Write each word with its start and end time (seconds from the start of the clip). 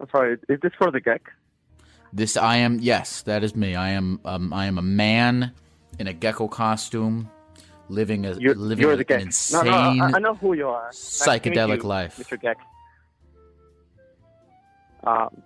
I'm 0.00 0.08
sorry. 0.10 0.38
Is 0.48 0.58
this 0.60 0.72
for 0.76 0.90
the 0.90 1.00
Geck? 1.00 1.20
This 2.12 2.36
I 2.36 2.56
am. 2.56 2.80
Yes, 2.80 3.22
that 3.22 3.44
is 3.44 3.54
me. 3.54 3.76
I 3.76 3.90
am. 3.90 4.18
Um, 4.24 4.52
I 4.52 4.66
am 4.66 4.78
a 4.78 4.82
man 4.82 5.52
in 6.00 6.08
a 6.08 6.12
gecko 6.12 6.48
costume, 6.48 7.30
living 7.88 8.26
a 8.26 8.36
You're, 8.38 8.56
living 8.56 8.82
you're 8.82 8.94
an 8.94 9.04
insane 9.20 9.66
no, 9.66 9.70
no, 9.70 10.04
I, 10.04 10.10
I 10.16 10.18
know 10.18 10.34
who 10.34 10.54
you 10.54 10.66
are. 10.68 10.86
Nice 10.86 11.24
psychedelic 11.24 11.84
you, 11.84 11.88
life. 11.88 12.16
Mr. 12.16 12.36
Geck. 12.42 12.56
Um, 15.04 15.44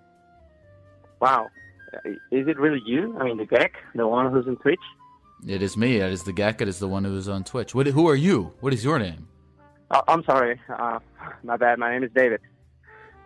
wow. 1.23 1.49
Uh, 1.95 2.11
Is 2.31 2.49
it 2.49 2.59
really 2.59 2.83
you? 2.85 3.17
I 3.19 3.25
mean, 3.25 3.39
the 3.39 3.47
Geck, 3.47 3.73
the 3.95 4.07
one 4.07 4.31
who's 4.31 4.47
in 4.47 4.57
Twitch? 4.57 4.81
It 5.47 5.63
is 5.63 5.77
me. 5.77 5.97
It 5.97 6.13
is 6.13 6.25
the 6.25 6.33
Geck. 6.33 6.61
It 6.61 6.69
is 6.69 6.79
the 6.79 6.89
one 6.89 7.05
who 7.05 7.17
is 7.17 7.29
on 7.29 7.45
Twitch. 7.45 7.75
What? 7.75 7.87
Who 7.87 8.09
are 8.09 8.15
you? 8.15 8.53
What 8.61 8.73
is 8.75 8.85
your 8.85 8.99
name? 8.99 9.29
Oh, 9.91 10.03
I'm 10.09 10.25
sorry. 10.25 10.61
Uh, 10.69 10.99
my 11.43 11.57
bad. 11.57 11.79
My 11.79 11.91
name 11.93 12.05
is 12.05 12.11
David. 12.15 12.41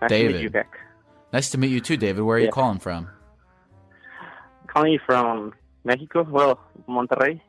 Nice 0.01 0.11
to 0.11 0.29
meet 0.29 0.41
you, 0.41 0.51
Geck. 0.51 0.67
Nice 1.33 1.51
to 1.51 1.59
meet 1.59 1.71
you 1.71 1.81
too, 1.81 1.97
David. 1.97 2.23
Where 2.23 2.37
are 2.37 2.41
you 2.41 2.51
calling 2.51 2.79
from? 2.79 3.09
Calling 4.69 4.93
you 4.93 5.01
from 5.05 5.55
Mexico. 5.85 6.23
Well, 6.23 6.61
Monterrey. 6.89 7.41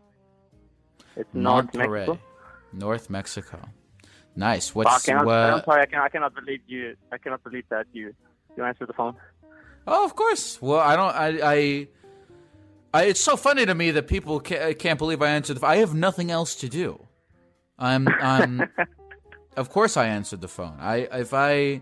It's 1.15 1.29
North 1.33 1.71
Monterrey, 1.71 2.07
Mexico. 2.07 2.19
North 2.73 3.09
Mexico. 3.09 3.59
Nice. 4.35 4.71
But 4.71 4.87
I 4.87 4.91
What's 4.91 5.05
cannot, 5.05 5.25
what? 5.25 5.35
I'm 5.35 5.63
sorry. 5.63 5.81
I, 5.81 5.85
can, 5.87 5.99
I 5.99 6.09
cannot 6.09 6.35
believe 6.35 6.61
you. 6.67 6.95
I 7.11 7.17
cannot 7.17 7.43
believe 7.43 7.65
that 7.69 7.87
you 7.91 8.13
you 8.55 8.63
answered 8.63 8.89
the 8.89 8.93
phone. 8.93 9.15
Oh, 9.87 10.03
of 10.05 10.15
course. 10.15 10.61
Well, 10.61 10.79
I 10.79 10.95
don't. 10.95 11.15
I. 11.15 11.27
I, 11.53 11.87
I 12.93 13.03
it's 13.05 13.21
so 13.21 13.37
funny 13.37 13.65
to 13.65 13.73
me 13.73 13.91
that 13.91 14.07
people 14.07 14.39
ca- 14.39 14.73
can't 14.73 14.99
believe 14.99 15.21
I 15.21 15.29
answered 15.29 15.55
the. 15.55 15.59
phone. 15.61 15.69
I 15.71 15.75
have 15.77 15.93
nothing 15.93 16.29
else 16.31 16.55
to 16.55 16.69
do. 16.69 16.99
I'm. 17.79 18.07
I'm. 18.07 18.63
of 19.57 19.69
course, 19.69 19.95
I 19.97 20.07
answered 20.07 20.41
the 20.41 20.47
phone. 20.47 20.77
I. 20.79 21.07
If 21.11 21.33
I. 21.33 21.81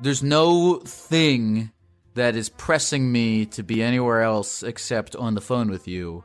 There's 0.00 0.22
no 0.22 0.76
thing 0.78 1.70
that 2.14 2.34
is 2.34 2.48
pressing 2.48 3.12
me 3.12 3.44
to 3.46 3.62
be 3.62 3.82
anywhere 3.82 4.22
else 4.22 4.62
except 4.62 5.14
on 5.14 5.34
the 5.34 5.40
phone 5.42 5.70
with 5.70 5.86
you. 5.86 6.24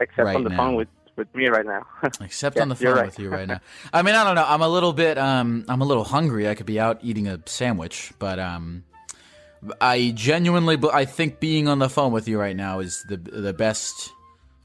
Except 0.00 0.24
Right 0.24 0.36
on 0.36 0.44
the 0.44 0.50
now. 0.50 0.56
phone 0.56 0.74
with 0.76 0.88
with 1.16 1.34
me 1.34 1.48
right 1.48 1.66
now. 1.66 1.84
Except 2.20 2.54
Yeah, 2.56 2.62
on 2.62 2.68
the 2.68 2.76
phone 2.76 2.94
right. 2.94 3.06
with 3.06 3.18
you 3.18 3.28
right 3.28 3.48
now. 3.48 3.58
I 3.92 4.02
mean, 4.02 4.14
I 4.14 4.22
don't 4.22 4.36
know. 4.36 4.44
I'm 4.46 4.62
a 4.62 4.68
little 4.68 4.92
bit. 4.92 5.18
Um, 5.18 5.64
I'm 5.68 5.80
a 5.80 5.84
little 5.84 6.04
hungry. 6.04 6.48
I 6.48 6.54
could 6.54 6.66
be 6.66 6.78
out 6.78 7.00
eating 7.02 7.26
a 7.26 7.40
sandwich, 7.44 8.12
but 8.20 8.38
um, 8.38 8.84
I 9.80 10.12
genuinely. 10.14 10.76
But 10.76 10.94
I 10.94 11.04
think 11.04 11.40
being 11.40 11.68
on 11.68 11.78
the 11.78 11.88
phone 11.88 12.12
with 12.12 12.28
you 12.28 12.38
right 12.38 12.56
now 12.56 12.80
is 12.80 13.04
the 13.08 13.16
the 13.16 13.52
best. 13.52 14.10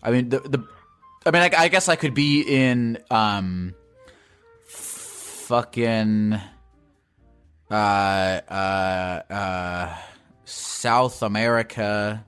I 0.01 0.11
mean, 0.11 0.29
the 0.29 0.39
the. 0.39 0.67
I 1.25 1.31
mean, 1.31 1.41
I, 1.41 1.51
I 1.57 1.67
guess 1.69 1.87
I 1.87 1.95
could 1.95 2.13
be 2.13 2.41
in 2.41 2.97
um, 3.09 3.73
fucking, 4.65 6.37
uh, 7.71 7.73
uh, 7.73 9.21
uh, 9.29 9.95
South 10.43 11.23
America 11.23 12.25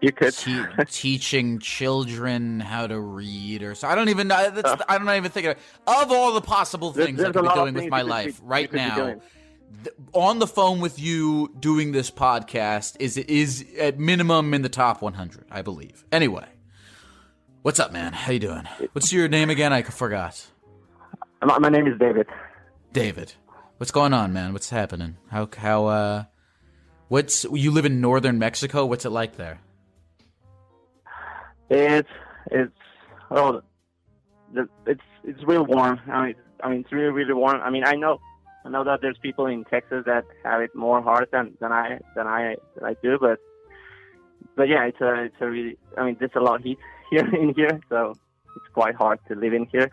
you 0.00 0.12
could. 0.12 0.32
te- 0.34 0.64
teaching 0.86 1.58
children 1.58 2.60
how 2.60 2.86
to 2.86 2.98
read 2.98 3.62
or 3.62 3.74
so. 3.74 3.88
I 3.88 3.94
don't 3.94 4.08
even 4.08 4.28
know. 4.28 4.50
That's, 4.50 4.82
I 4.88 4.98
don't 4.98 5.08
even 5.08 5.30
think 5.30 5.46
of 5.46 5.56
of 5.86 6.12
all 6.12 6.32
the 6.32 6.40
possible 6.40 6.92
things 6.92 7.20
I 7.20 7.32
could 7.32 7.42
be 7.42 7.48
doing 7.54 7.74
with 7.74 7.90
my 7.90 8.02
be- 8.02 8.08
life 8.08 8.40
right 8.42 8.72
now. 8.72 9.16
Th- 9.84 9.96
on 10.12 10.38
the 10.38 10.46
phone 10.46 10.80
with 10.80 10.98
you 10.98 11.54
doing 11.58 11.92
this 11.92 12.10
podcast 12.10 12.96
is 13.00 13.16
is 13.16 13.64
at 13.78 13.98
minimum 13.98 14.54
in 14.54 14.62
the 14.62 14.68
top 14.68 15.02
100, 15.02 15.46
I 15.50 15.62
believe. 15.62 16.04
Anyway, 16.10 16.46
what's 17.62 17.78
up, 17.78 17.92
man? 17.92 18.12
How 18.12 18.32
you 18.32 18.38
doing? 18.38 18.68
What's 18.92 19.12
your 19.12 19.28
name 19.28 19.50
again? 19.50 19.72
I 19.72 19.82
forgot. 19.82 20.46
My, 21.44 21.58
my 21.58 21.68
name 21.68 21.86
is 21.86 21.98
David. 21.98 22.26
David. 22.92 23.34
What's 23.78 23.90
going 23.90 24.14
on, 24.14 24.32
man? 24.32 24.52
What's 24.52 24.70
happening? 24.70 25.18
How 25.30 25.48
how 25.56 25.86
uh 25.86 26.24
what's 27.08 27.44
you 27.44 27.70
live 27.70 27.84
in 27.84 28.00
northern 28.00 28.38
Mexico? 28.38 28.86
What's 28.86 29.04
it 29.04 29.10
like 29.10 29.36
there? 29.36 29.60
It's 31.68 32.08
it's 32.50 32.72
oh, 33.30 33.60
the, 34.54 34.68
it's 34.86 35.02
it's 35.24 35.42
real 35.44 35.66
warm. 35.66 36.00
I 36.10 36.26
mean, 36.26 36.34
I 36.62 36.68
mean, 36.70 36.80
it's 36.80 36.92
really 36.92 37.10
really 37.10 37.34
warm. 37.34 37.60
I 37.60 37.70
mean, 37.70 37.84
I 37.84 37.94
know 37.94 38.18
I 38.66 38.68
know 38.68 38.82
that 38.84 39.00
there's 39.00 39.18
people 39.18 39.46
in 39.46 39.64
Texas 39.64 40.02
that 40.06 40.24
have 40.44 40.60
it 40.60 40.74
more 40.74 41.00
hard 41.00 41.28
than 41.30 41.56
than 41.60 41.72
I 41.72 42.00
than 42.16 42.26
I 42.26 42.56
than 42.74 42.84
I 42.84 42.96
do, 43.00 43.16
but 43.20 43.38
but 44.56 44.68
yeah, 44.68 44.84
it's 44.84 45.00
a 45.00 45.24
it's 45.24 45.36
a 45.40 45.48
really. 45.48 45.78
I 45.96 46.04
mean, 46.04 46.16
there's 46.18 46.32
a 46.34 46.40
lot 46.40 46.56
of 46.56 46.62
heat 46.62 46.78
here 47.10 47.28
in 47.34 47.54
here, 47.54 47.80
so 47.88 48.14
it's 48.56 48.74
quite 48.74 48.96
hard 48.96 49.20
to 49.28 49.36
live 49.36 49.54
in 49.54 49.66
here. 49.66 49.90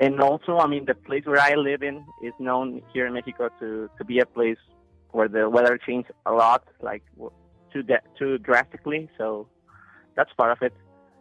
And 0.00 0.20
also, 0.20 0.58
I 0.58 0.66
mean, 0.68 0.84
the 0.84 0.94
place 0.94 1.24
where 1.24 1.40
I 1.40 1.54
live 1.54 1.82
in 1.82 2.04
is 2.22 2.32
known 2.38 2.82
here 2.92 3.06
in 3.06 3.14
Mexico 3.14 3.48
to 3.60 3.90
to 3.98 4.04
be 4.04 4.20
a 4.20 4.26
place 4.26 4.62
where 5.10 5.28
the 5.28 5.50
weather 5.50 5.76
changes 5.78 6.14
a 6.24 6.32
lot, 6.32 6.62
like 6.80 7.02
too 7.72 7.82
da- 7.82 8.06
too 8.18 8.38
drastically. 8.38 9.10
So 9.18 9.48
that's 10.16 10.32
part 10.34 10.52
of 10.52 10.62
it 10.62 10.74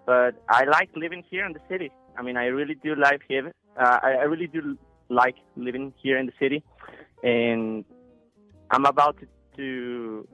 but 0.05 0.35
I 0.49 0.65
like 0.65 0.89
living 0.95 1.23
here 1.29 1.45
in 1.45 1.53
the 1.53 1.61
city. 1.69 1.91
I 2.17 2.21
mean, 2.21 2.37
I 2.37 2.45
really 2.45 2.75
do 2.75 2.95
like 2.95 3.21
here. 3.27 3.51
Uh, 3.79 3.99
I, 4.03 4.11
I 4.21 4.23
really 4.23 4.47
do 4.47 4.77
like 5.13 5.35
living 5.55 5.93
here 6.01 6.17
in 6.17 6.25
the 6.25 6.33
city, 6.39 6.63
and 7.23 7.85
I'm 8.71 8.85
about 8.85 9.19
to 9.19 9.27
to, 9.55 10.27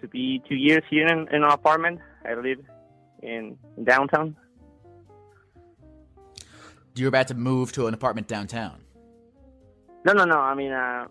to 0.00 0.08
be 0.08 0.42
two 0.48 0.54
years 0.54 0.82
here 0.90 1.06
in, 1.06 1.28
in 1.28 1.42
an 1.42 1.50
apartment. 1.50 2.00
I 2.24 2.34
live 2.34 2.58
in, 3.22 3.56
in 3.76 3.84
downtown. 3.84 4.36
You're 6.94 7.08
about 7.08 7.28
to 7.28 7.34
move 7.34 7.72
to 7.72 7.86
an 7.86 7.94
apartment 7.94 8.26
downtown. 8.26 8.80
No, 10.04 10.12
no, 10.12 10.24
no. 10.24 10.38
I 10.38 10.54
mean, 10.54 10.72
uh, 10.72 11.06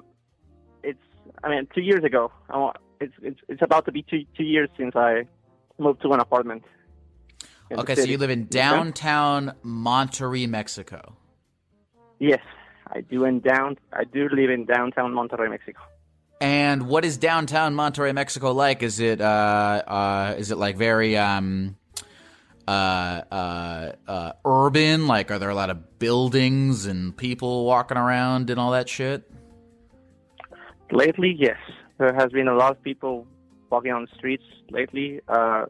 it's. 0.83 0.99
I 1.43 1.49
mean, 1.49 1.67
two 1.73 1.81
years 1.81 2.03
ago. 2.03 2.31
I 2.49 2.71
It's 2.99 3.13
it's 3.21 3.39
it's 3.47 3.61
about 3.61 3.85
to 3.85 3.91
be 3.91 4.03
two 4.03 4.23
two 4.35 4.43
years 4.43 4.69
since 4.77 4.95
I 4.95 5.27
moved 5.77 6.01
to 6.01 6.11
an 6.11 6.19
apartment. 6.19 6.63
Okay, 7.71 7.95
so 7.95 8.03
you 8.03 8.17
live 8.17 8.29
in 8.29 8.47
downtown 8.47 9.53
Monterrey, 9.63 10.47
Mexico. 10.47 11.15
Yes, 12.19 12.39
I 12.91 13.01
do 13.01 13.25
in 13.25 13.39
down. 13.39 13.77
I 13.93 14.03
do 14.03 14.29
live 14.29 14.49
in 14.49 14.65
downtown 14.65 15.13
Monterrey, 15.13 15.49
Mexico. 15.49 15.79
And 16.39 16.87
what 16.87 17.03
is 17.03 17.17
downtown 17.17 17.75
Monterrey, 17.75 18.13
Mexico 18.13 18.51
like? 18.51 18.83
Is 18.83 18.99
it 18.99 19.21
uh, 19.21 19.83
uh, 19.87 20.35
is 20.37 20.51
it 20.51 20.57
like 20.57 20.77
very 20.77 21.17
um, 21.17 21.75
uh, 22.67 23.21
uh, 23.31 23.91
uh, 24.07 24.31
urban? 24.45 25.07
Like, 25.07 25.31
are 25.31 25.39
there 25.39 25.49
a 25.49 25.55
lot 25.55 25.69
of 25.69 25.99
buildings 25.99 26.85
and 26.85 27.15
people 27.15 27.65
walking 27.65 27.97
around 27.97 28.49
and 28.49 28.59
all 28.59 28.71
that 28.71 28.87
shit? 28.87 29.29
Lately, 30.91 31.35
yes, 31.37 31.57
there 31.97 32.13
has 32.13 32.31
been 32.31 32.47
a 32.47 32.55
lot 32.55 32.71
of 32.71 32.81
people 32.83 33.27
walking 33.69 33.91
on 33.91 34.03
the 34.03 34.15
streets 34.15 34.43
lately. 34.69 35.21
Uh, 35.27 35.65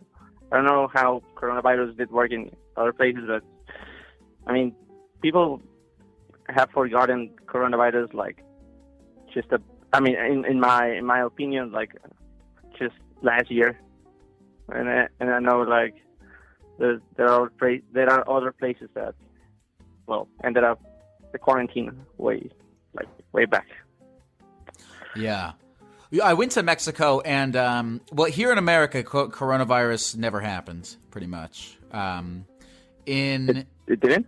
I 0.52 0.56
don't 0.56 0.66
know 0.66 0.90
how 0.94 1.24
coronavirus 1.36 1.98
did 1.98 2.12
work 2.12 2.32
in 2.32 2.52
other 2.76 2.94
places, 2.94 3.24
but 3.28 3.44
I 4.46 4.54
mean, 4.54 4.76
people 5.22 5.62
have 6.50 6.70
forgotten 6.72 7.32
coronavirus 7.46 8.14
like 8.14 8.44
just 9.34 9.52
a. 9.52 9.60
I 9.94 10.00
mean, 10.00 10.16
in, 10.16 10.46
in 10.46 10.60
my 10.60 10.88
in 10.90 11.06
my 11.06 11.22
opinion, 11.22 11.72
like 11.72 11.96
just 12.78 12.96
last 13.22 13.50
year, 13.50 13.80
and 14.70 14.90
I, 14.90 15.08
and 15.20 15.30
I 15.30 15.40
know 15.40 15.62
like 15.62 15.96
there 16.80 17.00
there 17.16 17.30
are 17.30 17.52
there 17.94 18.10
are 18.10 18.30
other 18.30 18.52
places 18.52 18.90
that 18.94 19.16
well 20.06 20.28
ended 20.44 20.64
up 20.64 20.82
the 21.32 21.40
quarantine 21.40 21.92
way 22.18 22.50
like 22.94 23.08
way 23.32 23.46
back. 23.46 23.68
Yeah. 25.16 25.54
Yeah, 26.10 26.24
I 26.24 26.36
went 26.36 26.54
to 26.54 26.64
Mexico, 26.64 27.20
and 27.20 27.54
um, 27.58 28.02
well, 28.14 28.32
here 28.32 28.54
in 28.54 28.58
America, 28.58 29.04
co- 29.04 29.28
coronavirus 29.28 30.16
never 30.16 30.40
happened, 30.40 30.96
pretty 31.12 31.28
much. 31.28 31.78
Um, 31.92 32.46
in 33.06 33.66
It 33.88 34.00
didn't. 34.00 34.28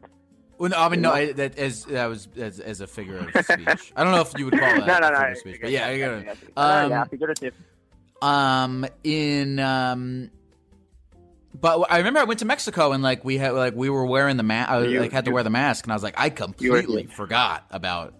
Well, 0.60 0.70
no, 0.70 0.78
I 0.78 0.90
mean, 0.90 1.02
no, 1.02 1.12
I, 1.14 1.32
that 1.34 1.58
as 1.58 1.86
that 1.86 2.06
was 2.08 2.28
as, 2.38 2.60
as 2.60 2.82
a 2.82 2.88
figure 2.88 3.18
of 3.18 3.30
speech. 3.46 3.94
I 3.96 4.04
don't 4.04 4.14
know 4.14 4.22
if 4.22 4.34
you 4.38 4.46
would 4.46 4.60
call 4.60 4.62
that 4.62 4.86
no, 4.86 5.00
no, 5.00 5.08
a 5.08 5.12
no. 5.12 5.32
of 5.32 5.38
speech, 5.38 5.58
but 5.62 5.72
yeah, 5.72 5.88
I 5.88 5.98
get 5.98 6.12
it. 6.12 6.38
Um, 8.22 8.22
um 8.22 8.86
in 9.04 9.60
um 9.60 10.30
but 11.60 11.88
I 11.90 11.98
remember 11.98 12.20
I 12.20 12.26
went 12.26 12.40
to 12.40 12.46
Mexico 12.46 12.92
and 12.92 13.02
like 13.02 13.24
we 13.26 13.38
had 13.38 13.54
like 13.54 13.74
we 13.76 13.90
were 13.90 14.06
wearing 14.06 14.38
the 14.38 14.44
mask. 14.44 14.70
I 14.70 14.82
You- 14.84 15.00
like 15.00 15.12
had 15.12 15.26
to 15.26 15.32
you- 15.32 15.36
wear 15.36 15.44
the 15.44 15.50
mask, 15.50 15.86
and 15.86 15.92
I 15.92 15.96
was 15.96 16.04
like, 16.04 16.16
I 16.18 16.30
completely 16.30 17.06
forgot 17.08 17.66
about 17.72 18.14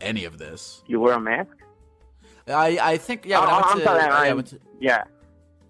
any 0.00 0.24
of 0.26 0.38
this. 0.38 0.82
You 0.86 1.00
wear 1.00 1.14
a 1.14 1.20
mask? 1.20 1.50
I 2.46 2.78
I 2.80 2.96
think 2.98 3.24
yeah. 3.26 3.40
Oh, 3.40 3.44
I 3.44 3.76
to, 3.78 3.82
sorry, 3.84 4.02
yeah, 4.02 4.14
I 4.14 4.32
went 4.32 4.46
to- 4.48 4.60
Yeah, 4.80 5.04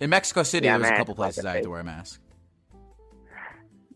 in 0.01 0.11
Mexico 0.11 0.43
City, 0.43 0.67
Yeah, 0.67 0.73
there 0.79 0.81
was 0.81 0.91
a 0.91 0.97
couple 0.97 1.15
places 1.15 1.45
I 1.45 1.55
had 1.55 1.63
to 1.65 1.71
wear 1.71 1.81
a 1.81 1.85
mask. 1.85 2.21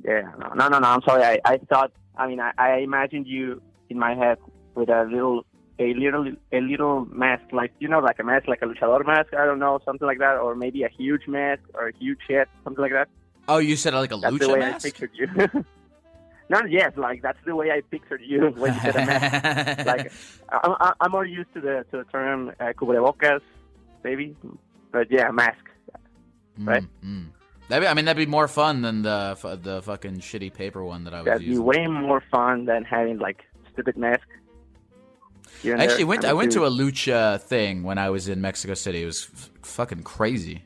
yeah. 0.04 0.22
No, 0.38 0.48
no, 0.54 0.68
no. 0.68 0.78
no 0.78 0.88
I'm 0.88 1.02
sorry. 1.02 1.22
I, 1.24 1.40
I 1.44 1.58
thought. 1.58 1.92
I 2.16 2.26
mean, 2.28 2.40
I, 2.40 2.52
I 2.58 2.76
imagined 2.78 3.26
you 3.26 3.60
in 3.88 3.98
my 3.98 4.14
head 4.14 4.38
with 4.74 4.88
a 4.88 5.04
little, 5.10 5.44
a 5.78 5.94
little, 5.94 6.26
a 6.52 6.60
little 6.60 7.06
mask, 7.06 7.44
like 7.52 7.72
you 7.78 7.88
know, 7.88 7.98
like 8.00 8.18
a 8.18 8.24
mask, 8.24 8.48
like 8.48 8.62
a 8.62 8.66
luchador 8.66 9.04
mask. 9.06 9.34
I 9.34 9.44
don't 9.46 9.58
know, 9.58 9.80
something 9.84 10.06
like 10.06 10.18
that, 10.18 10.36
or 10.38 10.54
maybe 10.54 10.82
a 10.82 10.88
huge 10.88 11.26
mask 11.26 11.62
or 11.74 11.88
a 11.88 11.92
huge 11.98 12.20
hat, 12.28 12.48
something 12.64 12.82
like 12.82 12.92
that. 12.92 13.08
Oh, 13.48 13.58
you 13.58 13.76
said 13.76 13.94
like 13.94 14.12
a 14.12 14.16
That's 14.16 14.38
the 14.38 14.48
way 14.48 14.60
mask. 14.60 14.86
I 14.86 14.90
pictured 14.90 15.10
you. 15.14 15.26
not 16.48 16.70
yes, 16.70 16.92
like 16.96 17.22
that's 17.22 17.38
the 17.46 17.56
way 17.56 17.70
I 17.70 17.80
pictured 17.90 18.20
you 18.24 18.48
when 18.56 18.74
you 18.74 18.80
said 18.80 18.96
a 18.96 19.06
mask. 19.06 19.86
like 19.86 20.12
I'm, 20.50 20.72
I'm- 20.80 20.94
I'm 21.00 21.10
more 21.10 21.24
used 21.24 21.52
to 21.54 21.60
the 21.60 21.84
to 21.90 21.98
the 21.98 22.04
term 22.04 22.52
uh, 22.60 22.72
cubrebocas, 22.78 23.40
maybe, 24.04 24.36
but 24.92 25.10
yeah, 25.10 25.30
mask. 25.30 25.64
right? 26.58 26.84
Mm, 27.04 27.08
mm. 27.08 27.26
That'd 27.72 27.86
be, 27.86 27.88
I 27.88 27.94
mean, 27.94 28.04
that'd 28.04 28.18
be 28.18 28.30
more 28.30 28.48
fun 28.48 28.82
than 28.82 29.00
the 29.00 29.34
the 29.62 29.80
fucking 29.80 30.16
shitty 30.18 30.52
paper 30.52 30.84
one 30.84 31.04
that 31.04 31.14
I 31.14 31.22
was 31.22 31.24
That'd 31.24 31.48
be 31.48 31.56
way 31.56 31.86
more 31.86 32.22
fun 32.30 32.66
than 32.66 32.84
having 32.84 33.16
like 33.18 33.44
stupid 33.72 33.96
mask. 33.96 34.28
I 35.64 35.82
actually 35.82 36.04
went. 36.04 36.26
I 36.26 36.34
went 36.34 36.52
to 36.52 36.66
a 36.66 36.70
lucha 36.70 37.40
thing 37.40 37.82
when 37.82 37.96
I 37.96 38.10
was 38.10 38.28
in 38.28 38.42
Mexico 38.42 38.74
City. 38.74 39.02
It 39.02 39.06
was 39.06 39.26
f- 39.32 39.50
fucking 39.62 40.02
crazy. 40.02 40.64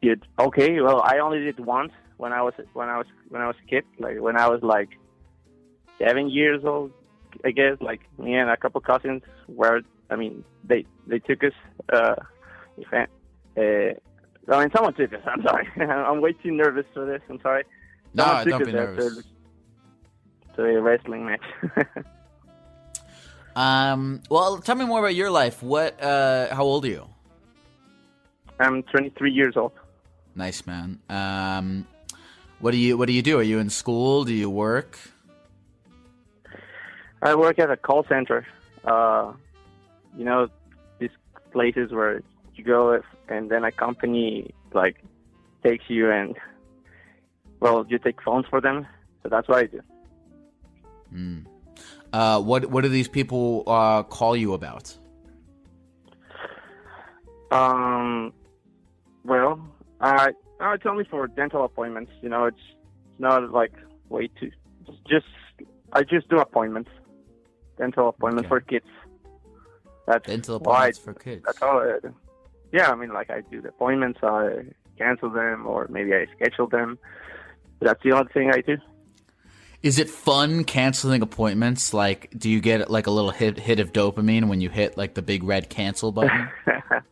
dude, 0.00 0.24
okay, 0.38 0.80
well, 0.80 1.02
I 1.04 1.18
only 1.18 1.40
did 1.40 1.58
once 1.58 1.90
when 2.18 2.32
I 2.32 2.42
was 2.42 2.54
when 2.74 2.88
I 2.88 2.98
was 2.98 3.06
when 3.28 3.42
I 3.42 3.48
was 3.48 3.56
a 3.64 3.68
kid, 3.68 3.82
like 3.98 4.20
when 4.20 4.36
I 4.36 4.48
was 4.48 4.62
like 4.62 4.90
seven 5.98 6.30
years 6.30 6.64
old, 6.64 6.92
I 7.44 7.50
guess. 7.50 7.78
Like 7.80 8.02
me 8.16 8.36
and 8.36 8.48
a 8.48 8.56
couple 8.56 8.80
cousins 8.80 9.22
were. 9.48 9.80
I 10.08 10.14
mean, 10.14 10.44
they 10.62 10.86
they 11.08 11.18
took 11.18 11.42
us. 11.42 11.54
Uh, 11.92 12.14
uh, 13.56 13.94
I 14.48 14.60
mean, 14.60 14.70
someone 14.74 14.94
took 14.94 15.12
us. 15.12 15.20
I'm 15.26 15.42
sorry. 15.42 15.68
I'm 15.76 16.20
way 16.20 16.32
too 16.32 16.50
nervous 16.50 16.86
for 16.92 17.06
this. 17.06 17.22
I'm 17.28 17.40
sorry. 17.40 17.64
No, 18.14 18.24
Someone 18.24 18.44
took 18.44 18.50
don't 18.50 18.66
be 18.66 18.72
nervous. 18.72 19.22
To, 20.56 20.64
a 20.64 20.80
wrestling 20.80 21.26
match. 21.26 21.40
Um. 23.54 24.22
Well, 24.30 24.58
tell 24.58 24.76
me 24.76 24.86
more 24.86 25.00
about 25.00 25.14
your 25.14 25.30
life. 25.30 25.62
What? 25.62 26.02
Uh. 26.02 26.54
How 26.54 26.62
old 26.62 26.86
are 26.86 26.88
you? 26.88 27.06
I'm 28.58 28.82
23 28.84 29.30
years 29.30 29.58
old. 29.58 29.72
Nice 30.34 30.66
man. 30.66 31.00
Um. 31.10 31.86
What 32.60 32.70
do 32.70 32.78
you 32.78 32.96
What 32.96 33.08
do 33.08 33.12
you 33.12 33.20
do? 33.20 33.38
Are 33.38 33.42
you 33.42 33.58
in 33.58 33.68
school? 33.68 34.24
Do 34.24 34.32
you 34.32 34.48
work? 34.48 34.98
I 37.20 37.34
work 37.34 37.58
at 37.58 37.70
a 37.70 37.76
call 37.76 38.04
center. 38.08 38.46
Uh, 38.84 39.32
you 40.16 40.24
know, 40.24 40.48
these 40.98 41.10
places 41.52 41.92
where 41.92 42.22
you 42.54 42.64
go 42.64 42.92
if, 42.92 43.04
and 43.32 43.50
then 43.50 43.64
a 43.64 43.72
company 43.72 44.54
like 44.72 44.96
takes 45.64 45.84
you 45.88 46.10
and 46.10 46.36
well, 47.60 47.86
you 47.88 47.98
take 47.98 48.20
phones 48.22 48.46
for 48.50 48.60
them. 48.60 48.86
So 49.22 49.28
that's 49.28 49.48
what 49.48 49.58
I 49.58 49.66
do. 49.66 49.80
Mm. 51.14 51.46
Uh. 52.12 52.40
What 52.40 52.66
What 52.66 52.82
do 52.82 52.88
these 52.88 53.08
people 53.08 53.64
uh 53.66 54.02
call 54.02 54.36
you 54.36 54.54
about? 54.54 54.86
Um, 57.50 58.32
well, 59.24 59.60
I 60.00 60.28
uh, 60.60 60.70
it's 60.72 60.86
only 60.86 61.04
for 61.04 61.26
dental 61.28 61.64
appointments. 61.64 62.12
You 62.22 62.30
know, 62.30 62.46
it's 62.46 62.66
not 63.18 63.50
like 63.52 63.72
way 64.08 64.28
too. 64.40 64.50
It's 64.88 64.98
just 65.08 65.26
I 65.92 66.02
just 66.02 66.28
do 66.28 66.38
appointments, 66.38 66.90
dental 67.78 68.08
appointments 68.08 68.46
Okay. 68.46 68.48
for 68.48 68.60
kids. 68.60 68.86
That's 70.06 70.26
Dental 70.26 70.58
why 70.58 70.88
appointments 70.88 70.98
for 70.98 71.14
kids. 71.14 71.42
That's 71.46 71.62
all. 71.62 71.78
I 71.78 71.98
do. 72.02 72.14
Yeah, 72.72 72.90
I 72.90 72.94
mean, 72.94 73.12
like 73.12 73.30
I 73.30 73.42
do 73.42 73.60
the 73.60 73.68
appointments, 73.68 74.20
I 74.22 74.64
cancel 74.98 75.30
them, 75.30 75.66
or 75.66 75.86
maybe 75.88 76.14
I 76.14 76.26
schedule 76.34 76.66
them. 76.66 76.98
That's 77.80 78.02
the 78.02 78.12
only 78.12 78.32
thing 78.32 78.50
I 78.52 78.60
do. 78.60 78.78
Is 79.82 79.98
it 79.98 80.08
fun 80.08 80.64
canceling 80.64 81.22
appointments? 81.22 81.92
Like, 81.92 82.32
do 82.36 82.48
you 82.48 82.60
get 82.60 82.90
like 82.90 83.08
a 83.08 83.10
little 83.10 83.30
hit 83.30 83.58
hit 83.58 83.80
of 83.80 83.92
dopamine 83.92 84.48
when 84.48 84.60
you 84.60 84.70
hit 84.70 84.96
like 84.96 85.14
the 85.14 85.22
big 85.22 85.42
red 85.42 85.68
cancel 85.68 86.12
button? 86.12 86.48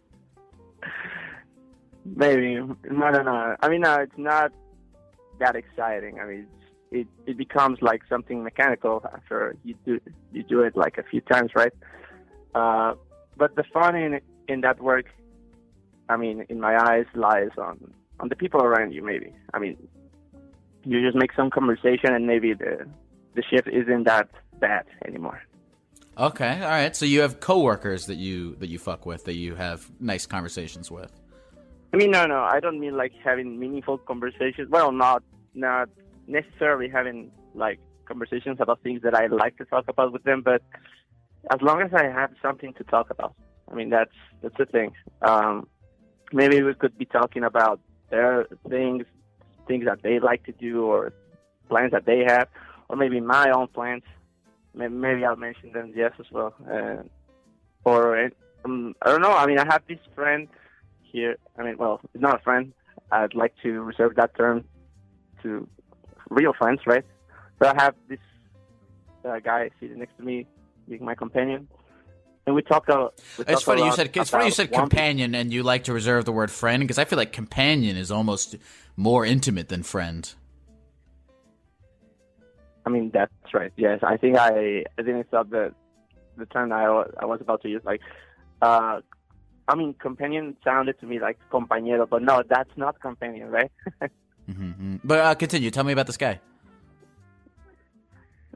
maybe 2.05 2.55
no, 2.55 2.77
no, 3.11 3.23
no. 3.23 3.57
I 3.61 3.69
mean, 3.69 3.81
no, 3.81 3.97
it's 3.97 4.17
not 4.17 4.53
that 5.41 5.57
exciting. 5.57 6.21
I 6.21 6.27
mean, 6.27 6.47
it 6.93 7.09
it 7.27 7.37
becomes 7.37 7.83
like 7.83 8.03
something 8.09 8.45
mechanical 8.45 9.05
after 9.13 9.57
you 9.65 9.75
do 9.85 10.01
you 10.33 10.45
do 10.45 10.61
it 10.63 10.77
like 10.77 10.97
a 10.97 11.03
few 11.03 11.21
times, 11.23 11.51
right? 11.57 11.73
Uh, 12.55 12.95
but 13.37 13.57
the 13.57 13.65
fun 13.73 13.97
in 13.97 14.21
in 14.49 14.61
that 14.61 14.81
work, 14.81 15.07
I 16.11 16.17
mean, 16.17 16.45
in 16.49 16.61
my 16.61 16.77
eyes, 16.77 17.07
lies 17.15 17.51
on 17.57 17.95
on 18.19 18.29
the 18.29 18.37
people 18.37 18.63
around 18.63 18.93
you. 18.93 19.03
Maybe 19.03 19.33
I 19.55 19.59
mean, 19.59 19.77
you 20.85 21.01
just 21.01 21.17
make 21.17 21.33
some 21.35 21.51
conversation, 21.51 22.13
and 22.13 22.27
maybe 22.27 22.53
the 22.53 22.87
the 23.35 23.43
shift 23.49 23.69
isn't 23.69 24.05
that 24.05 24.29
bad 24.59 24.85
anymore. 25.07 25.41
Okay, 26.19 26.61
all 26.63 26.69
right. 26.69 26.95
So 26.95 27.07
you 27.07 27.21
have 27.21 27.41
coworkers 27.41 28.07
that 28.07 28.17
you 28.17 28.57
that 28.57 28.69
you 28.69 28.79
fuck 28.79 29.07
with 29.07 29.25
that 29.25 29.35
you 29.35 29.55
have 29.55 29.89
nice 30.01 30.27
conversations 30.27 30.91
with. 30.91 31.13
I 31.93 31.97
mean, 31.97 32.11
no, 32.11 32.27
no, 32.27 32.43
I 32.43 32.61
don't 32.61 32.81
mean 32.81 32.97
like 32.97 33.13
having 33.25 33.59
meaningful 33.59 33.99
conversations. 33.99 34.69
Well, 34.69 34.91
not 34.93 35.23
not 35.55 35.89
necessarily 36.27 36.89
having 36.89 37.31
like 37.55 37.79
conversations 38.05 38.59
about 38.61 38.83
things 38.83 39.03
that 39.03 39.15
I 39.15 39.27
like 39.27 39.57
to 39.59 39.65
talk 39.65 39.85
about 39.89 40.13
with 40.13 40.25
them, 40.25 40.43
but 40.43 40.63
as 41.51 41.63
long 41.63 41.81
as 41.83 41.95
I 41.95 42.05
have 42.05 42.33
something 42.43 42.75
to 42.75 42.85
talk 42.85 43.11
about, 43.11 43.35
I 43.71 43.75
mean, 43.75 43.91
that's 43.91 44.17
that's 44.43 44.57
the 44.59 44.67
thing. 44.67 44.93
Um, 45.23 45.69
maybe 46.33 46.63
we 46.63 46.75
could 46.75 46.97
be 46.97 47.05
talking 47.05 47.45
about 47.45 47.81
their 48.11 48.47
things, 48.69 49.05
things 49.67 49.85
that 49.85 50.03
they 50.03 50.19
like 50.19 50.45
to 50.45 50.53
do, 50.53 50.85
or 50.85 51.13
plans 51.69 51.93
that 51.93 52.07
they 52.07 52.25
have, 52.27 52.49
or 52.89 52.97
maybe 52.97 53.21
my 53.21 53.51
own 53.51 53.69
plans. 53.69 54.03
Maybe 54.75 55.25
I'll 55.25 55.37
mention 55.37 55.73
them 55.73 55.93
yes 55.95 56.13
as 56.19 56.27
well. 56.31 56.55
Uh, 56.71 57.03
or 57.85 58.31
um, 58.65 58.95
I 59.03 59.11
don't 59.11 59.23
know. 59.23 59.33
I 59.33 59.47
mean, 59.47 59.59
I 59.59 59.65
have 59.65 59.83
this 59.89 59.99
friend 60.15 60.49
here. 61.03 61.37
I 61.59 61.63
mean, 61.65 61.77
well, 61.79 62.01
it's 62.15 62.23
not 62.23 62.37
a 62.37 62.43
friend. 62.43 62.73
I'd 63.11 63.35
like 63.35 63.55
to 63.63 63.83
reserve 63.83 64.15
that 64.17 64.37
term 64.37 64.65
to 65.43 65.67
real 66.29 66.53
friends, 66.53 66.81
right? 66.87 67.05
So 67.61 67.69
I 67.69 67.83
have 67.83 67.95
this 68.09 68.21
uh, 69.25 69.41
guy 69.41 69.71
sitting 69.81 69.99
next 69.99 70.17
to 70.19 70.23
me, 70.23 70.47
being 70.89 71.05
my 71.05 71.15
companion, 71.15 71.69
and 72.47 72.55
we 72.55 72.63
talk. 72.63 72.89
A, 72.89 73.11
we 73.39 73.45
It's 73.45 73.63
talk 73.63 73.65
funny 73.65 73.85
you 73.85 73.93
said 73.93 74.17
it's 74.17 74.31
funny 74.31 74.47
you 74.47 74.51
said 74.51 74.73
companion 74.73 75.35
and 75.35 75.53
you 75.53 75.63
like 75.63 75.85
to 75.85 75.93
reserve 75.93 76.25
the 76.25 76.33
word 76.33 76.51
friend 76.51 76.83
because 76.83 76.99
I 76.99 77.05
feel 77.05 77.17
like 77.19 77.33
companion 77.33 77.97
is 77.97 78.11
almost 78.11 78.57
more 78.97 79.25
intimate 79.25 79.69
than 79.69 79.83
friend. 79.83 80.33
I 82.87 82.91
mean, 82.91 83.11
that's 83.13 83.33
right. 83.53 83.73
Yes, 83.77 84.01
I 84.03 84.17
think 84.17 84.37
I, 84.39 84.85
I 84.99 85.03
didn't 85.03 85.29
stop 85.29 85.51
the 85.51 85.75
the 86.37 86.47
term 86.47 86.73
I, 86.73 86.85
I 87.19 87.27
was 87.27 87.41
about 87.41 87.63
to 87.63 87.69
use. 87.69 87.83
Like, 87.85 88.01
uh, 88.63 89.01
I 89.69 89.75
mean, 89.75 89.95
companion 89.95 90.57
sounded 90.65 90.99
to 91.01 91.07
me 91.07 91.21
like 91.21 91.39
compañero, 91.53 92.09
but 92.09 92.23
no, 92.23 92.43
that's 92.49 92.71
not 92.77 93.01
companion, 93.01 93.51
right? 93.51 93.71
hmm 94.47 94.97
But 95.05 95.19
uh, 95.21 95.35
continue. 95.35 95.71
Tell 95.71 95.85
me 95.85 95.93
about 95.93 96.07
this 96.07 96.17
guy. 96.17 96.41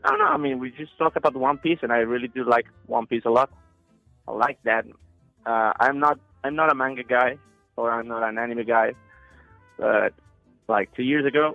I 0.02 0.08
don't 0.10 0.18
know. 0.18 0.26
I 0.26 0.36
mean, 0.36 0.58
we 0.58 0.70
just 0.70 0.96
talked 0.98 1.16
about 1.16 1.34
One 1.36 1.58
Piece, 1.58 1.78
and 1.82 1.92
I 1.92 1.98
really 1.98 2.28
do 2.28 2.44
like 2.44 2.66
One 2.86 3.06
Piece 3.06 3.22
a 3.24 3.30
lot. 3.30 3.50
I 4.26 4.32
like 4.32 4.58
that. 4.64 4.86
Uh, 5.46 5.72
I'm 5.78 5.98
not 5.98 6.18
I'm 6.42 6.54
not 6.54 6.70
a 6.70 6.74
manga 6.74 7.02
guy, 7.04 7.38
or 7.76 7.90
I'm 7.90 8.08
not 8.08 8.22
an 8.22 8.38
anime 8.38 8.64
guy, 8.64 8.94
but 9.78 10.12
like 10.68 10.94
two 10.94 11.02
years 11.02 11.26
ago, 11.26 11.54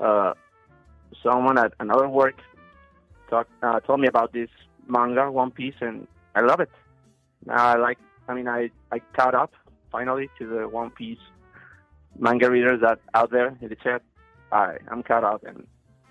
uh, 0.00 0.34
someone 1.22 1.58
at 1.58 1.72
another 1.80 2.08
work 2.08 2.36
talk, 3.28 3.48
uh, 3.62 3.80
told 3.80 4.00
me 4.00 4.08
about 4.08 4.32
this 4.32 4.48
manga 4.88 5.30
One 5.30 5.50
Piece, 5.50 5.74
and 5.80 6.06
I 6.34 6.40
love 6.40 6.60
it. 6.60 6.70
Now 7.46 7.66
I 7.66 7.76
like. 7.76 7.98
I 8.28 8.34
mean, 8.34 8.48
I 8.48 8.70
I 8.90 9.00
caught 9.14 9.34
up 9.34 9.52
finally 9.92 10.30
to 10.38 10.46
the 10.46 10.68
One 10.68 10.90
Piece 10.90 11.18
manga 12.18 12.50
readers 12.50 12.80
that 12.80 13.00
out 13.12 13.30
there 13.30 13.56
in 13.60 13.68
the 13.68 13.76
chat. 13.76 14.02
I 14.52 14.78
I'm 14.88 15.02
caught 15.02 15.24
up, 15.24 15.44
and 15.44 15.66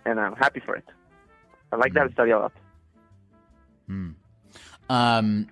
and 0.06 0.20
I'm 0.20 0.36
happy 0.36 0.60
for 0.60 0.76
it. 0.76 0.86
I 1.72 1.76
like 1.78 1.94
that 1.94 2.12
study 2.12 2.32
a 2.32 2.40
lot. 2.40 2.52
Um, 4.90 5.26
n- 5.26 5.50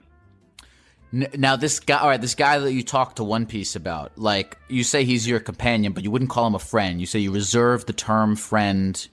now 1.11 1.55
this 1.55 1.79
guy, 1.79 1.99
all 1.99 2.07
right, 2.07 2.21
this 2.21 2.35
guy 2.35 2.57
that 2.59 2.71
you 2.73 2.83
talked 2.83 3.17
to 3.17 3.23
One 3.23 3.45
Piece 3.45 3.75
about, 3.75 4.17
like 4.17 4.57
you 4.69 4.83
say 4.83 5.03
he's 5.03 5.27
your 5.27 5.39
companion, 5.39 5.93
but 5.93 6.03
you 6.03 6.11
wouldn't 6.11 6.31
call 6.31 6.47
him 6.47 6.55
a 6.55 6.59
friend. 6.59 6.99
You 6.99 7.05
say 7.05 7.19
you 7.19 7.31
reserve 7.31 7.85
the 7.85 7.93
term 7.93 8.35
friend 8.35 9.07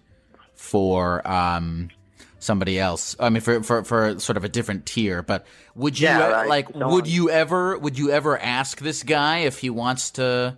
for 0.54 1.26
um 1.28 1.88
somebody 2.40 2.78
else. 2.78 3.16
I 3.18 3.30
mean, 3.30 3.40
for 3.40 3.62
for 3.62 3.84
for 3.84 4.18
sort 4.20 4.36
of 4.36 4.44
a 4.44 4.48
different 4.48 4.86
tier. 4.86 5.22
But 5.22 5.46
would 5.74 5.98
you 5.98 6.06
Yeah, 6.06 6.28
right. 6.28 6.48
like? 6.48 6.68
Someone- 6.70 6.92
Would 6.92 7.06
you 7.08 7.30
ever? 7.30 7.76
Would 7.78 7.98
you 7.98 8.10
ever 8.10 8.38
ask 8.38 8.78
this 8.80 9.02
guy 9.02 9.38
if 9.38 9.58
he 9.58 9.70
wants 9.70 10.10
to? 10.12 10.56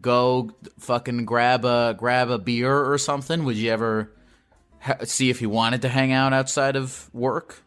Go 0.00 0.50
fucking 0.80 1.24
grab 1.24 1.64
a 1.64 1.94
grab 1.98 2.28
a 2.28 2.38
beer 2.38 2.76
or 2.92 2.98
something. 2.98 3.44
Would 3.44 3.56
you 3.56 3.70
ever 3.70 4.12
ha- 4.80 4.98
see 5.04 5.30
if 5.30 5.38
he 5.38 5.46
wanted 5.46 5.80
to 5.82 5.88
hang 5.88 6.12
out 6.12 6.34
outside 6.34 6.76
of 6.76 7.08
work? 7.14 7.63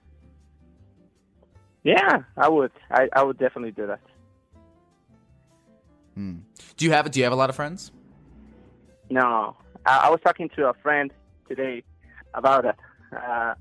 Yeah, 1.88 2.24
I 2.36 2.50
would. 2.50 2.74
I, 2.92 3.08
I 3.14 3.24
would 3.24 3.38
definitely 3.38 3.72
do 3.72 3.88
that. 3.88 4.02
Do 6.76 6.84
you 6.84 6.92
have 6.92 7.10
Do 7.10 7.18
you 7.20 7.24
have 7.24 7.32
a 7.32 7.38
lot 7.38 7.50
of 7.50 7.56
friends? 7.56 7.92
No, 9.10 9.56
I, 9.86 10.08
I 10.08 10.10
was 10.10 10.20
talking 10.22 10.50
to 10.58 10.68
a 10.68 10.74
friend 10.84 11.14
today 11.48 11.84
about 12.34 12.66
it. 12.66 12.76
Uh, 13.16 13.54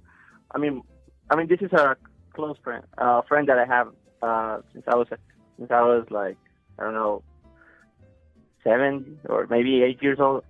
I 0.50 0.58
mean, 0.58 0.82
I 1.30 1.36
mean, 1.36 1.46
this 1.46 1.60
is 1.60 1.72
a 1.72 1.96
close 2.34 2.56
friend, 2.64 2.82
a 2.98 3.22
friend 3.22 3.48
that 3.48 3.58
I 3.58 3.66
have 3.66 3.88
uh, 4.20 4.58
since 4.72 4.84
I 4.88 4.96
was 4.96 5.06
since 5.56 5.70
I 5.70 5.82
was 5.82 6.04
like 6.10 6.36
I 6.80 6.82
don't 6.82 6.94
know 6.94 7.22
seven 8.64 9.20
or 9.28 9.46
maybe 9.48 9.84
eight 9.84 10.02
years 10.02 10.18
old. 10.18 10.42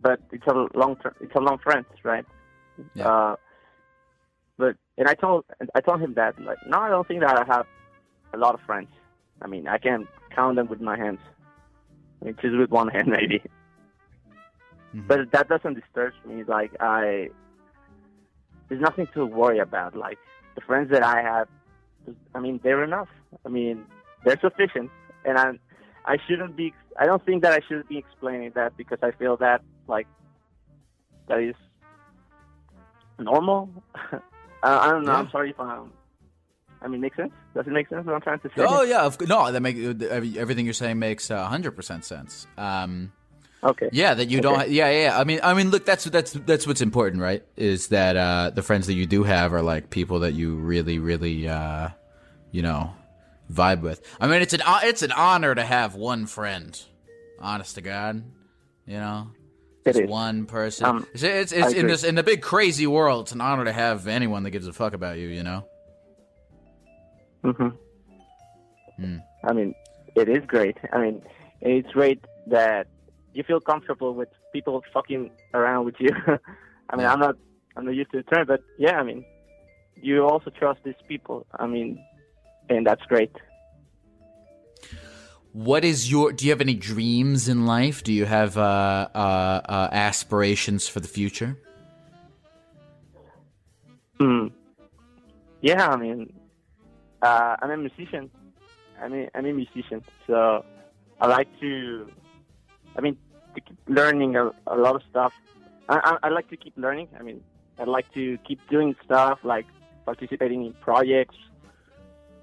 But 0.00 0.20
it's 0.30 0.46
a 0.46 0.54
long 0.78 0.94
term. 1.02 1.16
It's 1.20 1.34
a 1.34 1.40
long 1.40 1.58
friend, 1.58 1.84
right? 2.04 2.24
Yeah. 2.94 3.34
And 5.00 5.08
I 5.08 5.14
told 5.14 5.46
I 5.74 5.80
told 5.80 6.02
him 6.02 6.12
that 6.14 6.38
like 6.42 6.58
no, 6.66 6.78
I 6.78 6.90
don't 6.90 7.08
think 7.08 7.20
that 7.20 7.38
I 7.38 7.44
have 7.46 7.66
a 8.34 8.36
lot 8.36 8.52
of 8.54 8.60
friends. 8.66 8.88
I 9.40 9.46
mean, 9.46 9.66
I 9.66 9.78
can 9.78 10.06
count 10.36 10.56
them 10.56 10.68
with 10.68 10.82
my 10.82 10.94
hands. 10.94 11.20
I 12.20 12.26
mean, 12.26 12.36
just 12.42 12.54
with 12.54 12.68
one 12.68 12.88
hand 12.88 13.08
maybe. 13.18 13.42
Mm-hmm. 14.94 15.06
But 15.08 15.32
that 15.32 15.48
doesn't 15.48 15.72
disturb 15.80 16.12
me. 16.26 16.44
Like 16.44 16.72
I, 16.80 17.30
there's 18.68 18.82
nothing 18.82 19.08
to 19.14 19.24
worry 19.24 19.58
about. 19.58 19.96
Like 19.96 20.18
the 20.54 20.60
friends 20.60 20.90
that 20.90 21.02
I 21.02 21.22
have, 21.22 21.48
I 22.34 22.40
mean, 22.40 22.60
they're 22.62 22.84
enough. 22.84 23.08
I 23.46 23.48
mean, 23.48 23.86
they're 24.26 24.38
sufficient, 24.38 24.90
and 25.24 25.38
I, 25.38 25.52
I 26.04 26.18
shouldn't 26.28 26.56
be. 26.56 26.74
I 26.98 27.06
don't 27.06 27.24
think 27.24 27.40
that 27.42 27.54
I 27.54 27.60
should 27.66 27.88
be 27.88 27.96
explaining 27.96 28.52
that 28.54 28.76
because 28.76 28.98
I 29.02 29.12
feel 29.12 29.38
that 29.38 29.62
like 29.88 30.08
that 31.28 31.40
is 31.40 31.54
normal. 33.18 33.70
I, 34.62 34.88
I 34.88 34.90
don't 34.90 35.04
know. 35.04 35.12
I'm 35.12 35.30
sorry 35.30 35.50
if 35.50 35.60
I'm. 35.60 35.92
I 36.82 36.88
mean, 36.88 37.00
makes 37.02 37.16
sense. 37.16 37.32
Does 37.54 37.66
it 37.66 37.70
make 37.70 37.88
sense 37.88 38.06
what 38.06 38.14
I'm 38.14 38.20
trying 38.22 38.40
to 38.40 38.48
say? 38.48 38.54
Oh 38.58 38.82
yeah, 38.82 39.02
of, 39.02 39.20
no, 39.20 39.52
that 39.52 39.60
make 39.60 39.76
everything 39.76 40.64
you're 40.64 40.72
saying 40.74 40.98
makes 40.98 41.28
hundred 41.28 41.72
percent 41.72 42.04
sense. 42.04 42.46
Um, 42.56 43.12
Okay. 43.62 43.90
yeah, 43.92 44.14
that 44.14 44.30
you 44.30 44.40
don't. 44.40 44.70
Yeah, 44.70 44.90
yeah, 44.90 45.02
yeah. 45.02 45.18
I 45.18 45.24
mean, 45.24 45.40
I 45.42 45.52
mean, 45.52 45.70
look, 45.70 45.84
that's 45.84 46.04
that's 46.04 46.32
that's 46.32 46.66
what's 46.66 46.80
important, 46.80 47.20
right? 47.20 47.44
Is 47.56 47.88
that 47.88 48.16
uh, 48.16 48.50
the 48.50 48.62
friends 48.62 48.86
that 48.86 48.94
you 48.94 49.04
do 49.04 49.22
have 49.22 49.52
are 49.52 49.60
like 49.60 49.90
people 49.90 50.20
that 50.20 50.32
you 50.32 50.54
really, 50.56 50.98
really, 50.98 51.46
uh, 51.46 51.90
you 52.52 52.62
know, 52.62 52.94
vibe 53.52 53.82
with. 53.82 54.00
I 54.18 54.28
mean, 54.28 54.40
it's 54.40 54.54
an 54.54 54.62
it's 54.66 55.02
an 55.02 55.12
honor 55.12 55.54
to 55.54 55.62
have 55.62 55.94
one 55.94 56.24
friend. 56.26 56.80
Honest 57.38 57.74
to 57.74 57.82
God, 57.82 58.22
you 58.86 58.96
know, 58.96 59.30
It 59.84 59.92
just 59.92 60.00
is. 60.00 60.10
one 60.10 60.46
person. 60.46 60.86
Um, 60.86 61.06
it's 61.14 61.22
it's, 61.22 61.52
it's 61.52 61.72
in 61.72 61.86
this 61.86 62.04
in 62.04 62.14
the 62.14 62.22
big 62.22 62.42
crazy 62.42 62.86
world. 62.86 63.26
It's 63.26 63.32
an 63.32 63.40
honor 63.40 63.64
to 63.64 63.72
have 63.72 64.06
anyone 64.08 64.42
that 64.42 64.50
gives 64.50 64.66
a 64.66 64.72
fuck 64.72 64.92
about 64.94 65.18
you. 65.18 65.28
You 65.28 65.42
know. 65.42 65.64
hmm 67.42 67.68
Hmm. 68.96 69.16
I 69.44 69.52
mean, 69.54 69.74
it 70.14 70.28
is 70.28 70.44
great. 70.46 70.76
I 70.92 70.98
mean, 71.00 71.22
it's 71.62 71.90
great 71.92 72.22
that 72.48 72.86
you 73.32 73.42
feel 73.44 73.60
comfortable 73.60 74.12
with 74.14 74.28
people 74.52 74.82
fucking 74.92 75.30
around 75.54 75.86
with 75.86 75.94
you. 75.98 76.10
I 76.90 76.96
mean, 76.96 77.04
Yeah. 77.04 77.12
I'm 77.12 77.20
not, 77.20 77.36
I'm 77.76 77.86
not 77.86 77.94
used 77.94 78.10
to 78.10 78.18
the 78.18 78.22
term, 78.24 78.46
but 78.46 78.60
yeah, 78.78 78.96
I 78.98 79.02
mean, 79.02 79.24
you 79.96 80.22
also 80.24 80.50
trust 80.50 80.80
these 80.84 81.00
people. 81.08 81.46
I 81.58 81.66
mean, 81.66 82.04
and 82.68 82.86
that's 82.86 83.02
great. 83.06 83.30
What 85.52 85.84
is 85.84 86.10
your? 86.10 86.32
Do 86.32 86.44
you 86.46 86.52
have 86.52 86.60
any 86.60 86.74
dreams 86.74 87.48
in 87.48 87.66
life? 87.66 88.04
Do 88.04 88.12
you 88.12 88.24
have 88.24 88.56
uh, 88.56 89.08
uh, 89.14 89.18
uh, 89.18 89.88
aspirations 89.90 90.86
for 90.86 91.00
the 91.00 91.08
future? 91.08 91.58
Hmm. 94.18 94.48
Yeah, 95.60 95.88
I 95.88 95.96
mean, 95.96 96.32
uh, 97.20 97.56
I'm 97.60 97.70
a 97.70 97.76
musician. 97.76 98.30
I 99.02 99.08
mean, 99.08 99.28
I'm 99.34 99.44
a 99.44 99.52
musician, 99.52 100.04
so 100.26 100.64
I 101.20 101.26
like 101.26 101.48
to. 101.60 102.08
I 102.96 103.00
mean, 103.00 103.16
to 103.54 103.60
keep 103.60 103.78
learning 103.88 104.36
a, 104.36 104.52
a 104.68 104.76
lot 104.76 104.94
of 104.94 105.02
stuff. 105.10 105.32
I, 105.88 105.98
I, 106.22 106.26
I 106.26 106.28
like 106.28 106.48
to 106.50 106.56
keep 106.56 106.74
learning. 106.76 107.08
I 107.18 107.22
mean, 107.22 107.42
I 107.78 107.84
like 107.84 108.12
to 108.14 108.38
keep 108.46 108.60
doing 108.68 108.94
stuff 109.04 109.40
like 109.42 109.66
participating 110.04 110.64
in 110.64 110.74
projects, 110.74 111.36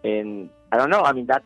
and 0.03 0.49
I 0.73 0.77
don't 0.77 0.89
know. 0.89 1.01
I 1.01 1.13
mean, 1.13 1.25
that's 1.25 1.45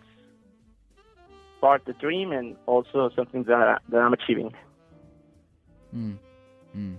part 1.62 1.82
of 1.82 1.88
the 1.88 1.94
dream, 1.94 2.32
and 2.32 2.58
also 2.66 3.10
something 3.16 3.44
that 3.44 3.54
I, 3.54 3.78
that 3.90 4.02
I'm 4.02 4.14
achieving. 4.14 4.54
Hmm. 5.92 6.14
Hmm. 6.74 6.96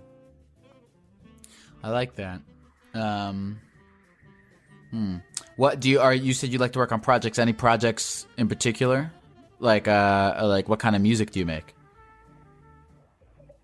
I 1.83 1.91
like 1.91 2.15
that. 2.17 2.41
Um, 2.95 3.61
hmm. 4.91 5.17
What 5.57 5.81
do 5.81 5.91
you 5.91 6.01
are? 6.01 6.15
You 6.15 6.33
said 6.33 6.51
you 6.51 6.59
like 6.59 6.73
to 6.73 6.79
work 6.79 6.93
on 6.93 7.01
projects. 7.01 7.39
Any 7.39 7.53
projects 7.53 8.27
in 8.39 8.49
particular? 8.49 9.13
Like 9.59 9.89
uh, 9.89 10.41
like 10.43 10.69
what 10.69 10.79
kind 10.79 10.97
of 10.97 11.03
music 11.03 11.31
do 11.33 11.41
you 11.41 11.47
make? 11.47 11.75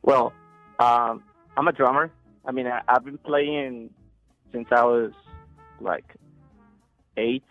Well, 0.02 0.32
um, 0.78 1.22
I'm 1.56 1.68
a 1.68 1.72
drummer. 1.72 2.10
I 2.44 2.52
mean, 2.52 2.66
I, 2.66 2.82
I've 2.88 3.04
been 3.04 3.18
playing 3.18 3.90
since 4.52 4.68
I 4.70 4.84
was 4.84 5.12
like 5.80 6.04
eight, 7.16 7.44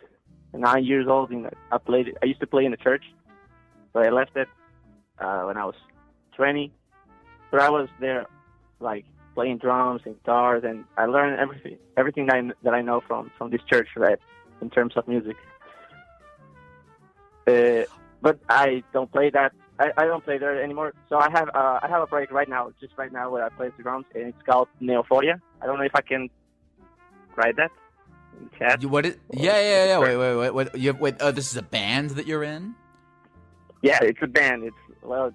nine 0.53 0.83
years 0.83 1.07
old. 1.07 1.29
And 1.31 1.49
I 1.71 1.77
played. 1.77 2.17
I 2.21 2.25
used 2.25 2.39
to 2.39 2.47
play 2.47 2.65
in 2.65 2.71
the 2.71 2.77
church, 2.77 3.03
but 3.97 4.05
I 4.05 4.11
left 4.11 4.37
it 4.37 4.47
uh, 5.17 5.41
when 5.45 5.57
I 5.57 5.65
was 5.65 5.73
20. 6.35 6.71
But 7.49 7.61
I 7.61 7.69
was 7.71 7.89
there, 7.99 8.27
like 8.79 9.05
playing 9.33 9.57
drums 9.57 10.01
and 10.05 10.13
guitars, 10.19 10.63
and 10.63 10.85
I 10.97 11.05
learned 11.05 11.39
everything, 11.39 11.77
everything 11.97 12.27
that 12.27 12.35
I, 12.35 12.41
that 12.61 12.73
I 12.75 12.81
know 12.83 13.01
from 13.07 13.31
from 13.39 13.49
this 13.49 13.61
church, 13.67 13.87
right, 13.95 14.19
in 14.61 14.69
terms 14.69 14.93
of 14.97 15.07
music. 15.07 15.35
Uh, 17.47 17.85
but 18.21 18.39
I 18.47 18.83
don't 18.93 19.11
play 19.11 19.31
that 19.31 19.51
I, 19.79 19.87
I 19.97 20.05
don't 20.05 20.23
play 20.23 20.37
there 20.37 20.61
anymore. 20.61 20.93
So 21.09 21.17
I 21.17 21.31
have 21.31 21.49
uh, 21.55 21.79
I 21.81 21.87
have 21.89 22.03
a 22.03 22.07
project 22.07 22.31
right 22.31 22.49
now, 22.49 22.71
just 22.79 22.93
right 22.97 23.11
now, 23.11 23.31
where 23.31 23.43
I 23.43 23.49
play 23.49 23.71
the 23.75 23.81
drums, 23.81 24.05
and 24.13 24.27
it's 24.27 24.43
called 24.43 24.67
Neoforia. 24.79 25.41
I 25.59 25.65
don't 25.65 25.79
know 25.79 25.85
if 25.85 25.95
I 25.95 26.01
can 26.01 26.29
write 27.35 27.55
that 27.55 27.71
chat. 28.59 28.83
You, 28.83 28.89
what? 28.89 29.07
Is, 29.07 29.17
yeah, 29.33 29.59
yeah, 29.59 29.85
yeah. 29.85 29.97
Wait, 29.97 30.17
wait, 30.17 30.35
wait. 30.35 30.53
What? 30.53 30.77
You, 30.77 30.93
wait. 30.93 31.15
Oh, 31.19 31.31
this 31.31 31.49
is 31.49 31.57
a 31.57 31.63
band 31.63 32.11
that 32.11 32.27
you're 32.27 32.43
in. 32.43 32.75
Yeah, 33.81 33.99
it's 34.01 34.19
a 34.21 34.27
band. 34.27 34.63
It's 34.63 34.75
well, 35.03 35.31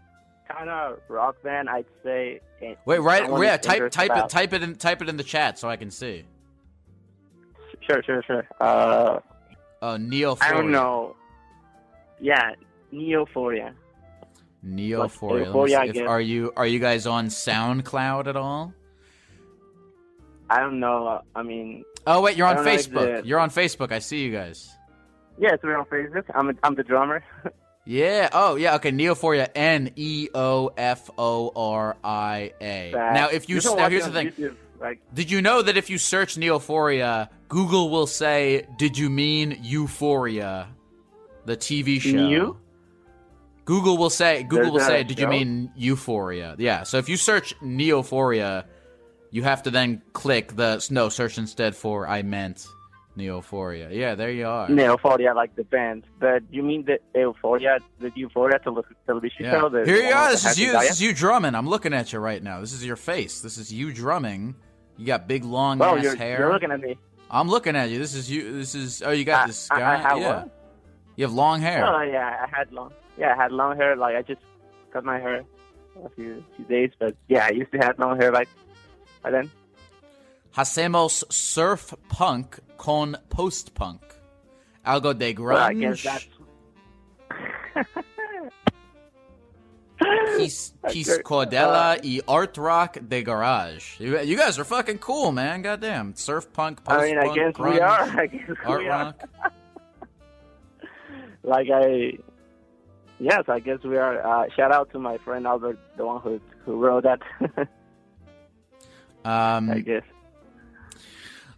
kind 0.48 0.68
of 0.68 0.98
rock 1.08 1.42
band, 1.42 1.68
I'd 1.70 1.86
say. 2.02 2.40
Wait, 2.84 2.98
right? 2.98 3.22
Yeah, 3.42 3.56
type 3.56 3.90
type 3.90 4.10
it 4.14 4.28
type 4.28 4.52
it 4.52 4.62
in 4.62 4.74
type 4.76 5.02
it 5.02 5.08
in 5.08 5.16
the 5.16 5.24
chat 5.24 5.58
so 5.58 5.68
I 5.68 5.76
can 5.76 5.90
see. 5.90 6.24
Sure, 7.80 8.02
sure, 8.02 8.22
sure. 8.22 8.46
Uh, 8.60 9.18
Oh, 9.84 9.96
Neoforia. 9.98 10.42
I 10.42 10.52
don't 10.52 10.70
know. 10.70 11.16
Yeah, 12.20 12.52
Neoforia. 12.92 13.72
Neoforia. 14.64 15.30
Let 15.30 15.40
me 15.40 15.44
Euphoria, 15.46 15.78
I 15.80 15.90
see 15.90 15.98
if- 15.98 16.08
are 16.08 16.20
you 16.20 16.52
are 16.56 16.66
you 16.66 16.78
guys 16.78 17.04
on 17.06 17.26
SoundCloud 17.26 18.28
at 18.28 18.36
all? 18.36 18.72
I 20.48 20.60
don't 20.60 20.78
know. 20.78 21.08
uh, 21.08 21.22
I 21.34 21.42
mean, 21.42 21.84
Oh 22.06 22.20
wait, 22.20 22.36
you're 22.36 22.46
on 22.46 22.56
don't 22.56 22.64
know 22.64 22.70
if 22.72 22.88
Facebook. 22.88 23.26
You're 23.26 23.40
on 23.40 23.50
Facebook. 23.50 23.90
I 23.90 23.98
see 23.98 24.22
you 24.22 24.30
guys. 24.30 24.70
yes, 25.38 25.58
we're 25.64 25.76
on 25.76 25.86
Facebook. 25.86 26.24
I'm 26.32 26.56
I'm 26.62 26.76
the 26.76 26.84
drummer. 26.84 27.24
Yeah. 27.84 28.28
Oh, 28.32 28.56
yeah. 28.56 28.76
Okay. 28.76 28.92
Neoforia. 28.92 29.48
N 29.54 29.90
E 29.96 30.28
O 30.34 30.72
F 30.76 31.10
O 31.18 31.52
R 31.54 31.96
I 32.02 32.52
A. 32.60 32.92
Now, 32.94 33.28
if 33.28 33.48
you, 33.48 33.60
now 33.64 33.88
here's 33.88 34.04
the 34.04 34.12
thing. 34.12 34.28
YouTube, 34.28 34.56
like, 34.80 35.00
Did 35.14 35.30
you 35.30 35.42
know 35.42 35.62
that 35.62 35.76
if 35.76 35.90
you 35.90 35.98
search 35.98 36.36
Neoforia, 36.36 37.28
Google 37.48 37.90
will 37.90 38.06
say, 38.06 38.66
"Did 38.78 38.98
you 38.98 39.10
mean 39.10 39.58
Euphoria, 39.62 40.68
the 41.44 41.56
TV 41.56 42.00
show?" 42.00 42.10
New? 42.10 42.58
Google 43.64 43.96
will 43.96 44.10
say, 44.10 44.42
Google 44.42 44.72
There's 44.72 44.72
will 44.72 44.80
say, 44.80 45.04
"Did 45.04 45.20
you 45.20 45.28
mean 45.28 45.70
Euphoria?" 45.76 46.56
Yeah. 46.58 46.82
So 46.82 46.98
if 46.98 47.08
you 47.08 47.16
search 47.16 47.54
Neoforia, 47.60 48.64
you 49.30 49.44
have 49.44 49.62
to 49.64 49.70
then 49.70 50.02
click 50.12 50.56
the 50.56 50.84
no 50.90 51.08
search 51.08 51.38
instead 51.38 51.76
for 51.76 52.08
I 52.08 52.22
meant 52.22 52.66
Neoforia. 53.16 53.88
Yeah, 53.94 54.14
there 54.14 54.30
you 54.30 54.46
are. 54.46 54.68
Neoforia, 54.68 55.34
like 55.34 55.54
the 55.54 55.64
band. 55.64 56.04
But 56.18 56.42
you 56.50 56.62
mean 56.62 56.84
the 56.86 56.98
Euphoria, 57.18 57.78
the 58.00 58.10
Euphoria 58.14 58.58
tele- 58.58 58.82
television 59.06 59.44
Yeah. 59.44 59.60
show? 59.60 59.68
The 59.68 59.84
Here 59.84 60.02
you 60.08 60.14
are. 60.14 60.30
This 60.30 60.44
is 60.46 60.58
you. 60.58 60.72
Happy 60.72 60.86
This 60.86 60.92
is 60.96 61.02
you 61.02 61.12
drumming. 61.12 61.54
I'm 61.54 61.68
looking 61.68 61.92
at 61.92 62.12
you 62.12 62.18
right 62.20 62.42
now. 62.42 62.60
This 62.60 62.72
is 62.72 62.84
your 62.84 62.96
face. 62.96 63.40
This 63.42 63.58
is 63.58 63.72
you 63.72 63.92
drumming. 63.92 64.54
You 64.96 65.06
got 65.06 65.28
big 65.28 65.44
long 65.44 65.80
Oh, 65.82 65.96
ass 65.96 66.02
you're, 66.04 66.16
hair. 66.16 66.38
you're 66.38 66.52
looking 66.52 66.70
at 66.70 66.80
me. 66.80 66.96
I'm 67.30 67.48
looking 67.48 67.76
at 67.76 67.90
you. 67.90 67.98
This 67.98 68.14
is 68.14 68.30
you. 68.30 68.52
This 68.52 68.74
is. 68.74 69.02
Oh, 69.02 69.10
you 69.10 69.24
got 69.24 69.44
I- 69.44 69.46
this 69.46 69.70
I- 69.70 69.78
guy. 69.78 69.94
Uh, 69.94 69.98
I 69.98 70.02
have 70.08 70.18
yeah. 70.18 70.28
what? 70.44 70.58
You 71.16 71.24
have 71.24 71.32
long 71.34 71.60
hair. 71.60 71.84
Oh 71.86 72.00
yeah, 72.02 72.46
I 72.46 72.56
had 72.56 72.72
long. 72.72 72.92
Yeah, 73.18 73.34
I 73.34 73.42
had 73.42 73.52
long 73.52 73.76
hair. 73.76 73.94
Like 73.96 74.16
I 74.16 74.22
just 74.22 74.40
cut 74.92 75.04
my 75.04 75.18
hair 75.18 75.44
a 76.04 76.08
few 76.16 76.42
few 76.56 76.64
days, 76.64 76.90
but 76.98 77.14
yeah, 77.28 77.44
I 77.46 77.50
used 77.50 77.72
to 77.72 77.78
have 77.78 77.98
long 77.98 78.18
hair 78.18 78.32
like 78.32 78.48
by 79.22 79.30
then. 79.30 79.50
Hacemos 80.56 81.24
surf 81.32 81.94
punk 82.08 82.58
con 82.82 83.16
post 83.28 83.74
punk. 83.74 84.00
Algo 84.84 85.16
de 85.16 85.34
Well, 85.38 85.56
I 85.56 85.72
guess 85.72 86.02
grunge. 86.02 86.02
that's. 86.02 86.26
Peace, 90.36 90.74
peace. 90.90 91.18
Cordella 91.22 92.00
y 92.02 92.20
art 92.26 92.58
rock 92.58 92.98
de 93.08 93.22
garage. 93.22 94.00
You, 94.00 94.18
you 94.22 94.36
guys 94.36 94.58
are 94.58 94.64
fucking 94.64 94.98
cool, 94.98 95.30
man. 95.30 95.62
Goddamn. 95.62 96.16
Surf 96.16 96.52
punk, 96.52 96.82
post 96.82 96.98
I 97.00 97.04
mean, 97.04 97.18
I 97.18 97.32
guess 97.32 97.52
grunge, 97.54 97.74
we 97.74 97.80
are. 97.80 98.02
I 98.20 98.26
guess 98.26 98.50
art 98.66 98.80
we 98.80 98.88
are. 98.88 99.04
rock. 99.04 99.28
Like 101.44 101.66
I. 101.74 102.18
Yes, 103.18 103.44
I 103.48 103.58
guess 103.58 103.82
we 103.82 103.96
are. 103.96 104.24
Uh, 104.24 104.46
shout 104.56 104.70
out 104.72 104.92
to 104.92 104.98
my 105.00 105.18
friend 105.18 105.44
Albert, 105.44 105.76
the 105.96 106.06
one 106.06 106.20
who 106.20 106.40
who 106.64 106.78
wrote 106.78 107.02
that. 107.04 107.20
Um, 109.24 109.70
I 109.70 109.80
guess. 109.80 110.02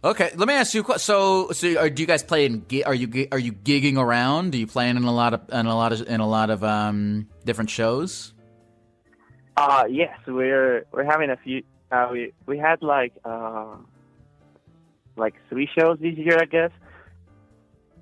Okay, 0.05 0.29
let 0.35 0.47
me 0.47 0.53
ask 0.53 0.75
you. 0.75 0.85
So, 0.97 1.51
so 1.51 1.79
are, 1.79 1.89
do 1.89 2.03
you 2.03 2.05
guys 2.05 2.21
play 2.21 2.45
in? 2.45 2.63
Are 2.85 2.93
you 2.93 3.27
are 3.31 3.39
you 3.39 3.51
gigging 3.51 3.97
around? 3.97 4.53
Are 4.53 4.57
you 4.57 4.67
playing 4.67 4.97
in 4.97 5.03
a 5.03 5.11
lot 5.11 5.33
of 5.33 5.41
in 5.51 5.65
a 5.65 5.75
lot 5.75 5.93
of 5.93 6.07
in 6.07 6.19
a 6.19 6.27
lot 6.27 6.51
of 6.51 6.63
um 6.63 7.27
different 7.43 7.71
shows? 7.71 8.35
Uh 9.57 9.85
yes, 9.89 10.15
we're 10.27 10.85
we're 10.91 11.05
having 11.05 11.31
a 11.31 11.37
few. 11.37 11.63
Uh, 11.91 12.09
we 12.11 12.33
we 12.45 12.59
had 12.59 12.83
like 12.83 13.13
uh, 13.25 13.77
like 15.15 15.33
three 15.49 15.67
shows 15.75 15.97
this 15.99 16.15
year, 16.15 16.37
I 16.39 16.45
guess. 16.45 16.71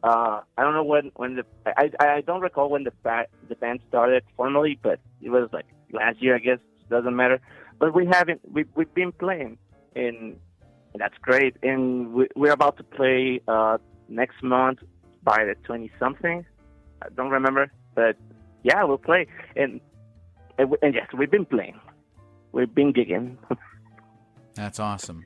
Uh, 0.04 0.42
I 0.58 0.62
don't 0.62 0.74
know 0.74 0.84
when 0.84 1.14
when 1.16 1.38
the 1.38 1.46
I 1.66 1.90
I 2.02 2.20
don't 2.20 2.42
recall 2.42 2.70
when 2.70 2.84
the 2.84 2.92
the 3.48 3.56
band 3.56 3.80
started 3.88 4.24
formally, 4.36 4.78
but 4.84 5.00
it 5.22 5.30
was 5.30 5.48
like 5.54 5.68
last 5.94 6.22
year, 6.22 6.36
I 6.36 6.40
guess. 6.40 6.60
Doesn't 6.90 7.16
matter. 7.16 7.40
But 7.80 7.96
we 7.96 8.06
haven't 8.08 8.42
we 8.52 8.66
we've 8.76 8.94
been 8.94 9.14
playing, 9.14 9.58
and 9.96 10.36
that's 10.96 11.18
great. 11.22 11.58
And 11.64 12.14
we, 12.14 12.28
we're 12.36 12.52
about 12.52 12.78
to 12.78 12.84
play 12.84 13.42
uh 13.48 13.78
next 14.10 14.42
month 14.44 14.80
by 15.24 15.46
the 15.46 15.56
twenty 15.64 15.92
something. 16.00 16.46
I 17.02 17.08
don't 17.16 17.32
remember, 17.32 17.72
but 17.96 18.18
yeah, 18.64 18.84
we'll 18.84 18.98
play. 18.98 19.28
And 19.56 19.82
and, 20.58 20.76
and 20.82 20.94
yes, 20.94 21.08
we've 21.18 21.32
been 21.32 21.46
playing. 21.46 21.80
We've 22.52 22.74
been 22.74 22.94
gigging. 22.94 23.38
That's 24.54 24.80
awesome. 24.80 25.26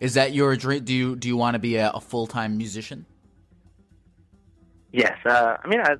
Is 0.00 0.14
that 0.14 0.32
your 0.32 0.56
dream? 0.56 0.84
Do 0.84 0.92
you 0.92 1.16
do 1.16 1.28
you 1.28 1.36
want 1.36 1.54
to 1.54 1.60
be 1.60 1.76
a, 1.76 1.90
a 1.90 2.00
full 2.00 2.26
time 2.26 2.56
musician? 2.56 3.06
yes, 4.94 5.18
uh, 5.26 5.56
I 5.62 5.68
mean, 5.68 5.80
I, 5.80 5.96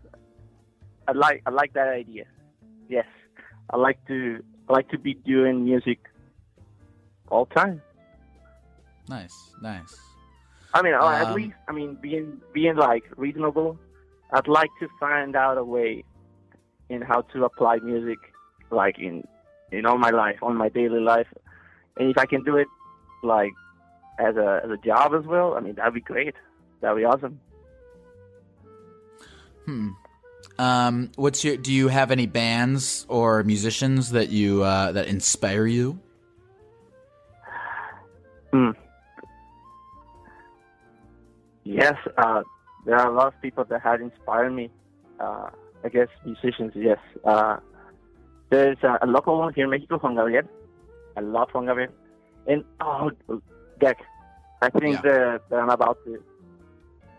I 1.09 1.13
like 1.13 1.43
I 1.47 1.51
like 1.51 1.73
that 1.75 1.89
idea. 1.89 2.25
Yes, 2.89 3.07
I 3.71 3.77
like 3.77 3.99
to 4.07 4.43
I 4.69 4.73
like 4.73 4.89
to 4.91 4.99
be 4.99 5.15
doing 5.15 5.65
music 5.65 5.99
all 7.29 7.47
time. 7.47 7.83
Nice, 9.09 9.53
nice. 9.61 9.97
I 10.73 10.83
mean, 10.83 10.95
at 10.95 11.01
Um, 11.29 11.35
least 11.35 11.55
I 11.69 11.73
mean, 11.73 11.97
being 12.01 12.41
being 12.53 12.77
like 12.77 13.05
reasonable. 13.17 13.79
I'd 14.33 14.49
like 14.49 14.71
to 14.81 14.89
find 14.99 15.37
out 15.37 15.59
a 15.59 15.65
way 15.65 16.05
in 16.89 17.03
how 17.03 17.21
to 17.33 17.45
apply 17.45 17.79
music, 17.79 18.19
like 18.71 18.99
in 18.99 19.25
in 19.71 19.87
all 19.87 19.99
my 19.99 20.11
life, 20.11 20.39
on 20.43 20.57
my 20.57 20.69
daily 20.69 21.01
life, 21.01 21.29
and 21.99 22.11
if 22.11 22.19
I 22.19 22.27
can 22.27 22.43
do 22.45 22.57
it, 22.57 22.67
like 23.23 23.53
as 24.19 24.37
a 24.37 24.61
as 24.65 24.71
a 24.71 24.77
job 24.79 25.15
as 25.15 25.25
well. 25.27 25.55
I 25.55 25.61
mean, 25.61 25.75
that'd 25.77 25.95
be 25.95 26.01
great. 26.01 26.35
That'd 26.81 26.97
be 26.97 27.05
awesome. 27.05 27.41
Hmm. 29.65 29.91
Um, 30.59 31.11
what's 31.17 31.45
your? 31.45 31.57
Do 31.57 31.73
you 31.73 31.89
have 31.89 32.11
any 32.11 32.27
bands 32.27 33.07
or 33.09 33.43
musicians 33.45 34.11
that 34.11 34.29
you 34.31 34.63
uh, 34.63 34.93
that 34.93 35.07
inspire 35.09 35.67
you? 35.67 35.99
Hmm. 38.53 38.71
Yes, 41.65 41.95
uh, 42.19 42.43
there 42.87 42.97
are 42.97 43.11
a 43.11 43.15
lot 43.15 43.29
of 43.29 43.41
people 43.43 43.65
that 43.65 43.81
have 43.83 44.01
inspired 44.01 44.51
me. 44.51 44.71
Uh, 45.19 45.49
I 45.85 45.89
guess 45.89 46.09
musicians, 46.25 46.73
yes. 46.75 46.99
Uh, 47.25 47.57
there's 48.51 48.77
a, 48.83 48.99
a 49.03 49.07
local 49.07 49.39
one 49.39 49.53
here 49.55 49.65
in 49.65 49.71
Mexico, 49.71 49.99
Juan 49.99 50.15
Gabriel. 50.15 50.43
I 51.17 51.21
love 51.21 51.49
Juan 51.53 51.67
Gabriel. 51.67 51.93
And, 52.47 52.65
oh, 52.81 53.11
Gek, 53.81 53.97
I 54.63 54.71
think 54.71 54.97
Yeah. 54.97 55.01
that, 55.03 55.41
that 55.51 55.59
I'm 55.61 55.71
about 55.71 55.99
to 56.05 56.23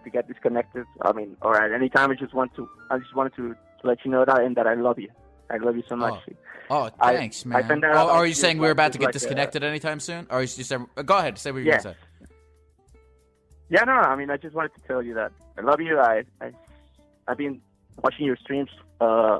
to 0.03 0.09
get 0.11 0.27
disconnected. 0.27 0.85
I 1.01 1.13
mean, 1.13 1.35
or 1.41 1.59
at 1.59 1.71
any 1.71 1.89
time, 1.89 2.11
I 2.11 2.13
just 2.13 2.31
want 2.35 2.53
to, 2.57 2.69
I 2.91 2.99
just 2.99 3.15
wanted 3.15 3.35
to, 3.37 3.55
to 3.81 3.87
let 3.87 4.05
you 4.05 4.11
know 4.11 4.23
that 4.23 4.39
and 4.41 4.55
that 4.55 4.67
I 4.67 4.75
love 4.75 4.99
you. 4.99 5.09
I 5.49 5.57
love 5.57 5.75
you 5.75 5.83
so 5.89 5.95
much. 5.95 6.21
Oh, 6.69 6.91
I- 6.99 7.15
thanks, 7.15 7.43
I 7.45 7.61
man. 7.63 7.83
out 7.83 7.95
oh, 7.95 8.09
are 8.11 8.25
you 8.27 8.35
saying 8.35 8.59
we're 8.59 8.69
about 8.69 8.91
to 8.93 8.99
get 8.99 9.05
like, 9.05 9.09
uh, 9.15 9.19
disconnected 9.19 9.63
anytime 9.63 9.99
soon? 9.99 10.27
Or 10.29 10.41
you 10.41 10.47
just 10.47 10.71
go 10.71 11.17
ahead, 11.17 11.39
say 11.39 11.51
what 11.51 11.63
you're 11.63 11.73
Yes. 11.73 11.83
gonna 11.83 11.95
say. 11.95 11.99
Yeah, 13.69 13.83
no, 13.83 13.93
I 13.93 14.15
mean, 14.15 14.29
I 14.29 14.37
just 14.37 14.55
wanted 14.55 14.73
to 14.75 14.81
tell 14.87 15.01
you 15.01 15.15
that 15.15 15.31
I 15.57 15.61
love 15.61 15.81
you. 15.81 15.99
I, 15.99 16.23
I, 16.39 16.51
I've 17.27 17.37
been 17.37 17.61
watching 18.03 18.25
your 18.25 18.37
streams, 18.37 18.69
uh, 19.01 19.39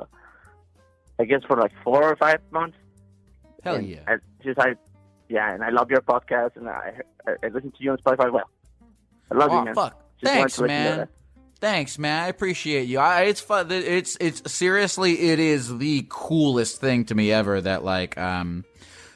I 1.18 1.24
guess 1.24 1.42
for 1.46 1.56
like 1.56 1.72
four 1.84 2.02
or 2.02 2.16
five 2.16 2.40
months. 2.50 2.76
Hell 3.62 3.76
And 3.76 3.88
yeah. 3.88 4.00
I 4.06 4.16
just, 4.42 4.58
I, 4.58 4.74
yeah, 5.28 5.52
and 5.54 5.62
I 5.62 5.70
love 5.70 5.90
your 5.90 6.00
podcast, 6.00 6.56
and 6.56 6.68
I, 6.68 7.00
I, 7.26 7.32
I 7.44 7.48
listen 7.48 7.70
to 7.70 7.76
you 7.82 7.92
on 7.92 7.98
Spotify. 7.98 8.32
Well, 8.32 8.50
I 9.30 9.34
love 9.34 9.50
oh 9.50 9.58
you, 9.58 9.64
man. 9.66 9.74
fuck! 9.74 10.00
Just 10.20 10.32
Thanks, 10.32 10.54
to 10.56 10.62
let 10.62 10.70
you 10.70 10.84
know 10.84 10.96
man. 10.96 11.08
Thanks, 11.58 11.98
man. 11.98 12.22
I 12.22 12.28
appreciate 12.28 12.86
you. 12.86 12.98
I, 12.98 13.22
it's 13.22 13.40
fun. 13.40 13.70
It's 13.70 14.16
it's 14.20 14.52
seriously, 14.52 15.30
it 15.30 15.38
is 15.38 15.78
the 15.78 16.06
coolest 16.08 16.80
thing 16.80 17.06
to 17.06 17.14
me 17.14 17.32
ever 17.32 17.60
that 17.60 17.82
like 17.82 18.18
um, 18.18 18.64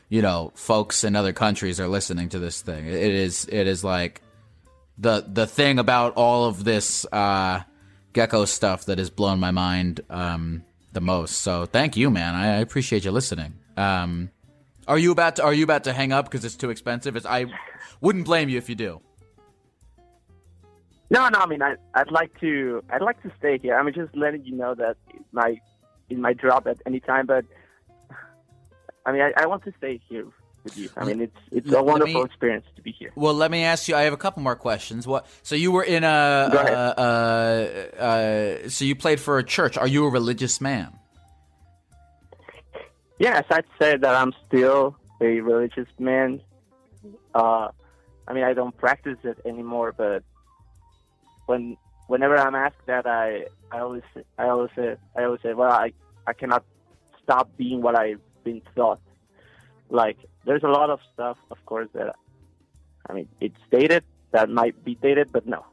you 0.09 0.23
know, 0.23 0.51
folks 0.55 1.05
in 1.05 1.17
other 1.17 1.33
countries 1.33 1.79
are 1.81 1.89
listening 1.89 2.31
to 2.31 2.39
this 2.39 2.63
thing. 2.63 2.87
It 2.87 2.95
is 2.95 3.47
it 3.51 3.67
is 3.67 3.85
like 3.85 4.23
the 5.01 5.25
the 5.27 5.47
thing 5.47 5.79
about 5.79 6.13
all 6.17 6.45
of 6.45 6.65
this 6.65 7.07
uh 7.13 7.63
gecko 8.13 8.45
stuff 8.45 8.85
that 8.85 8.99
has 8.99 9.11
blown 9.11 9.41
my 9.41 9.51
mind 9.51 10.01
um 10.11 10.63
the 10.93 11.01
most. 11.01 11.39
So 11.39 11.67
thank 11.67 11.97
you, 11.97 12.11
man. 12.11 12.35
I, 12.35 12.57
I 12.57 12.61
appreciate 12.61 13.05
you 13.05 13.11
listening. 13.11 13.55
Um, 13.77 14.31
are 14.87 14.99
you 14.99 15.13
about 15.13 15.37
to 15.37 15.45
are 15.45 15.55
you 15.55 15.65
about 15.65 15.85
to 15.85 15.93
hang 15.93 16.13
up 16.13 16.27
because 16.27 16.45
it's 16.45 16.57
too 16.57 16.71
expensive? 16.71 17.17
It's, 17.17 17.27
I 17.27 17.47
wouldn't 18.01 18.25
blame 18.25 18.49
you 18.49 18.59
if 18.59 18.69
you 18.69 18.75
do. 18.75 19.01
No, 21.13 21.29
no, 21.29 21.41
I 21.41 21.47
mean, 21.47 21.61
I, 21.61 21.75
I'd 21.95 22.13
like 22.13 22.39
to, 22.39 22.85
I'd 22.89 23.03
like 23.03 23.21
to 23.25 23.33
stay 23.37 23.59
here. 23.59 23.77
I'm 23.77 23.93
just 23.93 24.15
letting 24.15 24.45
you 24.45 24.55
know 24.55 24.77
that 24.77 24.97
might, 25.33 25.61
it 26.09 26.17
might 26.17 26.39
drop 26.39 26.69
at 26.69 26.79
any 26.87 27.01
time, 27.01 27.27
but 27.27 27.45
I 29.05 29.11
mean, 29.11 29.21
I, 29.21 29.33
I 29.43 29.47
want 29.47 29.65
to 29.65 29.73
stay 29.77 30.01
here 30.09 30.29
you. 30.75 30.89
I 30.97 31.05
mean, 31.05 31.21
it's, 31.23 31.37
it's 31.51 31.67
Let 31.69 31.81
a 31.81 31.83
wonderful 31.83 32.21
me- 32.21 32.25
experience 32.27 32.67
to 32.77 32.83
be 32.83 32.93
here. 32.93 33.13
Well, 33.15 33.35
let 33.35 33.51
me 33.51 33.65
ask 33.65 33.89
you. 33.89 33.97
I 33.97 34.03
have 34.03 34.13
a 34.13 34.19
couple 34.19 34.43
more 34.43 34.57
questions. 34.57 35.07
What? 35.07 35.27
So 35.43 35.55
you 35.55 35.73
were 35.73 35.83
in 35.83 36.05
a. 36.05 36.49
Go 36.53 36.59
ahead. 36.59 36.75
Uh, 36.75 36.95
uh, 37.99 38.03
uh, 38.03 38.69
so 38.69 38.85
you 38.85 38.95
played 38.95 39.21
for 39.21 39.39
a 39.39 39.45
church. 39.45 39.77
Are 39.77 39.87
you 39.89 40.05
a 40.07 40.11
religious 40.11 40.61
man? 40.61 40.97
yes, 43.19 43.45
I'd 43.51 43.65
say 43.79 43.97
that 43.97 44.15
I'm 44.15 44.33
still 44.47 44.97
a 45.21 45.41
religious 45.41 45.89
man. 45.99 46.41
Uh, 47.35 47.69
I 48.27 48.33
mean, 48.33 48.45
I 48.45 48.55
don't 48.55 48.77
practice 48.77 49.19
it 49.25 49.39
anymore, 49.45 49.93
but 49.97 50.23
when 51.47 51.77
whenever 52.07 52.37
I'm 52.37 52.55
asked 52.55 52.87
that, 52.87 53.07
I 53.07 53.47
I 53.71 53.81
always 53.81 54.03
I 54.39 54.49
always 54.49 54.71
say 54.77 54.97
I 55.17 55.25
always 55.25 55.41
say, 55.43 55.55
well, 55.55 55.71
I 55.73 55.93
I 56.27 56.33
cannot 56.33 56.65
stop 57.23 57.57
being 57.57 57.83
what 57.83 57.97
I've 57.97 58.21
been 58.45 58.63
taught. 58.75 59.01
Like, 59.91 60.19
there's 60.45 60.63
a 60.63 60.69
lot 60.69 60.91
of 60.91 61.01
stuff, 61.13 61.39
of 61.51 61.65
course, 61.67 61.89
that 61.95 62.15
I 63.09 63.13
mean, 63.13 63.29
it's 63.41 63.57
dated. 63.71 64.05
That 64.33 64.49
might 64.49 64.85
be 64.85 64.95
dated, 64.95 65.33
but 65.33 65.47
no, 65.47 65.65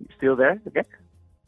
you 0.00 0.08
still 0.16 0.36
there? 0.36 0.60
Okay. 0.68 0.82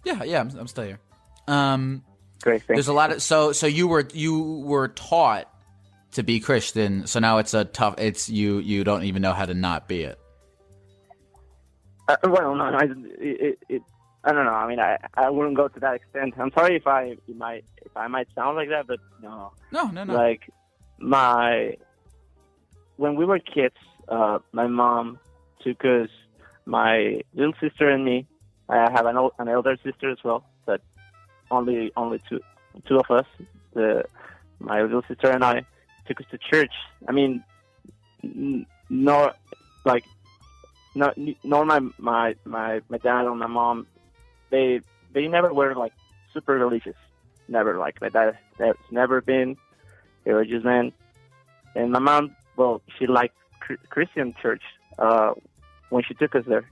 Yeah, 0.05 0.23
yeah, 0.25 0.41
I'm, 0.41 0.51
I'm 0.59 0.67
still 0.67 0.85
here. 0.85 1.01
Um, 1.47 2.03
Great. 2.43 2.63
Thanks. 2.63 2.67
there's 2.69 2.89
a 2.89 2.93
lot 2.93 3.11
of 3.11 3.23
so 3.23 3.53
so 3.53 3.67
you 3.67 3.89
were 3.89 4.09
you 4.13 4.61
were 4.65 4.89
taught 4.89 5.53
to 6.13 6.23
be 6.23 6.41
Christian, 6.41 7.07
so 7.07 7.21
now 7.21 7.39
it's 7.39 7.53
a 7.53 7.65
tough. 7.65 7.97
It's 7.99 8.29
you 8.29 8.59
you 8.59 8.85
don't 8.85 9.05
even 9.05 9.23
know 9.23 9.33
how 9.33 9.45
to 9.45 9.55
not 9.55 9.89
be 9.89 10.03
it. 10.03 10.19
Uh, 12.09 12.17
well, 12.25 12.55
no, 12.55 12.71
no, 12.71 12.79
it, 12.79 12.91
it, 13.21 13.59
it, 13.69 13.83
I 14.25 14.33
don't 14.33 14.47
know. 14.47 14.53
I 14.53 14.67
mean, 14.67 14.81
I, 14.81 14.97
I 15.15 15.29
wouldn't 15.29 15.57
go 15.57 15.69
to 15.69 15.81
that 15.81 15.97
extent. 15.97 16.35
I'm 16.39 16.51
sorry 16.53 16.77
if 16.77 16.87
I 16.87 17.17
if 17.27 17.37
might 17.37 17.65
if 17.85 17.95
I 17.97 18.07
might 18.07 18.29
sound 18.35 18.57
like 18.57 18.71
that, 18.71 18.87
but 18.87 19.01
no. 19.23 19.53
No, 19.71 19.89
no, 19.89 20.05
no. 20.05 20.15
Like 20.15 20.51
my 20.99 21.77
when 22.99 23.15
we 23.15 23.25
were 23.25 23.39
kids, 23.39 23.77
uh, 24.09 24.39
my 24.53 24.67
mom 24.67 25.19
took 25.63 25.83
us, 25.85 26.11
my 26.67 27.23
little 27.33 27.55
sister 27.61 27.89
and 27.89 28.05
me. 28.05 28.27
I 28.69 28.91
have 28.91 29.07
an 29.07 29.17
ol- 29.17 29.33
an 29.39 29.49
elder 29.49 29.77
sister 29.83 30.11
as 30.11 30.19
well, 30.23 30.45
but 30.67 30.83
only 31.51 31.91
only 31.97 32.21
two 32.29 32.41
two 32.87 32.99
of 32.99 33.11
us. 33.11 33.27
The 33.73 34.05
my 34.59 34.83
little 34.83 35.03
sister 35.09 35.31
and 35.31 35.43
I 35.43 35.65
took 36.07 36.21
us 36.21 36.27
to 36.33 36.39
church. 36.39 36.75
I 37.09 37.13
mean, 37.13 37.43
n- 38.23 38.67
nor 38.91 39.33
like 39.87 40.05
no, 40.95 41.15
nor 41.45 41.65
my 41.65 41.81
my 41.99 42.35
my 42.45 42.83
my 42.89 42.99
dad 42.99 43.25
or 43.25 43.35
my 43.35 43.47
mom, 43.47 43.87
they 44.51 44.81
they 45.15 45.29
never 45.29 45.55
were 45.55 45.75
like 45.75 45.93
super 46.35 46.55
religious. 46.55 46.97
Never 47.49 47.79
like 47.79 48.01
my 48.01 48.09
dad. 48.11 48.37
Has 48.59 48.77
never 48.91 49.21
been 49.21 49.57
a 50.27 50.35
religious 50.35 50.65
man, 50.65 50.93
and 51.75 51.93
my 51.93 52.01
mom, 52.01 52.35
well, 52.59 52.83
she 52.99 53.07
liked 53.07 53.37
Chri- 53.65 53.83
Christian 53.95 54.35
church 54.43 54.63
uh, 54.99 55.31
when 55.91 56.03
she 56.07 56.15
took 56.15 56.35
us 56.35 56.45
there, 56.53 56.67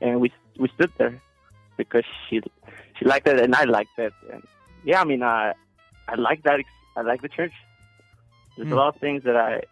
and 0.00 0.20
we 0.22 0.28
we 0.58 0.68
stood 0.76 0.92
there 0.98 1.14
because 1.76 2.04
she 2.28 2.40
she 2.98 3.04
liked 3.04 3.28
it 3.28 3.38
and 3.44 3.54
I 3.54 3.64
liked 3.78 3.96
it, 3.98 4.12
and 4.32 4.42
yeah, 4.84 5.00
I 5.00 5.04
mean 5.04 5.22
I 5.22 5.52
I 6.08 6.14
like 6.28 6.42
that. 6.44 6.58
ex- 6.60 6.80
I 6.96 7.02
like 7.02 7.20
the 7.22 7.28
church. 7.38 7.52
There's 8.56 8.68
Hmm. 8.68 8.74
a 8.74 8.76
lot 8.82 8.94
of 8.94 9.00
things 9.00 9.22
that 9.24 9.36
I 9.36 9.62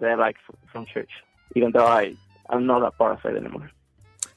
that 0.00 0.10
I 0.10 0.14
like 0.26 0.36
f- 0.48 0.56
from 0.70 0.84
church, 0.94 1.10
even 1.56 1.72
though 1.72 1.86
I 1.86 2.14
I'm 2.50 2.66
not 2.66 2.82
a 2.84 2.90
part 2.90 3.12
of 3.18 3.24
it 3.30 3.36
anymore. 3.42 3.70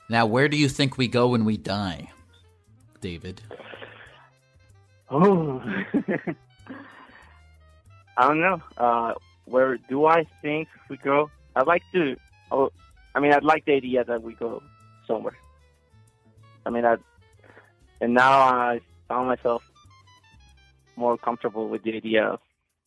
now, 0.09 0.25
where 0.25 0.47
do 0.47 0.57
you 0.57 0.69
think 0.69 0.97
we 0.97 1.07
go 1.09 1.23
when 1.33 1.43
we 1.43 1.57
die, 1.57 2.09
David? 3.01 3.41
Oh, 5.09 5.61
I 8.17 8.27
don't 8.27 8.39
know. 8.39 8.61
Uh, 8.77 9.13
where 9.47 9.77
do 9.89 10.05
I 10.05 10.25
think 10.41 10.67
we 10.89 10.97
go? 10.97 11.29
I'd 11.55 11.67
like 11.67 11.83
to. 11.93 12.15
Oh, 12.51 12.69
I 13.15 13.19
mean, 13.19 13.33
I'd 13.33 13.43
like 13.43 13.65
the 13.65 13.73
idea 13.73 14.03
that 14.03 14.21
we 14.21 14.33
go 14.35 14.61
somewhere. 15.07 15.37
I 16.65 16.69
mean, 16.69 16.85
I 16.85 16.97
and 18.01 18.13
now 18.13 18.31
I 18.31 18.81
found 19.07 19.27
myself 19.27 19.63
more 20.95 21.17
comfortable 21.17 21.69
with 21.69 21.83
the 21.83 21.95
idea 21.95 22.25
of, 22.25 22.39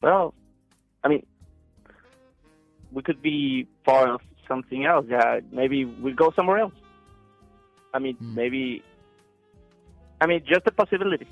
well, 0.02 0.34
I 1.02 1.08
mean, 1.08 1.24
we 2.92 3.02
could 3.02 3.22
be 3.22 3.66
part 3.84 4.10
of 4.10 4.20
something 4.46 4.84
else. 4.84 5.06
Yeah, 5.08 5.40
maybe 5.52 5.84
we 5.84 6.12
go 6.12 6.32
somewhere 6.36 6.58
else. 6.58 6.74
I 7.94 7.98
mean, 7.98 8.16
Hmm. 8.16 8.34
maybe. 8.34 8.82
I 10.20 10.26
mean, 10.26 10.42
just 10.46 10.66
a 10.66 10.70
possibility. 10.70 11.26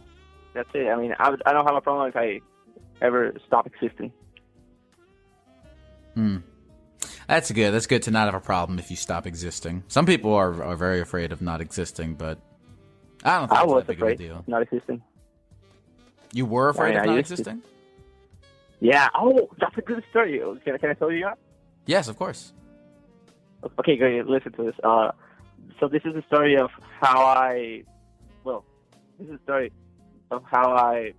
That's 0.55 0.69
it. 0.75 0.89
I 0.89 0.97
mean, 0.97 1.15
I, 1.19 1.35
I 1.45 1.53
don't 1.53 1.67
have 1.67 1.77
a 1.77 1.81
problem 1.81 2.09
if 2.09 2.17
I 2.17 2.41
ever 3.03 3.35
stop 3.47 3.67
existing. 3.67 4.13
Hmm. 6.19 6.39
That's 7.29 7.53
good. 7.53 7.71
That's 7.71 7.87
good 7.87 8.03
to 8.05 8.11
not 8.11 8.25
have 8.25 8.35
a 8.35 8.41
problem 8.45 8.81
if 8.81 8.91
you 8.91 8.97
stop 8.97 9.25
existing. 9.25 9.85
Some 9.87 10.05
people 10.05 10.35
are 10.35 10.65
are 10.65 10.75
very 10.75 11.01
afraid 11.01 11.31
of 11.31 11.41
not 11.41 11.61
existing, 11.61 12.15
but 12.15 12.41
I 13.25 13.39
don't 13.39 13.49
think 13.49 13.61
I 13.61 13.63
it's 13.63 13.73
was 13.73 13.83
that 13.83 13.87
big 13.87 13.97
afraid 13.99 14.15
of 14.15 14.21
a 14.21 14.23
deal. 14.25 14.45
not 14.49 14.63
existing. 14.63 15.03
You 16.33 16.45
were 16.47 16.71
afraid 16.71 16.97
of 16.97 17.07
not 17.07 17.15
used 17.17 17.29
to. 17.29 17.35
existing? 17.35 17.63
Yeah. 18.81 19.09
Oh, 19.15 19.49
that's 19.61 19.77
a 19.79 19.81
good 19.81 20.03
story. 20.11 20.41
Can, 20.65 20.75
I- 20.75 20.79
can 20.79 20.91
I 20.91 20.95
tell 20.95 21.13
you 21.13 21.25
that? 21.25 21.39
Yes, 21.87 22.09
of 22.09 22.17
course. 22.19 22.53
Okay, 23.79 23.97
great. 23.97 24.27
Listen 24.27 24.53
to 24.53 24.65
this. 24.65 24.75
Uh, 24.83 25.13
so 25.79 25.87
this 25.87 26.03
is 26.05 26.15
the 26.15 26.23
story 26.27 26.57
of 26.57 26.71
how 27.01 27.21
I, 27.23 27.85
well, 28.45 28.65
this 29.21 29.27
is 29.29 29.35
the 29.35 29.43
story 29.45 29.73
of 30.33 30.43
how 30.51 30.73
I, 30.73 31.13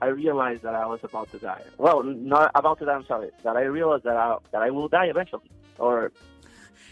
I 0.00 0.06
realized 0.06 0.62
that 0.62 0.74
I 0.74 0.86
was 0.86 1.00
about 1.02 1.30
to 1.32 1.38
die. 1.38 1.62
Well, 1.76 2.02
not 2.02 2.50
about 2.54 2.78
to 2.80 2.84
die. 2.86 2.94
I'm 2.94 3.06
sorry. 3.06 3.30
That 3.42 3.56
I 3.56 3.62
realized 3.62 4.04
that 4.04 4.16
I 4.16 4.36
that 4.52 4.62
I 4.62 4.70
will 4.70 4.88
die 4.88 5.06
eventually, 5.06 5.50
or 5.78 6.12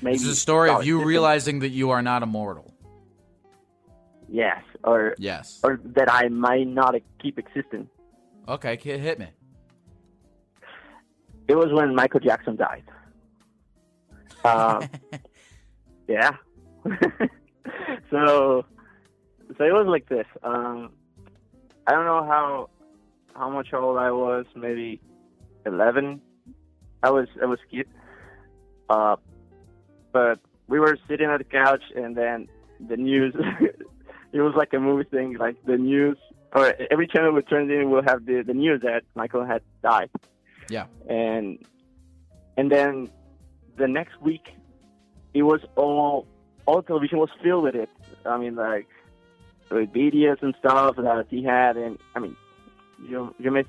maybe. 0.02 0.16
This 0.16 0.26
is 0.26 0.32
a 0.32 0.36
story 0.36 0.70
of 0.70 0.84
you 0.84 1.04
realizing 1.04 1.60
that 1.60 1.68
you 1.70 1.90
are 1.90 2.02
not 2.02 2.22
immortal. 2.22 2.72
Yes, 4.28 4.62
or 4.82 5.14
Yes. 5.18 5.60
or 5.62 5.78
that 5.84 6.12
I 6.12 6.28
might 6.28 6.66
not 6.66 6.96
keep 7.22 7.38
existing. 7.38 7.88
Okay, 8.48 8.76
kid, 8.76 9.00
hit 9.00 9.18
me. 9.20 9.28
It 11.48 11.54
was 11.54 11.72
when 11.72 11.94
Michael 11.94 12.20
Jackson 12.20 12.56
died. 12.56 12.84
Um, 14.44 14.88
yeah. 16.06 16.30
so, 18.10 18.64
so 19.58 19.64
it 19.64 19.72
was 19.72 19.86
like 19.88 20.08
this. 20.08 20.26
Um, 20.44 20.92
I 21.88 21.90
don't 21.92 22.04
know 22.04 22.22
how 22.24 22.70
how 23.36 23.50
much 23.50 23.72
old 23.72 23.98
I 23.98 24.10
was. 24.10 24.46
Maybe 24.54 25.00
eleven. 25.64 26.20
I 27.02 27.10
was 27.10 27.28
I 27.42 27.46
was 27.46 27.58
kid. 27.70 27.88
Uh, 28.88 29.16
but 30.12 30.38
we 30.68 30.80
were 30.80 30.96
sitting 31.08 31.28
at 31.28 31.38
the 31.38 31.44
couch, 31.44 31.82
and 31.94 32.16
then 32.16 32.48
the 32.80 32.96
news. 32.96 33.34
it 34.32 34.40
was 34.40 34.54
like 34.56 34.72
a 34.72 34.80
movie 34.80 35.08
thing. 35.08 35.36
Like 35.38 35.56
the 35.64 35.76
news, 35.76 36.18
or 36.52 36.74
every 36.90 37.06
channel 37.06 37.32
we 37.32 37.42
turned 37.42 37.70
in 37.70 37.90
will 37.90 38.02
have 38.02 38.26
the 38.26 38.42
the 38.42 38.54
news 38.54 38.82
that 38.82 39.04
Michael 39.14 39.44
had 39.44 39.62
died. 39.82 40.10
Yeah. 40.68 40.86
And 41.08 41.58
and 42.56 42.70
then 42.70 43.10
the 43.76 43.88
next 43.88 44.20
week, 44.20 44.54
it 45.34 45.42
was 45.42 45.60
all 45.76 46.26
all 46.66 46.82
television 46.82 47.18
was 47.18 47.30
filled 47.42 47.64
with 47.64 47.74
it. 47.74 47.90
I 48.24 48.38
mean, 48.38 48.56
like 48.56 48.88
with 49.70 49.92
videos 49.92 50.42
and 50.42 50.54
stuff 50.58 50.96
that 50.96 51.26
he 51.28 51.42
had, 51.42 51.76
and 51.76 51.98
I 52.14 52.20
mean, 52.20 52.36
you 53.02 53.34
you 53.38 53.50
may 53.50 53.64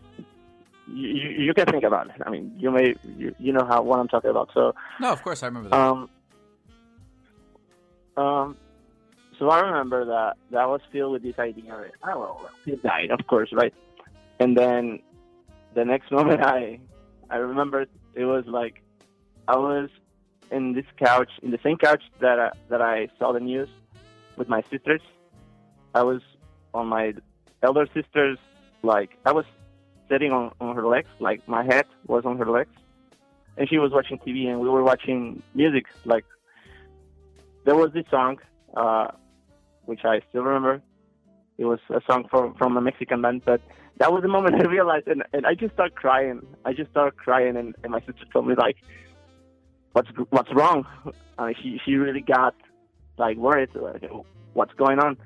you, 0.87 1.07
you 1.47 1.53
can 1.53 1.65
think 1.65 1.83
about 1.83 2.07
it. 2.07 2.21
I 2.25 2.29
mean, 2.29 2.53
you 2.57 2.71
may 2.71 2.95
you, 3.03 3.35
you 3.39 3.53
know 3.53 3.65
how 3.65 3.81
what 3.81 3.99
I'm 3.99 4.07
talking 4.07 4.29
about. 4.29 4.49
So 4.53 4.73
No, 4.99 5.11
of 5.11 5.21
course 5.23 5.43
I 5.43 5.47
remember 5.47 5.69
that. 5.69 5.75
um 5.77 6.09
um. 8.15 8.57
So 9.39 9.49
I 9.49 9.59
remember 9.59 10.05
that 10.05 10.37
that 10.51 10.67
was 10.67 10.81
filled 10.91 11.13
with 11.13 11.23
this 11.23 11.37
idea. 11.37 11.73
Of, 11.75 11.91
oh 12.03 12.19
well, 12.19 12.49
he 12.65 12.75
died, 12.77 13.11
of 13.11 13.25
course, 13.27 13.49
right? 13.53 13.73
And 14.39 14.57
then 14.57 14.99
the 15.75 15.85
next 15.85 16.11
moment, 16.17 16.41
I 16.41 16.79
I 17.29 17.37
remember 17.37 17.85
it 18.15 18.25
was 18.25 18.45
like 18.47 18.81
I 19.47 19.57
was 19.57 19.89
in 20.51 20.73
this 20.73 20.85
couch, 20.97 21.29
in 21.43 21.51
the 21.51 21.59
same 21.63 21.77
couch 21.77 22.01
that 22.19 22.39
I, 22.39 22.51
that 22.69 22.81
I 22.81 23.09
saw 23.19 23.33
the 23.33 23.39
news 23.39 23.69
with 24.37 24.47
my 24.47 24.63
sisters. 24.71 25.01
I 25.93 26.03
was 26.03 26.21
on 26.73 26.87
my 26.87 27.13
elder 27.63 27.87
sister's, 27.93 28.37
like 28.83 29.17
I 29.25 29.31
was 29.31 29.45
sitting 30.09 30.31
on, 30.31 30.51
on 30.59 30.75
her 30.75 30.87
legs, 30.87 31.09
like 31.19 31.47
my 31.47 31.63
head 31.63 31.85
was 32.07 32.25
on 32.25 32.37
her 32.37 32.49
legs, 32.49 32.71
and 33.57 33.67
she 33.69 33.77
was 33.77 33.91
watching 33.91 34.17
TV, 34.19 34.47
and 34.47 34.59
we 34.59 34.69
were 34.69 34.83
watching 34.83 35.41
music. 35.53 35.85
Like 36.05 36.25
there 37.65 37.75
was 37.75 37.91
this 37.93 38.05
song, 38.09 38.39
uh, 38.75 39.09
which 39.85 40.01
I 40.05 40.21
still 40.29 40.43
remember. 40.43 40.81
It 41.57 41.65
was 41.65 41.79
a 41.89 42.01
song 42.09 42.27
from 42.29 42.53
from 42.55 42.77
a 42.77 42.81
Mexican 42.81 43.21
band, 43.21 43.43
but 43.45 43.61
that 43.97 44.11
was 44.11 44.21
the 44.21 44.27
moment 44.27 44.55
I 44.55 44.65
realized, 44.65 45.07
and, 45.07 45.23
and 45.33 45.45
I 45.45 45.55
just 45.55 45.73
started 45.73 45.95
crying. 45.95 46.45
I 46.65 46.73
just 46.73 46.91
started 46.91 47.17
crying, 47.17 47.57
and, 47.57 47.75
and 47.83 47.91
my 47.91 47.99
sister 47.99 48.25
told 48.31 48.47
me 48.47 48.55
like, 48.55 48.77
"What's 49.93 50.09
what's 50.29 50.53
wrong?" 50.53 50.85
Uh, 51.37 51.49
she 51.61 51.79
she 51.83 51.95
really 51.95 52.21
got 52.21 52.55
like 53.17 53.37
worried, 53.37 53.69
like, 53.75 54.09
"What's 54.53 54.73
going 54.73 54.99
on?" 54.99 55.17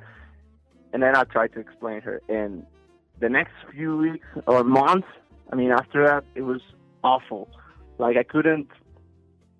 And 0.94 1.02
then 1.02 1.16
I 1.16 1.24
tried 1.24 1.54
to 1.54 1.60
explain 1.60 2.02
her, 2.02 2.22
and 2.28 2.66
the 3.22 3.30
next 3.30 3.54
few 3.72 3.96
weeks 3.98 4.28
or 4.48 4.64
months, 4.64 5.08
I 5.52 5.56
mean, 5.56 5.72
after 5.72 6.06
that, 6.08 6.24
it 6.36 6.42
was 6.42 6.62
awful. 7.04 7.48
Like 7.98 8.18
I 8.18 8.24
couldn't, 8.24 8.68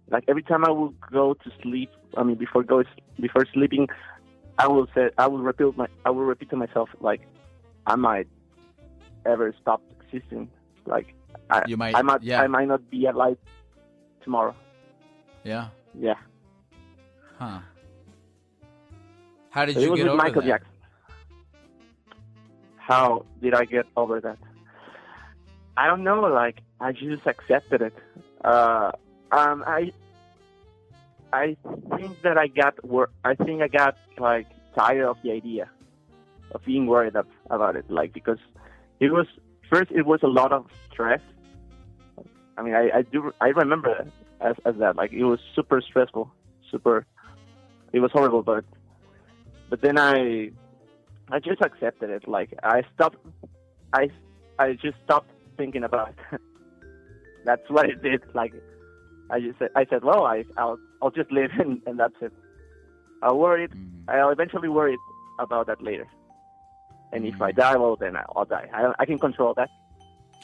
like 0.10 0.24
every 0.28 0.44
time 0.44 0.66
I 0.66 0.72
would 0.72 0.96
go 1.12 1.34
to 1.36 1.50
sleep, 1.62 1.90
I 2.18 2.24
mean, 2.24 2.36
before 2.36 2.64
go 2.64 2.84
before 3.20 3.46
sleeping, 3.54 3.88
I 4.58 4.68
will 4.68 4.88
say 4.96 5.10
I 5.18 5.28
will 5.28 5.40
repeat 5.40 5.78
my 5.78 5.88
I 6.06 6.10
will 6.10 6.26
repeat 6.26 6.50
to 6.50 6.56
myself 6.58 6.90
like, 7.00 7.22
I 7.86 7.96
might 7.96 8.28
ever 9.26 9.54
stop 9.62 9.82
existing. 10.02 10.50
Like 10.86 11.14
I, 11.50 11.64
You 11.68 11.78
might- 11.78 11.96
I 11.96 12.02
might, 12.02 12.24
yeah. 12.24 12.42
I 12.42 12.48
might 12.48 12.68
not 12.68 12.90
be 12.90 13.06
alive 13.06 13.38
tomorrow. 14.24 14.56
Yeah. 15.44 15.68
Yeah, 15.94 16.16
Huh. 17.40 17.60
How 19.50 19.66
did 19.66 19.76
it 19.78 19.82
you 19.84 19.92
was 19.92 19.98
get 19.98 20.04
with 20.04 20.14
over 20.14 20.24
Michael 20.24 20.42
that? 20.44 20.48
Jackson. 20.48 20.71
How 22.92 23.26
did 23.42 23.54
I 23.54 23.64
get 23.64 23.86
over 23.96 24.20
that? 24.20 24.38
I 25.78 25.88
don't 25.88 26.04
know. 26.04 26.20
Like 26.24 26.58
I 26.82 26.92
just 26.92 27.26
accepted 27.26 27.82
it. 27.82 27.96
Uh, 28.44 28.92
um, 29.32 29.64
I, 29.66 29.94
I 31.32 31.56
think 31.96 32.22
that 32.24 32.38
I 32.38 32.48
got 32.48 32.84
wor- 32.84 33.12
I 33.24 33.36
think 33.36 33.62
I 33.62 33.70
got 33.70 33.96
like 34.18 34.48
tired 34.78 35.06
of 35.06 35.16
the 35.24 35.32
idea 35.32 35.70
of 36.54 36.66
being 36.66 36.86
worried 36.86 37.16
ab- 37.16 37.28
about 37.50 37.78
it. 37.78 37.90
Like 37.90 38.12
because 38.12 38.40
it 39.00 39.14
was 39.14 39.28
first 39.70 39.90
it 39.92 40.06
was 40.06 40.20
a 40.22 40.28
lot 40.28 40.52
of 40.52 40.66
stress. 40.92 41.22
I 42.58 42.62
mean, 42.62 42.76
I, 42.76 42.90
I 42.98 43.02
do 43.04 43.32
I 43.40 43.48
remember 43.64 44.06
as 44.42 44.56
as 44.66 44.76
that. 44.80 44.98
Like 44.98 45.14
it 45.14 45.24
was 45.24 45.40
super 45.56 45.80
stressful, 45.80 46.30
super. 46.70 47.06
It 47.94 48.02
was 48.02 48.12
horrible, 48.12 48.44
but 48.44 48.66
but 49.70 49.82
then 49.82 49.98
I 49.98 50.52
I 51.32 51.40
just 51.40 51.62
accepted 51.62 52.10
it. 52.10 52.28
Like 52.28 52.54
I 52.64 52.84
stopped. 52.94 53.18
I 53.94 54.10
I 54.60 54.74
just 54.74 54.98
stopped 55.04 55.30
thinking 55.58 55.84
about 55.84 56.10
it. 56.10 56.42
that's 57.46 57.68
what 57.70 57.90
it 57.90 58.02
did. 58.04 58.22
Like 58.34 58.54
I 59.30 59.40
just 59.40 59.60
said, 59.60 59.70
I 59.76 59.86
said, 59.86 60.04
well, 60.04 60.26
I 60.26 60.46
I'll 60.58 60.78
I'll 61.02 61.12
just 61.12 61.32
live 61.32 61.52
and, 61.60 61.82
and 61.86 62.00
that's 62.00 62.16
it. 62.22 62.34
I'll 63.24 63.38
worry. 63.38 63.68
Mm. 63.68 64.10
I'll 64.10 64.30
eventually 64.32 64.68
worry 64.70 64.98
about 65.40 65.68
that 65.68 65.82
later. 65.82 66.08
And 67.14 67.26
if 67.26 67.42
I 67.42 67.52
Mm. 67.52 67.56
die, 67.58 67.76
well, 67.78 67.96
then 67.96 68.16
I'll 68.36 68.46
die. 68.46 68.70
I 68.74 68.94
I 69.00 69.06
can 69.06 69.20
control 69.20 69.54
that. 69.56 69.70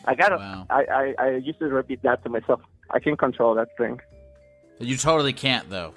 I 0.06 0.16
gotta. 0.16 0.38
Wow. 0.38 0.66
I, 0.70 0.86
I 1.02 1.16
I 1.26 1.30
used 1.38 1.60
to 1.60 1.66
repeat 1.66 2.02
that 2.04 2.24
to 2.24 2.30
myself. 2.30 2.62
I 2.92 3.00
can 3.00 3.18
control 3.18 3.56
that 3.56 3.70
thing. 3.78 4.00
You 4.80 4.96
totally 4.96 5.34
can't 5.34 5.70
though. 5.70 5.94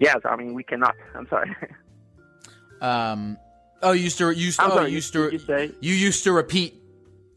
Yes, 0.00 0.18
I 0.24 0.36
mean 0.36 0.54
we 0.54 0.62
cannot. 0.62 0.94
I'm 1.14 1.26
sorry. 1.28 1.50
Um. 2.80 3.36
Oh, 3.82 3.92
you 3.92 4.04
used 4.04 4.18
to 4.18 4.30
you 4.30 4.46
used 4.46 4.58
to, 4.58 4.66
oh, 4.66 4.70
sorry. 4.70 4.88
you 4.90 4.96
used 4.96 5.12
to 5.12 5.30
you 5.32 5.38
say 5.38 5.70
you 5.80 5.94
used 5.94 6.24
to 6.24 6.32
repeat 6.32 6.74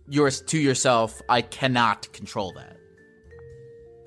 yours 0.09 0.41
to 0.41 0.57
yourself. 0.57 1.21
I 1.29 1.41
cannot 1.41 2.11
control 2.13 2.51
that. 2.53 2.77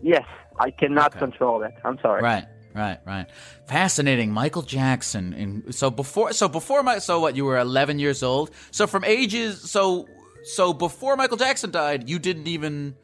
yes. 0.03 0.25
I 0.61 0.71
cannot 0.71 1.11
Okay. 1.11 1.19
control 1.19 1.59
that. 1.61 1.73
I'm 1.85 1.99
sorry. 2.01 2.23
Right, 2.23 2.45
right, 2.77 2.99
right. 3.05 3.27
Fascinating. 3.67 4.31
Michael 4.31 4.63
Jackson. 4.63 5.33
And 5.35 5.75
so 5.75 5.91
before, 5.91 6.33
so 6.33 6.47
before 6.49 6.85
my, 6.85 6.99
so 6.99 7.19
what? 7.19 7.35
You 7.35 7.45
were 7.45 7.59
11 7.59 7.99
years 7.99 8.23
old. 8.23 8.53
So 8.71 8.87
from 8.87 9.03
ages, 9.05 9.69
so 9.69 10.07
so 10.45 10.73
before 10.73 11.17
Michael 11.17 11.39
Jackson 11.39 11.73
died, 11.73 12.09
you 12.09 12.21
didn't 12.21 12.47
even 12.47 12.95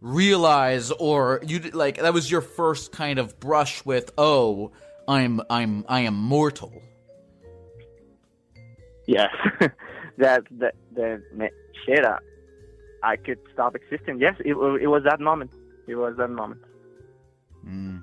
realize, 0.00 0.90
or 0.90 1.40
you 1.46 1.60
like 1.72 1.98
that 1.98 2.12
was 2.14 2.28
your 2.30 2.40
first 2.40 2.90
kind 2.90 3.18
of 3.20 3.38
brush 3.38 3.84
with, 3.84 4.10
oh, 4.18 4.72
I'm 5.06 5.40
I'm 5.48 5.84
I 5.88 6.00
am 6.00 6.14
mortal. 6.14 6.72
Yes, 9.08 9.30
that 10.18 10.42
that 10.60 10.74
that 10.94 11.22
ma- 11.34 11.56
shit. 11.86 12.04
I, 12.04 12.18
I 13.02 13.16
could 13.16 13.38
stop 13.54 13.74
existing. 13.74 14.20
Yes, 14.20 14.34
it 14.40 14.52
it 14.52 14.86
was 14.86 15.02
that 15.04 15.18
moment. 15.18 15.50
It 15.86 15.94
was 15.94 16.16
that 16.18 16.28
moment. 16.28 16.60
Mm. 17.66 18.02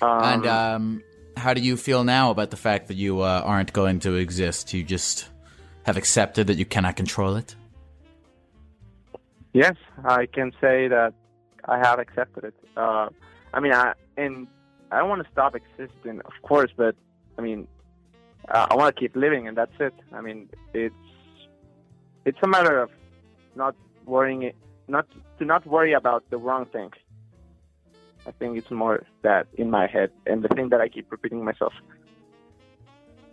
Um, 0.00 0.22
and 0.22 0.46
um, 0.46 1.02
how 1.36 1.54
do 1.54 1.60
you 1.60 1.76
feel 1.76 2.04
now 2.04 2.30
about 2.30 2.50
the 2.50 2.56
fact 2.56 2.86
that 2.86 2.94
you 2.96 3.20
uh, 3.20 3.42
aren't 3.44 3.72
going 3.72 3.98
to 4.00 4.14
exist? 4.14 4.72
You 4.72 4.84
just 4.84 5.28
have 5.82 5.96
accepted 5.96 6.46
that 6.46 6.56
you 6.56 6.64
cannot 6.64 6.94
control 6.94 7.34
it. 7.34 7.56
yes, 9.52 9.74
I 10.04 10.26
can 10.26 10.52
say 10.60 10.86
that 10.86 11.14
I 11.64 11.78
have 11.78 11.98
accepted 11.98 12.44
it. 12.44 12.54
Uh, 12.76 13.08
I 13.52 13.58
mean, 13.58 13.72
I 13.72 13.94
and 14.16 14.46
I 14.92 14.98
don't 14.98 15.08
want 15.08 15.24
to 15.24 15.28
stop 15.32 15.56
existing, 15.56 16.20
of 16.24 16.34
course, 16.42 16.70
but 16.76 16.94
I 17.38 17.42
mean, 17.42 17.66
uh, 18.48 18.66
I 18.70 18.74
want 18.74 18.94
to 18.94 19.00
keep 19.00 19.16
living, 19.16 19.48
and 19.48 19.56
that's 19.56 19.72
it. 19.80 19.94
I 20.12 20.20
mean, 20.20 20.48
it's 20.72 20.94
it's 22.24 22.38
a 22.42 22.48
matter 22.48 22.80
of 22.80 22.90
not 23.54 23.74
worrying 24.06 24.42
it, 24.42 24.56
not 24.88 25.06
to 25.38 25.44
not 25.44 25.66
worry 25.66 25.92
about 25.92 26.24
the 26.30 26.38
wrong 26.38 26.66
things. 26.66 26.94
I 28.26 28.30
think 28.32 28.56
it's 28.56 28.70
more 28.70 29.04
that 29.22 29.46
in 29.54 29.70
my 29.70 29.86
head, 29.86 30.10
and 30.26 30.42
the 30.42 30.48
thing 30.48 30.70
that 30.70 30.80
I 30.80 30.88
keep 30.88 31.10
repeating 31.10 31.44
myself. 31.44 31.72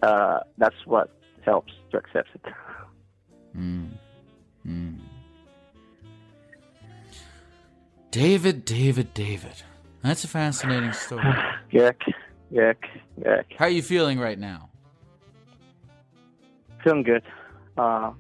Uh, 0.02 0.40
that's 0.58 0.76
what 0.86 1.12
helps 1.46 1.74
to 1.92 1.98
accept 1.98 2.30
it. 2.34 2.42
Mm. 3.56 3.90
Mm. 4.68 4.98
David, 8.10 8.66
David, 8.66 9.14
David. 9.14 9.64
That's 10.02 10.24
a 10.24 10.28
fascinating 10.28 10.94
story. 10.94 11.22
Yuck, 11.72 12.02
yuck, 12.52 12.84
yuck. 13.22 13.46
How 13.58 13.66
are 13.66 13.70
you 13.70 13.84
feeling 13.84 14.20
right 14.20 14.38
now? 14.38 14.71
Feeling 16.84 17.04
good. 17.04 17.24
Uh, 17.78 18.12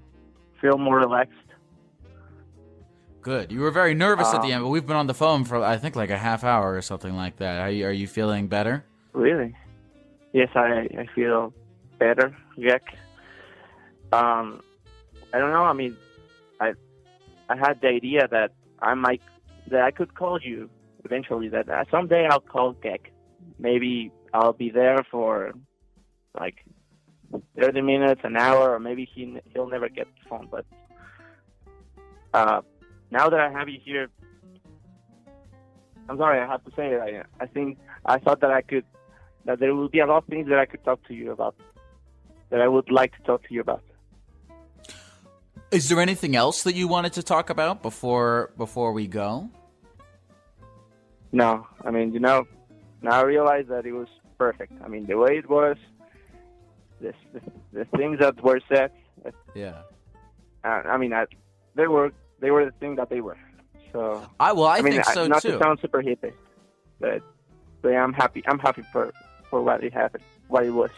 feel 0.59 0.77
more 0.77 0.97
relaxed. 0.99 1.33
Good. 3.21 3.51
You 3.51 3.59
were 3.61 3.71
very 3.71 3.93
nervous 3.93 4.33
at 4.33 4.41
the 4.41 4.47
Um, 4.47 4.53
end, 4.53 4.63
but 4.63 4.69
we've 4.69 4.85
been 4.85 4.95
on 4.95 5.07
the 5.07 5.13
phone 5.13 5.43
for 5.45 5.63
I 5.63 5.77
think 5.77 5.95
like 5.95 6.09
a 6.09 6.17
half 6.17 6.43
hour 6.43 6.73
or 6.75 6.81
something 6.81 7.15
like 7.15 7.37
that. 7.37 7.59
Are 7.59 7.69
you, 7.69 7.85
are 7.85 7.91
you 7.91 8.07
feeling 8.07 8.47
better? 8.47 8.83
Really? 9.13 9.55
Yes, 10.33 10.49
I, 10.55 10.87
I 10.97 11.05
feel 11.13 11.53
better. 11.99 12.35
Yuck. 12.57 12.81
Um, 14.11 14.61
I 15.33 15.37
don't 15.39 15.51
know. 15.51 15.63
I 15.63 15.73
mean, 15.73 15.95
I 16.59 16.73
I 17.49 17.55
had 17.57 17.79
the 17.81 17.89
idea 17.89 18.27
that 18.29 18.51
I 18.81 18.93
might 18.93 19.21
that 19.67 19.81
I 19.81 19.91
could 19.91 20.15
call 20.15 20.39
you 20.41 20.69
eventually. 21.05 21.47
That 21.49 21.69
uh, 21.69 21.85
someday 21.91 22.27
I'll 22.29 22.39
call 22.39 22.73
Gek. 22.73 23.11
Maybe 23.59 24.11
I'll 24.33 24.53
be 24.53 24.69
there 24.69 25.05
for 25.11 25.53
like 26.39 26.65
thirty 27.59 27.81
minutes, 27.81 28.21
an 28.23 28.37
hour, 28.37 28.73
or 28.73 28.79
maybe 28.79 29.09
he 29.13 29.39
he'll 29.53 29.67
never 29.69 29.89
get 29.89 30.07
the 30.07 30.29
phone. 30.29 30.47
But 30.49 30.65
uh, 32.33 32.61
now 33.09 33.29
that 33.29 33.39
I 33.39 33.51
have 33.51 33.69
you 33.69 33.79
here, 33.83 34.07
I'm 36.09 36.17
sorry 36.17 36.39
I 36.39 36.47
have 36.47 36.63
to 36.65 36.71
say 36.75 36.87
it. 36.93 37.01
I 37.01 37.43
I 37.43 37.47
think 37.47 37.77
I 38.05 38.19
thought 38.19 38.41
that 38.41 38.51
I 38.51 38.61
could 38.61 38.85
that 39.45 39.59
there 39.59 39.73
will 39.75 39.89
be 39.89 39.99
a 39.99 40.05
lot 40.05 40.17
of 40.17 40.25
things 40.25 40.47
that 40.49 40.59
I 40.59 40.65
could 40.65 40.83
talk 40.83 41.05
to 41.07 41.13
you 41.13 41.31
about. 41.31 41.55
That 42.49 42.61
I 42.61 42.67
would 42.67 42.91
like 42.91 43.15
to 43.15 43.23
talk 43.23 43.47
to 43.47 43.53
you 43.53 43.61
about. 43.61 43.81
Is 45.71 45.87
there 45.87 46.01
anything 46.01 46.35
else 46.35 46.63
that 46.63 46.75
you 46.75 46.87
wanted 46.89 47.13
to 47.13 47.23
talk 47.23 47.49
about 47.49 47.81
before 47.81 48.51
before 48.57 48.91
we 48.91 49.07
go? 49.07 49.49
No, 51.31 51.65
I 51.85 51.91
mean, 51.91 52.13
you 52.13 52.19
know, 52.19 52.45
now 53.01 53.19
I 53.19 53.21
realize 53.21 53.67
that 53.69 53.85
it 53.85 53.93
was 53.93 54.09
perfect. 54.37 54.73
I 54.83 54.89
mean, 54.89 55.05
the 55.05 55.17
way 55.17 55.37
it 55.37 55.49
was, 55.49 55.77
the 57.01 57.13
the, 57.73 57.85
things 57.97 58.19
that 58.19 58.41
were 58.43 58.59
said. 58.69 58.91
Uh, 59.25 59.31
Yeah. 59.55 59.81
I 60.63 60.97
mean, 60.97 61.11
I, 61.11 61.25
they 61.75 61.87
were 61.87 62.11
they 62.39 62.51
were 62.51 62.65
the 62.65 62.71
thing 62.79 62.95
that 62.95 63.09
they 63.09 63.21
were. 63.21 63.37
So 63.91 64.25
I 64.39 64.53
well, 64.53 64.67
I, 64.67 64.81
mean, 64.81 64.93
think 64.93 65.05
so 65.05 65.27
not 65.27 65.41
too. 65.41 65.53
to 65.53 65.59
sound 65.59 65.79
super 65.81 66.01
hippie, 66.01 66.33
but 66.99 67.21
but 67.81 67.93
I'm 67.93 68.13
happy. 68.13 68.43
I'm 68.47 68.59
happy 68.59 68.83
for 68.91 69.11
for 69.49 69.61
what 69.61 69.83
it 69.83 69.93
happened, 69.93 70.23
what 70.47 70.65
it 70.65 70.71
was. 70.71 70.91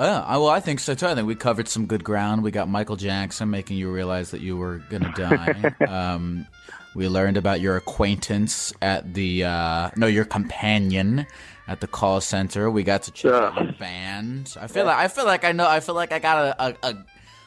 I, 0.00 0.36
well, 0.36 0.48
I 0.48 0.60
think 0.60 0.78
so 0.78 0.94
too. 0.94 1.06
I 1.06 1.14
think 1.16 1.26
we 1.26 1.34
covered 1.34 1.66
some 1.66 1.86
good 1.86 2.04
ground. 2.04 2.44
We 2.44 2.52
got 2.52 2.68
Michael 2.68 2.94
Jackson 2.94 3.50
making 3.50 3.78
you 3.78 3.90
realize 3.90 4.30
that 4.30 4.40
you 4.40 4.56
were 4.56 4.78
gonna 4.90 5.12
die. 5.16 5.74
um, 5.88 6.46
we 6.94 7.08
learned 7.08 7.36
about 7.36 7.60
your 7.60 7.76
acquaintance 7.76 8.72
at 8.80 9.12
the 9.14 9.44
uh, 9.44 9.90
no, 9.96 10.06
your 10.06 10.24
companion 10.24 11.26
at 11.68 11.80
the 11.80 11.86
call 11.86 12.20
center. 12.20 12.70
We 12.70 12.82
got 12.82 13.02
to 13.04 13.12
check 13.12 13.32
out 13.32 13.54
Yeah. 13.56 13.62
your 13.62 13.72
band. 13.74 14.56
I 14.60 14.66
feel 14.66 14.86
like 14.86 14.96
I 14.98 15.08
feel 15.08 15.26
like 15.26 15.44
I 15.44 15.52
know. 15.52 15.68
I 15.68 15.80
feel 15.80 15.94
like 15.94 16.12
I 16.12 16.18
got 16.18 16.58
a, 16.58 16.76
a, 16.82 16.94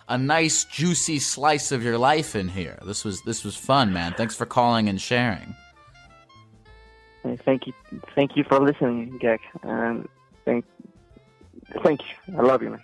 a 0.09 0.17
nice 0.17 0.63
juicy 0.65 1.19
slice 1.19 1.71
of 1.71 1.83
your 1.83 1.97
life 1.97 2.35
in 2.35 2.47
here. 2.47 2.77
This 2.85 3.03
was 3.03 3.21
this 3.23 3.43
was 3.43 3.55
fun, 3.57 3.91
man. 3.91 4.13
Thanks 4.13 4.35
for 4.35 4.45
calling 4.45 4.87
and 4.87 5.01
sharing. 5.01 5.55
Thank 7.45 7.67
you, 7.67 7.73
thank 8.15 8.35
you 8.35 8.43
for 8.43 8.59
listening, 8.59 9.19
Gek, 9.19 9.37
and 9.61 10.07
thank 10.43 10.65
thank 11.83 11.99
you. 12.01 12.37
I 12.37 12.41
love 12.41 12.63
you, 12.63 12.71
man. 12.71 12.81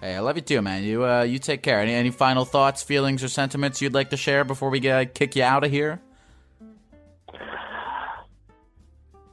Hey, 0.00 0.16
I 0.16 0.20
love 0.20 0.34
you 0.36 0.42
too, 0.42 0.60
man. 0.60 0.82
You 0.82 1.04
uh, 1.04 1.22
you 1.22 1.38
take 1.38 1.62
care. 1.62 1.80
Any 1.80 1.94
any 1.94 2.10
final 2.10 2.44
thoughts, 2.44 2.82
feelings, 2.82 3.22
or 3.22 3.28
sentiments 3.28 3.80
you'd 3.80 3.94
like 3.94 4.10
to 4.10 4.16
share 4.16 4.44
before 4.44 4.70
we 4.70 4.86
uh, 4.88 5.04
kick 5.14 5.36
you 5.36 5.44
out 5.44 5.62
of 5.64 5.70
here? 5.70 6.00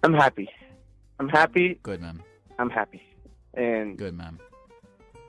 I'm 0.04 0.14
happy. 0.14 0.50
I'm 1.22 1.30
happy. 1.30 1.80
Good, 1.84 2.02
man. 2.02 2.24
I'm 2.58 2.72
happy, 2.72 3.04
and 3.54 3.96
Good, 3.96 4.18
man. 4.18 4.40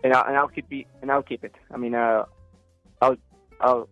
and 0.03 0.15
I'll, 0.15 0.25
and 0.27 0.37
I'll 0.39 0.49
keep 0.49 0.65
it, 0.71 0.87
and 1.03 1.11
I'll 1.11 1.23
keep 1.23 1.45
it. 1.45 1.55
I 1.71 1.77
mean, 1.77 1.95
uh, 1.95 2.25
I'll 3.03 3.17
I'll 3.61 3.89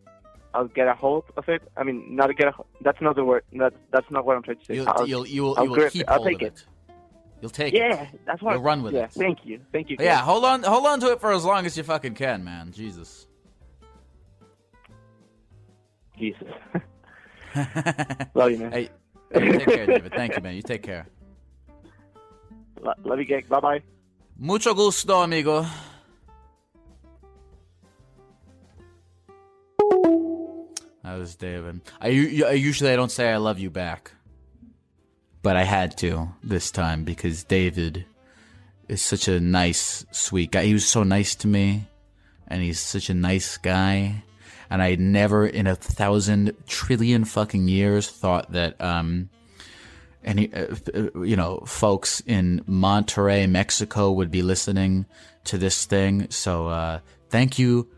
I'll 0.55 0.69
get 0.69 0.89
a 0.89 0.95
hold 0.95 1.25
of 1.37 1.47
it. 1.51 1.61
I 1.77 1.85
mean, 1.85 2.17
not 2.17 2.35
get 2.39 2.49
a. 2.49 2.53
That's 2.81 3.03
not 3.03 3.17
the 3.17 3.25
word. 3.27 3.45
That 3.53 3.75
that's 3.93 4.11
not 4.11 4.25
what 4.25 4.35
I'm 4.39 4.43
trying 4.43 4.57
to 4.57 4.65
say. 4.65 4.75
You'll 4.77 4.89
I'll- 4.89 5.07
you'll 5.07 5.27
you 5.27 5.43
will, 5.43 5.55
I'll 5.59 5.65
you 5.65 5.71
will 5.73 5.91
keep 5.91 6.01
it. 6.01 6.09
I'll 6.09 6.25
take 6.25 6.41
it. 6.41 6.47
it. 6.47 6.65
You'll 7.43 7.51
take 7.51 7.75
it. 7.75 7.77
yeah, 7.77 8.07
that's 8.25 8.41
what. 8.41 8.53
You'll 8.53 8.63
run 8.63 8.83
with 8.83 8.95
yeah, 8.95 9.05
it. 9.05 9.13
Thank 9.13 9.41
you, 9.45 9.61
thank 9.71 9.91
you. 9.91 9.99
Yeah, 10.01 10.23
hold 10.23 10.47
on, 10.47 10.63
hold 10.63 10.87
on 10.87 11.01
to 11.01 11.13
it 11.13 11.21
for 11.21 11.33
as 11.33 11.45
long 11.45 11.67
as 11.67 11.77
you 11.77 11.83
fucking 11.83 12.15
can, 12.15 12.43
man. 12.43 12.73
Jesus. 12.73 13.27
Jesus. 16.19 16.49
Love 18.35 18.53
you, 18.53 18.59
man. 18.59 18.73
hey, 18.73 18.89
take 19.35 19.67
care, 19.67 19.87
David. 19.87 20.13
Thank 20.13 20.35
you, 20.37 20.43
man. 20.43 20.55
You 20.55 20.63
take 20.63 20.83
care. 20.83 21.07
Lo- 22.83 22.95
Love 23.05 23.19
you, 23.21 23.27
Gek. 23.27 23.49
Bye 23.49 23.61
bye. 23.61 23.83
Mucho 24.39 24.75
gusto, 24.75 25.21
amigo. 25.23 25.67
That 31.03 31.19
was 31.19 31.35
David. 31.35 31.81
I, 32.01 32.09
I 32.09 32.53
usually 32.53 32.93
I 32.93 32.97
don't 32.97 33.11
say 33.11 33.31
I 33.31 33.39
love 33.39 33.59
you 33.59 33.71
back, 33.71 34.13
but 35.43 35.57
I 35.57 35.65
had 35.65 35.97
to 35.99 36.29
this 36.43 36.71
time 36.71 37.05
because 37.05 37.43
David 37.45 38.05
is 38.89 39.03
such 39.03 39.27
a 39.29 39.41
nice, 39.41 40.05
sweet 40.11 40.53
guy. 40.53 40.65
He 40.65 40.73
was 40.75 40.87
so 40.87 41.03
nice 41.03 41.35
to 41.37 41.49
me, 41.49 41.87
and 42.49 42.63
he's 42.63 42.81
such 42.81 43.11
a 43.11 43.15
nice 43.15 43.57
guy. 43.57 44.23
And 44.69 44.83
I 44.83 44.95
never, 44.95 45.47
in 45.47 45.67
a 45.67 45.75
thousand 45.75 46.53
trillion 46.67 47.25
fucking 47.25 47.67
years, 47.67 48.09
thought 48.09 48.53
that 48.53 48.81
um, 48.81 49.31
any 50.25 50.53
uh, 50.53 50.75
uh, 50.95 51.21
you 51.23 51.37
know 51.37 51.63
folks 51.67 52.21
in 52.27 52.63
Monterrey, 52.69 53.49
Mexico 53.49 54.11
would 54.13 54.31
be 54.31 54.43
listening 54.43 55.07
to 55.45 55.59
this 55.59 55.85
thing. 55.85 56.29
So 56.31 56.69
uh, 56.69 57.01
thank 57.29 57.59
you, 57.59 57.89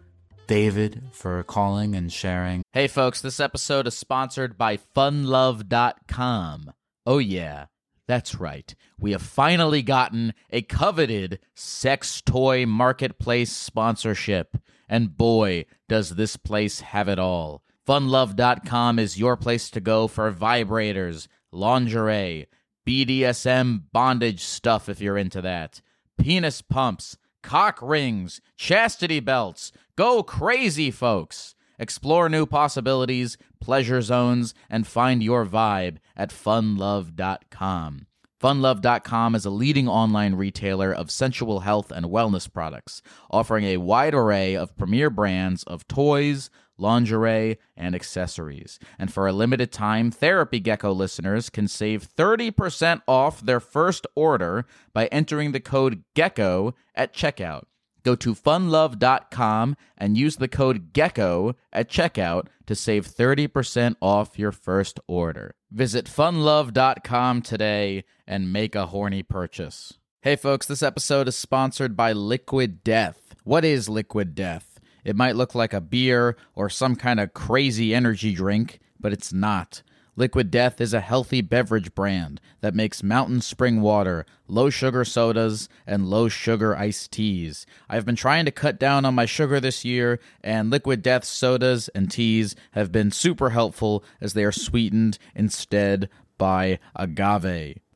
David, 0.47 1.03
for 1.13 1.43
calling 1.43 1.95
and 1.95 2.13
sharing. 2.13 2.63
Hey 2.73 2.89
folks, 2.89 3.21
this 3.21 3.41
episode 3.41 3.87
is 3.87 3.97
sponsored 3.97 4.57
by 4.57 4.79
funlove.com. 4.97 6.73
Oh 7.05 7.19
yeah, 7.19 7.67
that's 8.07 8.35
right. 8.35 8.75
We 8.99 9.13
have 9.13 9.23
finally 9.23 9.83
gotten 9.83 10.35
a 10.51 10.63
coveted 10.63 11.41
sex 11.55 12.21
toy 12.21 12.67
marketplace 12.67 13.53
sponsorship. 13.53 14.57
And 14.89 15.17
boy, 15.17 15.65
does 15.89 16.11
this 16.11 16.37
place 16.37 16.81
have 16.81 17.09
it 17.09 17.19
all. 17.19 17.63
Funlove.com 17.89 18.99
is 18.99 19.19
your 19.19 19.37
place 19.37 19.71
to 19.71 19.81
go 19.81 20.07
for 20.07 20.31
vibrators, 20.31 21.27
lingerie, 21.53 22.47
BDSM 22.87 23.83
bondage 23.93 24.43
stuff 24.43 24.89
if 24.89 25.01
you're 25.01 25.19
into 25.19 25.41
that, 25.43 25.81
penis 26.19 26.63
pumps, 26.63 27.17
cock 27.43 27.79
rings, 27.81 28.41
chastity 28.57 29.21
belts. 29.21 29.73
Go 29.97 30.23
crazy, 30.23 30.91
folks. 30.91 31.55
Explore 31.79 32.29
new 32.29 32.47
possibilities, 32.47 33.37
pleasure 33.61 34.01
zones, 34.01 34.55
and 34.71 34.87
find 34.87 35.23
your 35.23 35.45
vibe 35.45 35.99
at 36.17 36.31
funlove.com. 36.31 38.07
Funlove.com 38.43 39.35
is 39.37 39.45
a 39.45 39.51
leading 39.51 39.89
online 39.89 40.35
retailer 40.35 40.93
of 40.93 41.13
sensual 41.13 41.61
health 41.61 41.93
and 41.93 42.07
wellness 42.07 42.53
products, 42.53 43.01
offering 43.31 43.65
a 43.65 43.77
wide 43.77 44.15
array 44.15 44.57
of 44.57 44.77
premier 44.77 45.11
brands 45.11 45.63
of 45.63 45.87
toys, 45.87 46.51
lingerie, 46.83 47.59
and 47.77 47.95
accessories. 47.95 48.79
And 48.99 49.13
for 49.13 49.27
a 49.27 49.33
limited 49.33 49.73
time, 49.73 50.11
Therapy 50.11 50.61
Gecko 50.61 50.93
listeners 50.93 51.49
can 51.49 51.69
save 51.69 52.07
30% 52.07 53.03
off 53.09 53.41
their 53.41 53.61
first 53.61 54.07
order 54.15 54.67
by 54.93 55.07
entering 55.07 55.53
the 55.53 55.61
code 55.61 56.03
GECKO 56.15 56.75
at 56.95 57.15
checkout. 57.15 57.63
Go 58.03 58.17
to 58.17 58.35
funlove.com 58.35 59.77
and 59.97 60.19
use 60.19 60.37
the 60.37 60.49
code 60.49 60.93
GECKO 60.93 61.55
at 61.73 61.89
checkout 61.89 62.47
to 62.67 62.75
save 62.75 63.07
30% 63.07 63.97
off 64.01 64.39
your 64.39 64.53
first 64.53 64.99
order. 65.07 65.55
Visit 65.71 66.07
funlove.com 66.07 67.43
today 67.43 68.05
and 68.27 68.53
make 68.53 68.75
a 68.75 68.87
horny 68.87 69.23
purchase. 69.23 69.95
Hey 70.21 70.37
folks, 70.37 70.67
this 70.67 70.83
episode 70.83 71.29
is 71.29 71.37
sponsored 71.37 71.97
by 71.97 72.13
Liquid 72.13 72.85
Death. 72.85 73.35
What 73.45 73.65
is 73.65 73.89
Liquid 73.89 74.35
Death? 74.35 74.72
It 75.05 75.17
might 75.17 75.37
look 75.37 75.55
like 75.55 75.73
a 75.73 75.81
beer 75.81 76.37
or 76.55 76.69
some 76.69 76.97
kind 76.97 77.21
of 77.21 77.35
crazy 77.35 77.95
energy 77.95 78.35
drink, 78.35 78.81
but 79.01 79.13
it's 79.13 79.33
not. 79.33 79.83
Liquid 80.15 80.51
Death 80.51 80.79
is 80.79 80.93
a 80.93 81.01
healthy 81.01 81.41
beverage 81.41 81.95
brand 81.95 82.39
that 82.61 82.75
makes 82.75 83.03
mountain 83.03 83.41
spring 83.41 83.81
water, 83.81 84.27
low 84.47 84.69
sugar 84.69 85.07
sodas, 85.07 85.71
and 85.87 86.11
low 86.11 86.29
sugar 86.29 86.77
iced 86.77 87.13
teas. 87.13 87.65
I've 87.89 88.05
been 88.05 88.17
trying 88.17 88.45
to 88.45 88.51
cut 88.51 88.79
down 88.79 89.07
on 89.07 89.15
my 89.15 89.25
sugar 89.25 89.59
this 89.59 89.87
year, 89.87 90.21
and 90.45 90.69
Liquid 90.69 91.01
Death 91.01 91.25
sodas 91.25 91.89
and 91.89 92.11
teas 92.11 92.55
have 92.73 92.93
been 92.93 93.11
super 93.11 93.51
helpful 93.51 94.05
as 94.21 94.35
they 94.35 94.45
are 94.45 94.53
sweetened 94.53 95.17
instead 95.35 96.11
by 96.37 96.79
agave. 96.95 97.79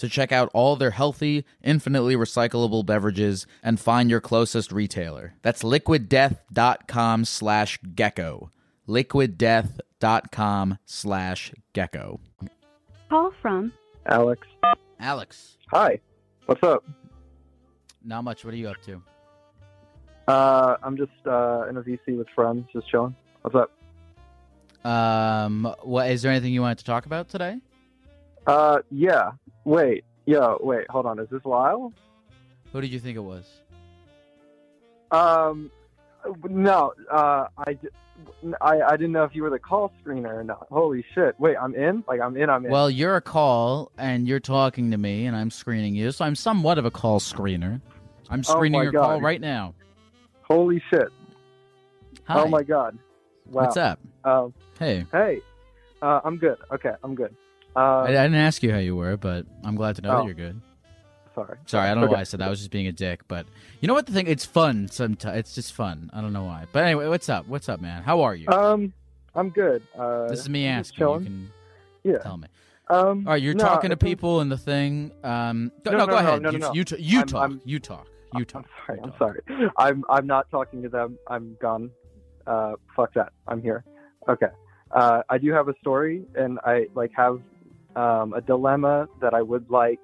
to 0.00 0.08
check 0.08 0.32
out 0.32 0.50
all 0.52 0.76
their 0.76 0.90
healthy, 0.90 1.44
infinitely 1.62 2.16
recyclable 2.16 2.84
beverages 2.84 3.46
and 3.62 3.78
find 3.78 4.10
your 4.10 4.20
closest 4.20 4.72
retailer. 4.72 5.34
That's 5.42 5.62
liquiddeath.com 5.62 7.24
slash 7.24 7.78
gecko. 7.94 8.50
Liquiddeath.com 8.88 10.78
slash 10.84 11.52
gecko. 11.72 12.20
Call 13.08 13.32
from 13.40 13.72
Alex. 14.06 14.46
Alex, 14.98 15.56
Hi. 15.72 15.98
What's 16.46 16.62
up? 16.62 16.84
not 18.04 18.24
much. 18.24 18.44
What 18.44 18.54
are 18.54 18.56
you 18.56 18.68
up 18.68 18.82
to? 18.82 19.02
Uh, 20.26 20.76
I'm 20.82 20.96
just 20.96 21.12
uh, 21.26 21.66
in 21.68 21.76
a 21.76 21.82
VC 21.82 22.16
with 22.16 22.28
friends, 22.34 22.66
just 22.72 22.88
chilling. 22.90 23.14
What's 23.42 23.56
up? 23.56 23.70
Um, 24.90 25.74
what 25.82 26.10
is 26.10 26.22
there 26.22 26.30
anything 26.32 26.52
you 26.52 26.62
wanted 26.62 26.78
to 26.78 26.84
talk 26.84 27.06
about 27.06 27.28
today? 27.28 27.58
Uh, 28.46 28.78
yeah. 28.90 29.32
Wait. 29.64 30.04
Yo, 30.26 30.58
wait. 30.60 30.86
Hold 30.90 31.06
on. 31.06 31.18
Is 31.18 31.28
this 31.30 31.44
Lyle? 31.44 31.92
Who 32.72 32.80
did 32.80 32.90
you 32.90 33.00
think 33.00 33.16
it 33.16 33.20
was? 33.20 33.44
Um, 35.10 35.70
no. 36.48 36.92
Uh, 37.10 37.46
I, 37.58 37.78
I, 38.60 38.80
I 38.82 38.96
didn't 38.96 39.12
know 39.12 39.24
if 39.24 39.34
you 39.34 39.42
were 39.42 39.50
the 39.50 39.58
call 39.58 39.92
screener 40.04 40.32
or 40.34 40.44
not. 40.44 40.66
Holy 40.70 41.04
shit. 41.14 41.34
Wait, 41.38 41.56
I'm 41.60 41.74
in? 41.74 42.04
Like, 42.06 42.20
I'm 42.20 42.36
in, 42.36 42.48
I'm 42.50 42.64
in. 42.64 42.70
Well, 42.70 42.90
you're 42.90 43.16
a 43.16 43.20
call 43.20 43.90
and 43.98 44.28
you're 44.28 44.40
talking 44.40 44.90
to 44.92 44.98
me 44.98 45.26
and 45.26 45.36
I'm 45.36 45.50
screening 45.50 45.94
you, 45.94 46.12
so 46.12 46.24
I'm 46.24 46.36
somewhat 46.36 46.78
of 46.78 46.84
a 46.84 46.90
call 46.90 47.18
screener. 47.18 47.80
I'm 48.28 48.44
Oh 48.44 48.52
screening 48.54 48.78
my 48.78 48.84
your 48.84 48.92
God. 48.92 49.02
call 49.02 49.20
right 49.20 49.40
now. 49.40 49.74
Holy 50.42 50.82
shit. 50.90 51.08
Hi. 52.24 52.40
Oh 52.42 52.48
my 52.48 52.62
god. 52.62 52.96
Wow. 53.46 53.64
What's 53.64 53.76
up? 53.76 53.98
Um, 54.24 54.54
Hey. 54.78 55.04
hey. 55.12 55.40
Uh, 56.02 56.20
I'm 56.24 56.36
good. 56.38 56.56
Okay, 56.72 56.92
I'm 57.02 57.14
good. 57.14 57.34
Uh, 57.76 57.78
I, 57.78 58.04
I 58.04 58.10
didn't 58.10 58.34
ask 58.34 58.62
you 58.62 58.72
how 58.72 58.78
you 58.78 58.96
were, 58.96 59.16
but 59.16 59.46
I'm 59.64 59.76
glad 59.76 59.96
to 59.96 60.02
know 60.02 60.10
that 60.10 60.16
Oh. 60.22 60.24
you're 60.26 60.34
good. 60.34 60.60
sorry. 61.34 61.56
Sorry, 61.66 61.88
I 61.88 61.94
don't 61.94 62.00
know 62.00 62.06
Okay. 62.06 62.14
why 62.14 62.20
I 62.20 62.24
said 62.24 62.40
that. 62.40 62.46
I 62.48 62.50
was 62.50 62.58
just 62.58 62.70
being 62.72 62.88
a 62.88 62.92
dick, 62.92 63.22
but 63.28 63.46
you 63.80 63.86
know 63.88 63.94
what 63.94 64.06
the 64.06 64.12
thing? 64.12 64.26
It's 64.26 64.44
fun. 64.44 64.88
Sometimes 64.88 65.38
it's 65.38 65.54
just 65.54 65.72
fun. 65.72 66.10
I 66.12 66.20
don't 66.20 66.32
know 66.32 66.44
why. 66.44 66.66
But 66.72 66.84
anyway, 66.84 67.06
what's 67.08 67.28
up? 67.28 67.46
What's 67.46 67.68
up, 67.68 67.80
man? 67.80 68.02
How 68.02 68.22
are 68.22 68.34
you? 68.34 68.48
Um, 68.48 68.92
I'm 69.34 69.50
good. 69.50 69.82
Uh, 69.96 70.26
this 70.28 70.40
is 70.40 70.48
me 70.48 70.66
asking. 70.66 71.06
You 71.08 71.20
can 71.20 71.50
Yeah. 72.02 72.18
tell 72.18 72.36
me. 72.36 72.48
Um, 72.88 73.24
All 73.26 73.34
right, 73.34 73.40
you're 73.42 73.54
no, 73.54 73.62
talking 73.64 73.90
to 73.90 73.96
people 73.96 74.40
in 74.40 74.48
the 74.48 74.58
thing. 74.58 75.12
Um, 75.22 75.70
No, 75.86 75.92
no, 75.92 75.98
no, 75.98 76.06
go 76.06 76.12
no, 76.12 76.18
ahead. 76.18 76.42
no, 76.42 76.50
no, 76.50 76.52
you, 76.54 76.58
no. 76.58 76.72
you, 76.74 76.84
t- 76.84 76.96
you 77.00 77.18
I'm- 77.18 77.26
talk. 77.28 77.42
I'm- 77.42 77.60
you 77.64 77.78
talk. 77.78 78.06
You 78.36 78.44
talk. 78.44 78.64
I'm 78.64 78.86
sorry. 78.86 79.00
I'm 79.04 79.12
sorry. 79.56 79.70
I'm 79.78 80.04
I'm 80.08 80.26
not 80.26 80.50
talking 80.50 80.82
to 80.82 80.88
them. 80.88 81.16
I'm 81.28 81.56
gone. 81.60 81.90
Uh, 82.46 82.72
fuck 82.96 83.14
that. 83.14 83.32
I'm 83.48 83.60
here. 83.62 83.84
Okay. 84.28 84.46
Uh, 84.90 85.22
I 85.28 85.38
do 85.38 85.52
have 85.52 85.68
a 85.68 85.74
story, 85.80 86.24
and 86.34 86.58
I 86.64 86.86
like 86.94 87.10
have 87.16 87.40
um, 88.00 88.32
a 88.32 88.40
dilemma 88.40 89.08
that 89.20 89.34
I 89.34 89.42
would 89.42 89.66
like 89.70 90.00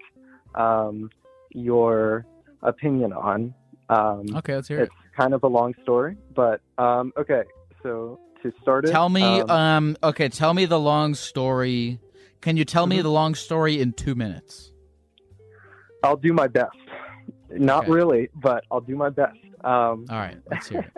um, 0.54 1.10
your 1.54 2.26
opinion 2.62 3.12
on. 3.12 3.54
Um, 3.88 4.24
Okay, 4.36 4.54
let's 4.54 4.68
hear 4.68 4.78
it. 4.78 4.84
it's 4.84 4.94
kind 5.16 5.32
of 5.34 5.42
a 5.44 5.48
long 5.58 5.74
story, 5.82 6.16
but 6.34 6.60
um, 6.78 7.12
okay. 7.16 7.44
So 7.82 8.18
to 8.42 8.52
start 8.62 8.84
it, 8.84 8.92
Tell 8.92 9.08
me, 9.08 9.40
um, 9.40 9.50
um, 9.50 9.96
okay, 10.02 10.28
tell 10.28 10.52
me 10.54 10.64
the 10.66 10.78
long 10.80 11.14
story. 11.14 11.98
Can 12.40 12.56
you 12.56 12.64
tell 12.64 12.86
me 12.86 12.98
Mhm. 12.98 13.02
the 13.02 13.10
long 13.10 13.34
story 13.34 13.80
in 13.80 13.92
two 13.92 14.14
minutes? 14.14 14.72
I'll 16.02 16.16
do 16.16 16.32
my 16.32 16.48
best. 16.48 16.76
Not 17.50 17.84
Okay. 17.84 17.90
really, 17.92 18.28
but 18.34 18.64
I'll 18.70 18.80
do 18.80 18.96
my 18.96 19.08
best. 19.08 19.38
Um, 19.64 20.06
All 20.10 20.18
right, 20.18 20.38
let's 20.50 20.68
hear 20.68 20.80
it. 20.80 20.92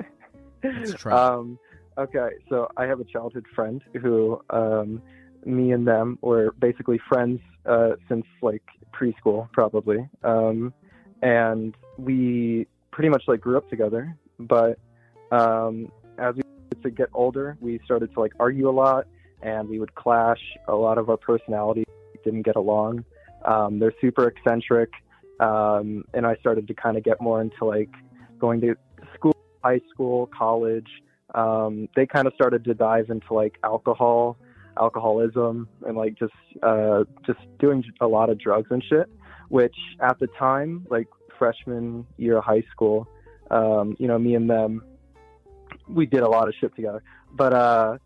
Let's 0.77 0.95
try. 1.01 1.15
Um, 1.17 1.59
okay, 1.97 2.31
so 2.49 2.69
I 2.77 2.85
have 2.87 3.01
a 3.01 3.05
childhood 3.05 3.47
friend 3.55 3.81
who, 4.03 4.41
um, 4.51 5.01
me 5.49 5.73
and 5.73 5.87
them 5.87 6.19
were 6.21 6.53
basically 6.61 7.01
friends 7.09 7.41
uh, 7.67 7.93
since 8.09 8.27
like 8.43 8.63
preschool, 8.93 9.51
probably. 9.53 10.09
Um, 10.23 10.73
and 11.23 11.75
we 11.97 12.67
pretty 12.91 13.09
much 13.09 13.25
like 13.27 13.41
grew 13.41 13.57
up 13.57 13.69
together. 13.71 14.17
But 14.39 14.79
um, 15.33 15.91
as 16.19 16.35
we 16.37 16.43
started 16.43 16.83
to 16.83 16.91
get 16.91 17.09
older, 17.15 17.57
we 17.61 17.81
started 17.85 18.13
to 18.15 18.21
like 18.21 18.33
argue 18.39 18.69
a 18.69 18.73
lot, 18.73 19.07
and 19.43 19.69
we 19.69 19.79
would 19.79 19.95
clash. 19.95 20.41
A 20.69 20.75
lot 20.75 20.99
of 20.99 21.09
our 21.11 21.17
personalities 21.17 21.87
didn't 22.25 22.43
get 22.43 22.57
along. 22.57 23.05
Um, 23.45 23.79
they're 23.79 23.95
super 24.01 24.29
eccentric, 24.29 24.91
um, 25.41 26.05
and 26.15 26.27
I 26.27 26.37
started 26.37 26.67
to 26.69 26.75
kind 26.75 26.97
of 26.97 27.05
get 27.05 27.21
more 27.21 27.41
into 27.41 27.65
like 27.65 27.91
going 28.39 28.61
to 28.61 28.75
school, 29.15 29.37
high 29.63 29.81
school, 29.93 30.29
college. 30.37 30.89
Um, 31.35 31.89
they 31.95 32.07
kind 32.07 32.27
of 32.27 32.35
started 32.35 32.65
to 32.65 32.75
dive 32.75 33.11
into 33.11 33.33
like 33.33 33.59
alcohol, 33.63 34.39
alcoholism, 34.81 35.69
and 35.87 35.97
like 35.97 36.19
just 36.19 36.33
uh, 36.63 37.05
just 37.27 37.41
doing 37.59 37.85
a 38.01 38.07
lot 38.07 38.31
of 38.31 38.39
drugs 38.39 38.69
and 38.71 38.83
shit. 38.89 39.09
Which 39.49 39.77
at 40.01 40.19
the 40.19 40.27
time, 40.39 40.87
like 40.91 41.09
freshman 41.39 42.07
year 42.17 42.39
of 42.39 42.45
high 42.45 42.65
school, 42.71 43.09
um, 43.51 43.97
you 43.99 44.07
know, 44.07 44.19
me 44.19 44.35
and 44.35 44.49
them, 44.49 44.83
we 45.89 46.07
did 46.07 46.21
a 46.21 46.29
lot 46.29 46.49
of 46.49 46.55
shit 46.61 46.75
together. 46.77 47.03
But 47.35 47.53
uh, 47.53 47.99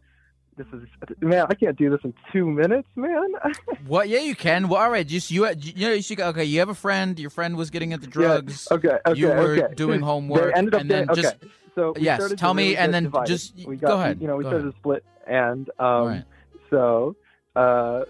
this 0.57 0.67
is 0.73 0.83
man, 1.21 1.47
I 1.49 1.55
can't 1.55 1.77
do 1.77 1.91
this 1.91 2.01
in 2.05 2.15
two 2.33 2.47
minutes, 2.47 2.89
man. 2.95 3.33
What? 3.87 4.09
Yeah, 4.09 4.21
you 4.21 4.37
can. 4.37 4.69
Well, 4.69 4.81
all 4.81 4.91
right. 4.91 5.07
Just 5.07 5.31
you. 5.31 5.49
You 5.49 5.89
know, 5.89 5.93
you 5.95 6.03
should, 6.03 6.21
okay. 6.21 6.45
You 6.45 6.61
have 6.61 6.69
a 6.69 6.75
friend. 6.75 7.19
Your 7.19 7.31
friend 7.31 7.57
was 7.57 7.71
getting 7.71 7.91
into 7.91 8.07
drugs. 8.07 8.69
Yeah, 8.71 8.77
okay. 8.77 8.99
Okay. 9.07 9.19
You 9.19 9.29
were 9.29 9.57
okay. 9.57 9.75
doing 9.75 10.01
homework, 10.01 10.53
They 10.53 10.59
ended 10.59 10.75
up 10.75 10.81
and 10.83 10.91
then 10.91 11.07
getting- 11.07 11.23
just 11.23 11.35
okay. 11.35 11.49
So 11.75 11.95
yes. 11.99 12.33
Tell 12.37 12.55
me, 12.55 12.77
and 12.77 12.93
then 12.93 13.05
divided. 13.05 13.27
just 13.27 13.55
we 13.67 13.77
go 13.77 13.99
ahead. 13.99 14.21
You 14.21 14.29
know, 14.29 14.37
we 14.37 14.45
started 14.45 14.71
to 14.71 14.79
split, 14.79 15.05
and 15.27 15.69
um, 15.79 16.07
right. 16.07 16.25
So 16.73 17.15
uh, 17.55 18.01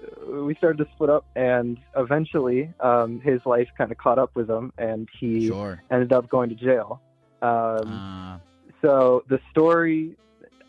we 0.47 0.55
started 0.55 0.79
to 0.79 0.87
split 0.95 1.11
up, 1.11 1.25
and 1.37 1.77
eventually 1.97 2.73
um, 2.81 3.21
his 3.21 3.41
life 3.45 3.69
kind 3.77 3.91
of 3.91 3.99
caught 3.99 4.19
up 4.19 4.31
with 4.35 4.49
him, 4.49 4.73
and 4.79 5.09
he 5.21 5.49
Sure. 5.49 5.83
ended 5.91 6.13
up 6.13 6.31
going 6.31 6.49
to 6.49 6.55
jail. 6.55 7.01
Um, 7.43 7.51
Uh, 7.53 8.39
so 8.81 9.23
the 9.29 9.41
story, 9.51 10.17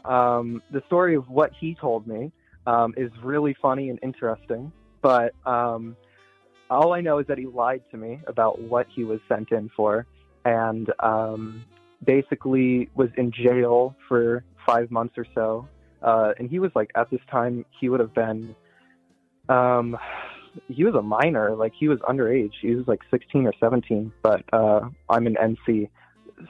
um, 0.06 0.62
the 0.72 0.82
story 0.88 1.16
of 1.16 1.30
what 1.30 1.52
he 1.60 1.76
told 1.76 2.06
me 2.08 2.32
um, 2.66 2.94
is 2.98 3.12
really 3.24 3.56
funny 3.62 3.90
and 3.92 4.00
interesting. 4.02 4.72
But 5.02 5.34
um, 5.46 5.96
all 6.70 6.94
I 6.94 7.02
know 7.02 7.20
is 7.20 7.28
that 7.28 7.38
he 7.38 7.46
lied 7.46 7.84
to 7.92 7.98
me 7.98 8.20
about 8.28 8.60
what 8.62 8.88
he 8.96 9.04
was 9.04 9.20
sent 9.28 9.52
in 9.52 9.70
for, 9.76 10.06
and 10.46 10.92
um, 11.00 11.64
basically 12.04 12.90
was 12.96 13.10
in 13.18 13.32
jail 13.32 13.96
for 14.08 14.44
five 14.66 14.90
months 14.92 15.16
or 15.18 15.26
so. 15.36 15.68
Uh, 16.04 16.34
and 16.38 16.50
he 16.50 16.60
was 16.60 16.72
like, 16.76 16.92
at 16.96 17.10
this 17.10 17.22
time, 17.32 17.66
he 17.80 17.88
would 17.90 18.02
have 18.02 18.14
been, 18.14 18.56
um, 19.48 19.98
he 20.68 20.84
was 20.84 20.94
a 20.96 21.02
minor, 21.02 21.56
like 21.56 21.74
he 21.80 21.88
was 21.88 22.00
underage. 22.00 22.52
He 22.62 22.76
was 22.76 22.88
like 22.88 23.00
16 23.10 23.48
or 23.48 23.54
17, 23.60 24.12
but 24.22 24.44
uh, 24.52 24.82
I'm 25.10 25.26
an 25.28 25.36
NC. 25.36 25.90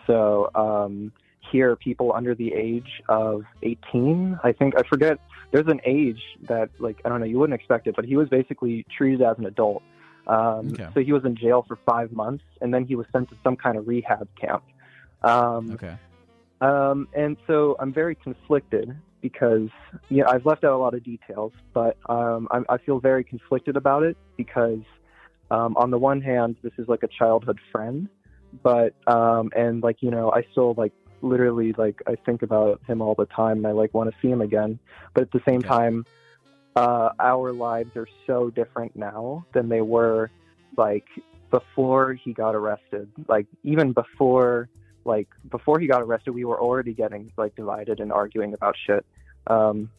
So 0.07 0.49
um, 0.55 1.11
here, 1.51 1.75
people 1.75 2.13
under 2.13 2.33
the 2.33 2.51
age 2.53 3.01
of 3.09 3.43
18, 3.61 4.39
I 4.43 4.51
think, 4.53 4.73
I 4.75 4.81
forget, 4.89 5.19
there's 5.51 5.67
an 5.67 5.81
age 5.85 6.21
that, 6.47 6.69
like, 6.79 6.99
I 7.05 7.09
don't 7.09 7.19
know, 7.19 7.27
you 7.27 7.37
wouldn't 7.37 7.59
expect 7.59 7.85
it, 7.85 7.95
but 7.95 8.05
he 8.05 8.15
was 8.15 8.27
basically 8.29 8.85
treated 8.95 9.21
as 9.21 9.37
an 9.37 9.45
adult. 9.45 9.83
Um, 10.25 10.71
Okay. 10.73 10.87
So 10.95 11.01
he 11.01 11.11
was 11.11 11.25
in 11.25 11.35
jail 11.35 11.63
for 11.67 11.77
five 11.85 12.11
months, 12.11 12.43
and 12.61 12.73
then 12.73 12.85
he 12.85 12.95
was 12.95 13.05
sent 13.11 13.29
to 13.29 13.35
some 13.43 13.55
kind 13.55 13.77
of 13.77 13.87
rehab 13.87 14.27
camp. 14.39 14.63
Um, 15.21 15.71
okay. 15.73 15.95
um, 16.59 17.07
and 17.13 17.37
so 17.45 17.75
I'm 17.79 17.93
very 17.93 18.15
conflicted 18.15 18.95
because 19.23 19.69
yeah, 20.09 20.25
I've 20.27 20.45
left 20.45 20.63
out 20.63 20.73
a 20.73 20.77
lot 20.77 20.93
of 20.93 21.03
details, 21.03 21.53
but 21.73 21.97
um, 22.07 22.47
I, 22.51 22.59
I 22.69 22.77
feel 22.77 22.99
very 22.99 23.23
conflicted 23.23 23.75
about 23.75 24.03
it 24.03 24.15
because 24.37 24.81
um, 25.49 25.75
on 25.77 25.89
the 25.89 25.97
one 25.97 26.21
hand, 26.21 26.57
this 26.61 26.73
is 26.77 26.87
like 26.87 27.01
a 27.01 27.07
childhood 27.07 27.57
friend, 27.71 28.07
but 28.61 28.93
um, 29.07 29.49
and 29.55 29.81
like 29.81 29.97
you 30.01 30.11
know, 30.11 30.31
I 30.31 30.43
still 30.51 30.75
like 30.77 30.93
literally 31.23 31.73
like 31.77 31.95
I 32.05 32.15
think 32.25 32.43
about 32.43 32.81
him 32.85 33.01
all 33.01 33.15
the 33.17 33.25
time, 33.27 33.57
and 33.57 33.67
I 33.67 33.71
like 33.71 33.93
want 33.95 34.11
to 34.11 34.15
see 34.21 34.29
him 34.29 34.41
again. 34.41 34.77
But 35.15 35.23
at 35.23 35.31
the 35.31 35.41
same 35.47 35.59
Okay. 35.59 35.69
time, 35.69 36.05
uh, 36.75 37.09
our 37.19 37.53
lives 37.53 37.91
are 37.95 38.07
so 38.27 38.49
different 38.49 38.95
now 38.95 39.45
than 39.53 39.69
they 39.69 39.81
were 39.81 40.29
like 40.75 41.05
before 41.49 42.13
he 42.13 42.33
got 42.33 42.55
arrested. 42.55 43.09
Like 43.27 43.47
even 43.63 43.93
before 43.93 44.69
like 45.05 45.27
before 45.51 45.79
he 45.79 45.87
got 45.87 46.01
arrested, 46.01 46.31
we 46.31 46.45
were 46.45 46.59
already 46.59 46.93
getting 46.93 47.31
like 47.37 47.55
divided 47.55 47.99
and 47.99 48.11
arguing 48.11 48.53
about 48.53 48.75
shit. 48.87 49.05
Um, 49.47 49.89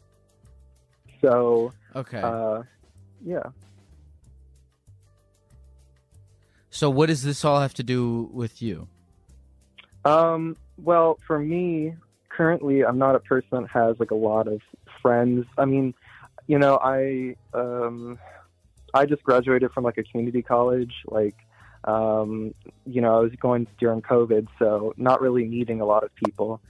so 1.21 1.73
Okay. 1.95 2.21
uh, 2.23 2.63
yeah, 3.25 3.51
so, 6.75 6.91
what 6.91 7.07
does 7.07 7.23
this 7.23 7.45
all 7.45 7.61
have 7.61 7.73
to 7.75 7.85
do 7.85 8.29
with 8.33 8.61
you? 8.61 8.89
um, 10.05 10.57
well, 10.77 11.21
for 11.25 11.39
me, 11.39 11.95
currently, 12.29 12.85
I'm 12.85 12.99
not 12.99 13.15
a 13.15 13.21
person 13.21 13.63
that 13.63 13.71
has 13.71 14.01
like 14.01 14.11
a 14.11 14.17
lot 14.17 14.49
of 14.49 14.61
friends. 15.01 15.47
I 15.57 15.67
mean, 15.67 15.95
you 16.49 16.59
know, 16.59 16.81
I 16.83 17.37
um, 17.55 18.19
I 18.93 19.07
just 19.07 19.23
graduated 19.23 19.71
from 19.71 19.85
like 19.85 19.99
a 19.99 20.03
community 20.03 20.43
college, 20.43 20.93
like. 21.07 21.37
Um, 21.87 22.55
you 22.87 23.03
know, 23.03 23.19
I 23.19 23.21
was 23.21 23.33
going 23.39 23.67
during 23.79 24.01
COVID, 24.01 24.49
so 24.59 24.95
not 24.97 25.21
really 25.21 25.45
meeting 25.45 25.83
a 25.83 25.85
lot 25.85 26.03
of 26.03 26.15
people. 26.15 26.63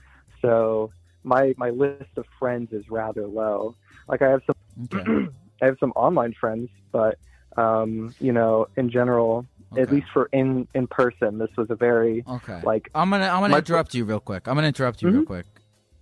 So 0.42 0.90
my 1.24 1.54
my 1.56 1.70
list 1.70 2.10
of 2.16 2.24
friends 2.38 2.72
is 2.72 2.88
rather 2.90 3.26
low. 3.26 3.74
Like 4.08 4.22
I 4.22 4.28
have 4.30 4.42
some 4.46 4.54
Okay. 4.84 5.26
I 5.62 5.66
have 5.66 5.76
some 5.80 5.92
online 5.96 6.34
friends, 6.38 6.68
but 6.92 7.18
um, 7.56 8.14
you 8.20 8.32
know, 8.32 8.66
in 8.76 8.90
general, 8.90 9.46
at 9.78 9.90
least 9.90 10.06
for 10.12 10.26
in 10.32 10.68
in 10.74 10.86
person, 10.86 11.38
this 11.38 11.50
was 11.56 11.70
a 11.70 11.74
very 11.76 12.24
Okay. 12.28 12.60
like 12.64 12.90
I'm 12.94 13.10
gonna 13.10 13.26
I'm 13.26 13.40
gonna 13.40 13.48
My- 13.48 13.58
interrupt 13.58 13.94
you 13.94 14.04
real 14.04 14.20
quick. 14.20 14.46
I'm 14.48 14.54
gonna 14.54 14.66
interrupt 14.68 15.00
you 15.02 15.10
real 15.10 15.22
Mhm. 15.22 15.26
quick. 15.26 15.46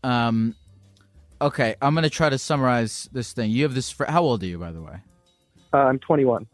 Um, 0.02 0.56
okay, 1.40 1.76
I'm 1.80 1.94
gonna 1.94 2.10
try 2.10 2.28
to 2.30 2.38
summarize 2.38 3.08
this 3.12 3.32
thing. 3.32 3.50
You 3.50 3.62
have 3.64 3.74
this. 3.74 3.90
Fr- 3.90 4.06
How 4.06 4.22
old 4.22 4.42
are 4.42 4.46
you, 4.46 4.58
by 4.58 4.72
the 4.72 4.82
way? 4.82 4.96
uh, 5.74 5.78
I'm 5.78 5.98
21. 6.00 6.46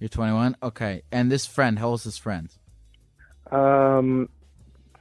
You're 0.00 0.08
21. 0.08 0.56
Okay, 0.62 1.02
and 1.12 1.30
this 1.30 1.44
friend, 1.46 1.78
how 1.78 1.88
old 1.88 2.00
is 2.00 2.04
this 2.04 2.18
friend? 2.18 2.48
Um, 3.50 4.28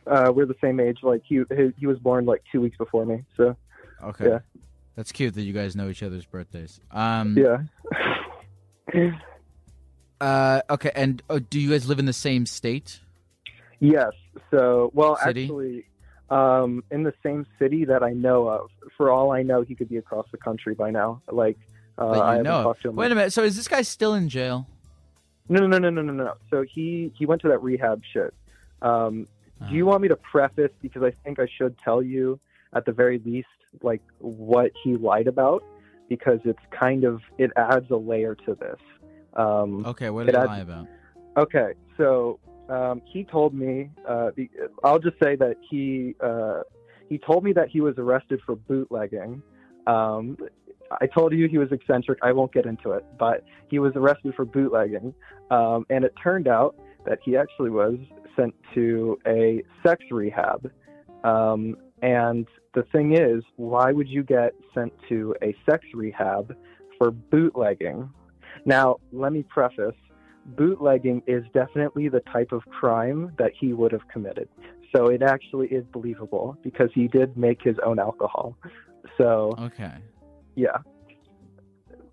uh, 0.07 0.31
we're 0.35 0.45
the 0.45 0.55
same 0.61 0.79
age. 0.79 0.99
Like 1.03 1.21
he, 1.25 1.41
he 1.55 1.73
he 1.77 1.87
was 1.87 1.97
born 1.99 2.25
like 2.25 2.43
two 2.51 2.61
weeks 2.61 2.77
before 2.77 3.05
me. 3.05 3.23
So 3.37 3.55
Okay, 4.03 4.25
Yeah. 4.27 4.39
that's 4.95 5.11
cute 5.11 5.33
that 5.35 5.41
you 5.43 5.53
guys 5.53 5.75
know 5.75 5.89
each 5.89 6.03
other's 6.03 6.25
birthdays. 6.25 6.79
Um, 6.91 7.37
yeah. 7.37 7.57
Uh, 10.21 10.61
okay, 10.69 10.91
and 10.95 11.21
uh, 11.29 11.39
do 11.49 11.59
you 11.59 11.69
guys 11.69 11.87
live 11.87 11.99
in 11.99 12.05
the 12.05 12.13
same 12.13 12.45
state? 12.45 12.99
Yes. 13.79 14.11
So, 14.49 14.89
well, 14.93 15.17
City? 15.17 15.43
actually, 15.43 15.85
um, 16.29 16.83
in 16.89 17.03
the 17.03 17.13
same 17.21 17.45
city 17.59 17.85
that 17.85 18.01
I 18.01 18.13
know 18.13 18.47
of. 18.47 18.69
For 18.95 19.11
all 19.11 19.31
I 19.31 19.43
know, 19.43 19.61
he 19.61 19.75
could 19.75 19.89
be 19.89 19.97
across 19.97 20.25
the 20.31 20.37
country 20.37 20.73
by 20.73 20.89
now. 20.91 21.21
Like, 21.29 21.57
uh, 21.97 22.11
I 22.21 22.41
know. 22.41 22.63
talked 22.63 22.81
to 22.83 22.89
him. 22.89 22.95
Wait 22.95 23.11
a 23.11 23.15
minute. 23.15 23.33
So 23.33 23.43
is 23.43 23.57
this 23.57 23.67
guy 23.67 23.81
still 23.81 24.13
in 24.13 24.29
jail? 24.29 24.67
No, 25.49 25.59
no, 25.67 25.77
no, 25.77 25.89
no, 25.89 26.01
no, 26.01 26.01
no, 26.01 26.13
no. 26.23 26.33
So 26.49 26.63
he 26.63 27.11
he 27.17 27.25
went 27.25 27.41
to 27.41 27.49
that 27.49 27.61
rehab 27.61 28.01
shit. 28.13 28.33
Um, 28.81 29.27
Uh, 29.61 29.69
do 29.69 29.75
you 29.75 29.85
want 29.85 30.01
me 30.01 30.07
to 30.07 30.15
preface 30.15 30.71
because 30.81 31.03
I 31.03 31.11
think 31.23 31.39
I 31.39 31.47
should 31.57 31.77
tell 31.83 32.01
you 32.01 32.39
at 32.73 32.85
the 32.85 32.91
very 32.91 33.19
least 33.25 33.47
like 33.81 34.01
what 34.19 34.71
he 34.83 34.95
lied 34.95 35.27
about 35.27 35.63
because 36.09 36.39
it's 36.45 36.59
kind 36.77 37.03
of 37.03 37.21
it 37.37 37.51
adds 37.55 37.89
a 37.91 37.95
layer 37.95 38.35
to 38.45 38.55
this. 38.55 38.79
Um, 39.33 39.85
Okay, 39.85 40.09
what 40.09 40.25
did 40.25 40.35
he 40.35 40.41
adds- 40.41 40.47
lie 40.47 40.59
about? 40.59 40.87
Okay, 41.37 41.73
so 41.97 42.39
um, 42.69 43.01
he 43.05 43.23
told 43.23 43.53
me. 43.53 43.89
Uh, 44.07 44.31
the, 44.35 44.49
I'll 44.83 44.99
just 44.99 45.17
say 45.21 45.35
that 45.35 45.57
he 45.69 46.15
uh, 46.21 46.61
he 47.09 47.17
told 47.17 47.43
me 47.43 47.53
that 47.53 47.69
he 47.69 47.81
was 47.81 47.95
arrested 47.97 48.39
for 48.45 48.55
bootlegging. 48.55 49.41
Um, 49.87 50.37
I 51.01 51.07
told 51.07 51.33
you 51.33 51.47
he 51.47 51.57
was 51.57 51.71
eccentric. 51.71 52.19
I 52.21 52.31
won't 52.31 52.53
get 52.53 52.65
into 52.65 52.91
it, 52.91 53.05
but 53.19 53.43
he 53.69 53.79
was 53.79 53.93
arrested 53.95 54.33
for 54.35 54.45
bootlegging, 54.45 55.13
um, 55.51 55.85
and 55.89 56.05
it 56.05 56.13
turned 56.21 56.47
out 56.47 56.75
that 57.05 57.19
he 57.23 57.35
actually 57.35 57.69
was 57.69 57.97
sent 58.36 58.53
to 58.73 59.19
a 59.25 59.63
sex 59.86 60.03
rehab. 60.11 60.71
Um, 61.23 61.77
and 62.01 62.47
the 62.73 62.83
thing 62.91 63.15
is, 63.15 63.43
why 63.55 63.91
would 63.91 64.07
you 64.07 64.23
get 64.23 64.53
sent 64.73 64.93
to 65.09 65.36
a 65.41 65.55
sex 65.69 65.86
rehab 65.93 66.55
for 66.97 67.11
bootlegging? 67.11 68.09
Now, 68.65 68.97
let 69.11 69.31
me 69.33 69.43
preface 69.43 69.95
bootlegging 70.45 71.23
is 71.27 71.43
definitely 71.53 72.09
the 72.09 72.19
type 72.31 72.51
of 72.51 72.63
crime 72.67 73.33
that 73.38 73.51
he 73.59 73.73
would 73.73 73.91
have 73.91 74.07
committed. 74.07 74.47
So 74.95 75.07
it 75.07 75.21
actually 75.21 75.67
is 75.67 75.83
believable 75.91 76.57
because 76.63 76.89
he 76.93 77.07
did 77.07 77.36
make 77.36 77.61
his 77.61 77.75
own 77.86 77.99
alcohol. 77.99 78.55
So, 79.17 79.53
Okay. 79.59 79.93
yeah. 80.55 80.77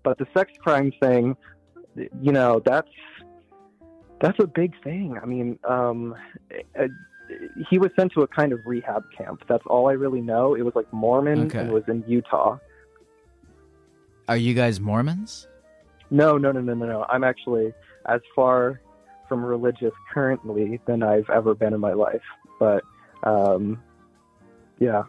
But 0.03 0.17
the 0.17 0.25
sex 0.35 0.51
crime 0.61 0.91
thing, 1.01 1.37
you 1.95 2.31
know, 2.31 2.61
that's 2.65 2.89
that's 4.23 4.39
a 4.39 4.47
big 4.47 4.71
thing. 4.83 5.19
I 5.21 5.25
mean, 5.25 5.59
um, 5.65 6.15
uh, 6.79 6.87
he 7.69 7.77
was 7.77 7.91
sent 7.99 8.13
to 8.13 8.21
a 8.21 8.27
kind 8.27 8.53
of 8.53 8.65
rehab 8.65 9.03
camp. 9.15 9.43
That's 9.49 9.65
all 9.67 9.89
I 9.89 9.93
really 9.93 10.21
know. 10.21 10.55
It 10.55 10.61
was 10.61 10.73
like 10.75 10.91
Mormon 10.93 11.47
Okay. 11.47 11.59
and 11.59 11.73
was 11.73 11.83
in 11.89 12.05
Utah. 12.07 12.57
Are 14.29 14.37
you 14.37 14.53
guys 14.53 14.79
Mormons? 14.79 15.49
No, 16.09 16.37
no, 16.37 16.53
no, 16.53 16.61
no, 16.61 16.73
no, 16.73 16.85
no. 16.85 17.05
I'm 17.09 17.25
actually 17.25 17.73
as 18.07 18.21
far 18.33 18.79
from 19.27 19.43
religious 19.43 19.91
currently 20.13 20.79
than 20.85 21.03
I've 21.03 21.29
ever 21.29 21.53
been 21.53 21.73
in 21.73 21.81
my 21.81 21.91
life. 21.93 22.21
But 22.61 22.81
um, 23.23 23.83
yeah. 24.79 25.03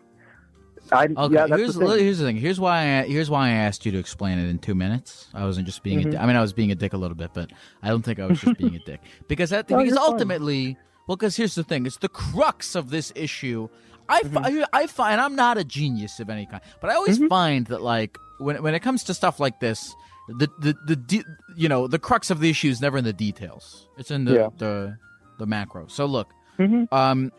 I 0.92 1.04
Okay, 1.06 1.34
yeah, 1.34 1.46
that's 1.46 1.58
here's 1.60 1.74
the 1.74 1.86
thing. 1.86 1.98
here's 1.98 2.18
the 2.18 2.24
thing. 2.24 2.36
Here's 2.36 2.60
why 2.60 3.00
I, 3.00 3.02
here's 3.04 3.30
why 3.30 3.48
I 3.48 3.52
asked 3.52 3.84
you 3.86 3.92
to 3.92 3.98
explain 3.98 4.38
it 4.38 4.48
in 4.48 4.58
two 4.58 4.74
minutes. 4.74 5.28
I 5.34 5.44
wasn't 5.44 5.66
just 5.66 5.82
being. 5.82 6.00
A 6.00 6.02
Mhm. 6.06 6.10
di- 6.12 6.16
I 6.18 6.26
mean, 6.26 6.36
I 6.36 6.40
was 6.42 6.52
being 6.52 6.70
a 6.70 6.74
dick 6.74 6.92
a 6.92 6.96
little 6.96 7.16
bit, 7.16 7.30
but 7.34 7.50
I 7.82 7.88
don't 7.88 8.02
think 8.02 8.18
I 8.18 8.26
was 8.26 8.40
just 8.40 8.58
being 8.58 8.74
a 8.76 8.78
dick 8.80 9.00
because 9.28 9.50
that, 9.50 9.68
No, 9.70 9.78
because 9.78 9.90
you're 9.94 9.98
fine. 10.02 10.12
ultimately, 10.12 10.76
well, 11.06 11.16
because 11.16 11.36
here's 11.36 11.54
the 11.54 11.64
thing: 11.64 11.86
it's 11.86 11.96
the 11.98 12.08
crux 12.08 12.74
of 12.74 12.90
this 12.90 13.12
issue. 13.14 13.68
I 14.08 14.20
Mm-hmm. 14.22 14.44
fi- 14.62 14.66
I 14.72 14.86
find 14.86 15.20
I'm 15.20 15.34
not 15.34 15.56
a 15.58 15.64
genius 15.64 16.20
of 16.20 16.28
any 16.28 16.46
kind, 16.46 16.60
but 16.80 16.90
I 16.90 16.94
always 16.94 17.18
Mm-hmm. 17.18 17.28
find 17.28 17.66
that 17.68 17.80
like 17.82 18.18
when 18.38 18.62
when 18.62 18.74
it 18.74 18.80
comes 18.80 19.04
to 19.04 19.14
stuff 19.14 19.40
like 19.40 19.60
this, 19.60 19.94
the 20.28 20.48
the 20.60 20.74
the 20.86 20.96
de- 20.96 21.24
you 21.56 21.68
know 21.68 21.86
the 21.86 21.98
crux 21.98 22.30
of 22.30 22.40
the 22.40 22.50
issue 22.50 22.68
is 22.68 22.80
never 22.82 22.98
in 22.98 23.04
the 23.04 23.12
details. 23.14 23.88
It's 23.96 24.10
in 24.10 24.24
the 24.26 24.34
Yeah. 24.34 24.48
the 24.58 24.96
the 25.38 25.46
macro. 25.46 25.86
So 25.88 26.04
look, 26.06 26.28
Mhm. 26.58 26.92
um, 26.92 27.32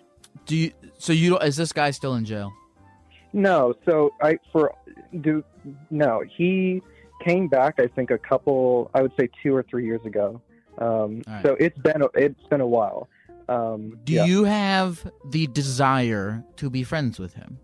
do 0.47 0.55
you? 0.55 0.71
So 0.97 1.13
you 1.13 1.29
don't? 1.31 1.43
Is 1.43 1.55
this 1.55 1.71
guy 1.71 1.91
still 1.91 2.15
in 2.15 2.25
jail? 2.25 2.51
No, 3.35 3.73
so 3.85 4.11
I 4.21 4.39
for 4.53 4.73
do 5.21 5.43
no. 5.91 6.23
He 6.37 6.81
came 7.23 7.47
back. 7.49 7.75
I 7.79 7.87
think 7.87 8.09
a 8.11 8.17
couple. 8.17 8.89
I 8.93 9.01
would 9.01 9.11
say 9.19 9.27
two 9.43 9.53
or 9.53 9.61
three 9.63 9.85
years 9.85 9.99
ago. 10.05 10.41
Um, 10.77 11.21
right. 11.27 11.43
So 11.45 11.55
it's 11.59 11.77
been 11.79 12.01
it's 12.13 12.41
been 12.49 12.61
a 12.61 12.67
while. 12.67 13.09
Um, 13.49 13.99
Do 14.05 14.13
yeah. 14.13 14.25
you 14.25 14.45
have 14.45 15.05
the 15.29 15.47
desire 15.47 16.43
to 16.55 16.69
be 16.69 16.83
friends 16.83 17.19
with 17.19 17.33
him? 17.33 17.59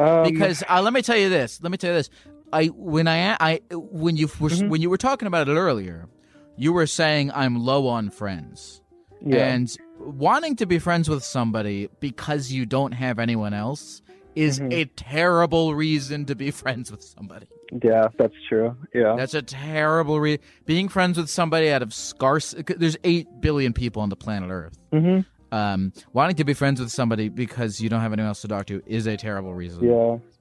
Um, 0.00 0.24
Because 0.24 0.62
uh, 0.68 0.80
let 0.82 0.92
me 0.92 1.02
tell 1.02 1.16
you 1.16 1.28
this. 1.28 1.60
Let 1.62 1.70
me 1.70 1.78
tell 1.78 1.90
you 1.92 1.96
this. 1.98 2.10
I 2.52 2.66
when 2.66 3.08
I 3.08 3.36
I 3.40 3.60
when 3.72 4.16
you 4.16 4.28
were 4.40 4.48
Mhm. 4.50 4.68
when 4.70 4.80
you 4.80 4.88
were 4.88 4.96
talking 4.98 5.26
about 5.26 5.48
it 5.48 5.52
earlier, 5.54 6.08
you 6.56 6.72
were 6.72 6.86
saying 6.86 7.30
I'm 7.34 7.62
low 7.64 7.88
on 7.88 8.08
friends, 8.10 8.80
yeah, 9.20 9.52
and 9.52 9.76
wanting 10.06 10.56
to 10.56 10.66
be 10.66 10.78
friends 10.78 11.08
with 11.08 11.24
somebody 11.24 11.88
because 12.00 12.52
you 12.52 12.66
don't 12.66 12.92
have 12.92 13.18
anyone 13.18 13.52
else 13.54 14.02
is 14.34 14.60
Mhm. 14.60 14.72
a 14.72 14.84
terrible 14.96 15.74
reason 15.74 16.24
to 16.26 16.34
be 16.34 16.50
friends 16.62 16.90
with 16.90 17.02
somebody. 17.02 17.46
yeah, 17.82 18.06
that's 18.18 18.34
true. 18.48 18.76
Yeah, 18.94 19.16
That's 19.16 19.34
a 19.34 19.42
terrible 19.42 20.20
re. 20.20 20.38
Being 20.66 20.88
friends 20.88 21.16
with 21.18 21.28
somebody 21.28 21.70
out 21.70 21.82
of 21.82 21.92
scarce. 21.92 22.54
There's 22.66 22.96
eight 23.02 23.26
billion 23.40 23.72
people 23.72 24.02
on 24.02 24.08
the 24.08 24.16
planet 24.16 24.50
Earth. 24.50 24.78
Mm-hmm. 24.92 25.20
um, 25.56 25.92
wanting 26.12 26.36
to 26.36 26.44
be 26.44 26.54
friends 26.54 26.80
with 26.80 26.90
somebody 26.90 27.28
because 27.28 27.80
you 27.80 27.88
don't 27.88 28.00
have 28.00 28.12
anyone 28.12 28.28
else 28.28 28.42
to 28.42 28.48
talk 28.48 28.66
to 28.66 28.82
is 28.86 29.06
a 29.06 29.16
terrible 29.16 29.54
reason 29.54 29.84
yeah. 29.84 29.90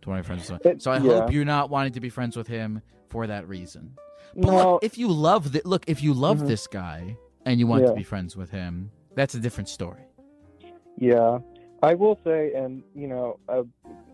to 0.01 0.09
want 0.09 0.17
to 0.17 0.23
be 0.23 0.23
friends 0.23 0.51
with. 0.51 0.65
It- 0.65 0.81
so 0.81 0.91
I 0.91 0.97
yeah. 0.97 1.01
hope 1.21 1.31
you're 1.31 1.45
not 1.45 1.69
wanting 1.69 1.93
to 1.93 1.99
be 1.99 2.09
friends 2.09 2.35
with 2.35 2.47
him 2.47 2.81
for 3.09 3.27
that 3.27 3.47
reason. 3.47 3.91
But 4.35 4.47
No, 4.51 4.71
look, 4.73 4.83
if 4.83 4.97
you 4.97 5.07
love 5.07 5.51
the 5.53 5.61
look, 5.63 5.83
if 5.87 6.03
you 6.03 6.13
love 6.13 6.39
Mhm. 6.41 6.47
this 6.47 6.67
guy 6.67 7.17
and 7.45 7.59
you 7.59 7.67
want 7.67 7.85
to 7.87 7.93
be 7.93 8.03
friends 8.03 8.35
with 8.35 8.49
him, 8.51 8.91
that's 9.15 9.35
a 9.35 9.39
different 9.39 9.69
story. 9.69 10.01
Yeah, 10.97 11.39
I 11.83 11.93
will 11.93 12.19
say, 12.23 12.53
and 12.53 12.83
you 12.93 13.07
know, 13.07 13.39
uh, 13.49 13.63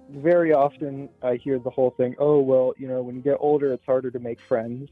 very 0.09 0.53
often 0.53 1.09
I 1.21 1.35
hear 1.35 1.59
the 1.59 1.69
whole 1.69 1.91
thing. 1.91 2.15
Oh 2.19 2.39
well, 2.39 2.73
you 2.77 2.87
know, 2.87 3.01
when 3.01 3.15
you 3.15 3.21
get 3.21 3.37
older, 3.39 3.73
it's 3.73 3.85
harder 3.85 4.11
to 4.11 4.19
make 4.19 4.39
friends. 4.41 4.89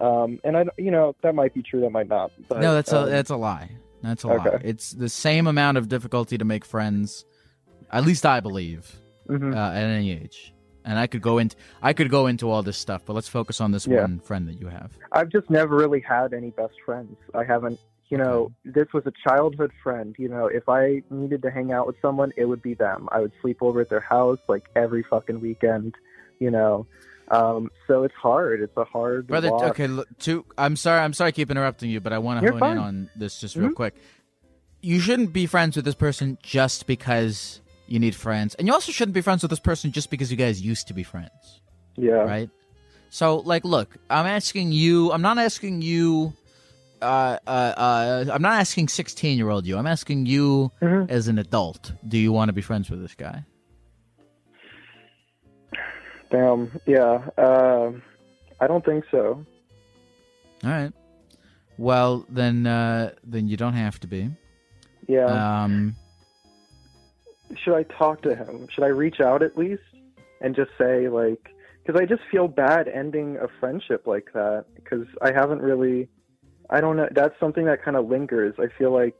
Um, 0.00 0.38
and 0.44 0.56
I, 0.56 0.64
you 0.76 0.90
know, 0.90 1.16
that 1.22 1.34
might 1.34 1.54
be 1.54 1.62
true. 1.62 1.80
That 1.80 1.90
might 1.90 2.08
not. 2.08 2.30
But, 2.48 2.60
no, 2.60 2.74
that's 2.74 2.92
a 2.92 3.02
um, 3.02 3.10
that's 3.10 3.30
a 3.30 3.36
lie. 3.36 3.70
That's 4.02 4.22
a 4.24 4.28
lie. 4.28 4.60
It's 4.62 4.92
the 4.92 5.08
same 5.08 5.46
amount 5.46 5.76
of 5.76 5.88
difficulty 5.88 6.38
to 6.38 6.44
make 6.44 6.64
friends. 6.64 7.24
At 7.90 8.04
least 8.04 8.26
I 8.26 8.40
believe 8.40 8.94
mhm. 9.28 9.54
uh, 9.54 9.72
at 9.76 9.84
any 9.84 10.12
age. 10.12 10.54
And 10.84 10.98
I 10.98 11.06
could 11.06 11.20
go 11.20 11.38
into 11.38 11.56
I 11.82 11.92
could 11.92 12.10
go 12.10 12.26
into 12.26 12.50
all 12.50 12.62
this 12.62 12.78
stuff, 12.78 13.04
but 13.04 13.12
let's 13.14 13.28
focus 13.28 13.60
on 13.60 13.72
this 13.72 13.86
Yeah. 13.86 14.02
one 14.02 14.20
friend 14.20 14.48
that 14.48 14.60
you 14.60 14.68
have. 14.68 14.96
I've 15.12 15.28
just 15.28 15.50
never 15.50 15.76
really 15.76 16.00
had 16.00 16.32
any 16.32 16.50
best 16.50 16.74
friends. 16.84 17.16
I 17.34 17.44
haven't. 17.44 17.78
You 18.10 18.16
know, 18.16 18.50
this 18.64 18.86
was 18.94 19.04
a 19.06 19.12
childhood 19.28 19.70
friend. 19.82 20.14
You 20.18 20.28
know, 20.28 20.46
if 20.46 20.68
I 20.68 21.02
needed 21.10 21.42
to 21.42 21.50
hang 21.50 21.72
out 21.72 21.86
with 21.86 21.96
someone, 22.00 22.32
it 22.36 22.46
would 22.46 22.62
be 22.62 22.74
them. 22.74 23.08
I 23.12 23.20
would 23.20 23.32
sleep 23.42 23.58
over 23.60 23.80
at 23.82 23.90
their 23.90 24.00
house 24.00 24.38
like 24.48 24.64
every 24.74 25.02
fucking 25.02 25.40
weekend. 25.40 25.94
You 26.38 26.50
know, 26.50 26.86
um, 27.30 27.70
so 27.86 28.04
it's 28.04 28.14
hard. 28.14 28.60
It's 28.62 28.76
a 28.76 28.84
hard 28.84 29.26
Brother, 29.26 29.50
walk. 29.50 29.62
okay, 29.70 29.86
look, 29.88 30.08
two. 30.18 30.46
I'm 30.56 30.76
sorry. 30.76 31.00
I'm 31.00 31.12
sorry. 31.12 31.28
I 31.28 31.32
keep 31.32 31.50
interrupting 31.50 31.90
you, 31.90 32.00
but 32.00 32.12
I 32.14 32.18
want 32.18 32.40
to 32.42 32.50
hone 32.50 32.60
fine. 32.60 32.72
in 32.72 32.78
on 32.78 33.10
this 33.16 33.40
just 33.40 33.56
real 33.56 33.70
Mhm. 33.70 33.74
quick. 33.74 33.94
You 34.80 35.00
shouldn't 35.00 35.32
be 35.32 35.46
friends 35.46 35.76
with 35.76 35.84
this 35.84 35.96
person 35.96 36.38
just 36.42 36.86
because 36.86 37.60
you 37.88 37.98
need 37.98 38.14
friends, 38.14 38.54
and 38.54 38.66
you 38.68 38.72
also 38.72 38.92
shouldn't 38.92 39.14
be 39.14 39.20
friends 39.20 39.42
with 39.42 39.50
this 39.50 39.58
person 39.60 39.92
just 39.92 40.08
because 40.08 40.30
you 40.30 40.36
guys 40.36 40.62
used 40.62 40.86
to 40.88 40.94
be 40.94 41.02
friends, 41.02 41.60
Yeah. 41.96 42.22
right? 42.22 42.48
So, 43.10 43.38
like, 43.38 43.64
look, 43.64 43.96
I'm 44.08 44.26
asking 44.26 44.72
you. 44.72 45.10
I'm 45.12 45.22
not 45.22 45.36
asking 45.38 45.82
you. 45.82 46.32
Uh, 47.00 47.38
uh, 47.46 47.50
uh, 47.50 48.24
I'm 48.32 48.42
not 48.42 48.60
asking 48.60 48.88
16 48.88 49.36
year 49.38 49.50
old 49.50 49.66
you. 49.66 49.76
I'm 49.78 49.86
asking 49.86 50.26
you 50.26 50.72
Mhm. 50.82 51.10
as 51.10 51.28
an 51.28 51.38
adult. 51.38 51.92
Do 52.06 52.18
you 52.18 52.32
want 52.32 52.48
to 52.48 52.52
be 52.52 52.60
friends 52.62 52.90
with 52.90 53.00
this 53.00 53.14
guy? 53.14 53.44
Damn. 56.30 56.78
Yeah. 56.86 57.28
Um, 57.38 58.02
I 58.60 58.66
don't 58.66 58.84
think 58.84 59.04
so. 59.10 59.44
All 60.64 60.70
right. 60.70 60.92
Well, 61.78 62.26
then, 62.28 62.66
uh, 62.66 63.12
then 63.24 63.46
you 63.48 63.56
don't 63.56 63.74
have 63.74 64.00
to 64.00 64.06
be. 64.06 64.30
Yeah. 65.06 65.24
Um, 65.64 65.94
Should 67.56 67.74
I 67.76 67.84
talk 67.84 68.20
to 68.22 68.34
him? 68.34 68.68
Should 68.70 68.84
I 68.84 68.88
reach 68.88 69.20
out 69.20 69.42
at 69.42 69.56
least 69.56 69.82
and 70.42 70.54
just 70.54 70.70
say 70.76 71.08
like? 71.08 71.48
Because 71.82 71.98
I 71.98 72.04
just 72.04 72.20
feel 72.30 72.46
bad 72.46 72.88
ending 72.88 73.38
a 73.38 73.48
friendship 73.58 74.06
like 74.06 74.28
that. 74.34 74.66
Because 74.74 75.06
I 75.22 75.32
haven't 75.32 75.62
really. 75.62 76.08
I 76.70 76.80
don't 76.80 76.96
know. 76.96 77.08
That's 77.10 77.38
something 77.40 77.64
that 77.66 77.82
kind 77.82 77.96
of 77.96 78.08
lingers. 78.08 78.54
I 78.58 78.66
feel 78.78 78.92
like 78.92 79.14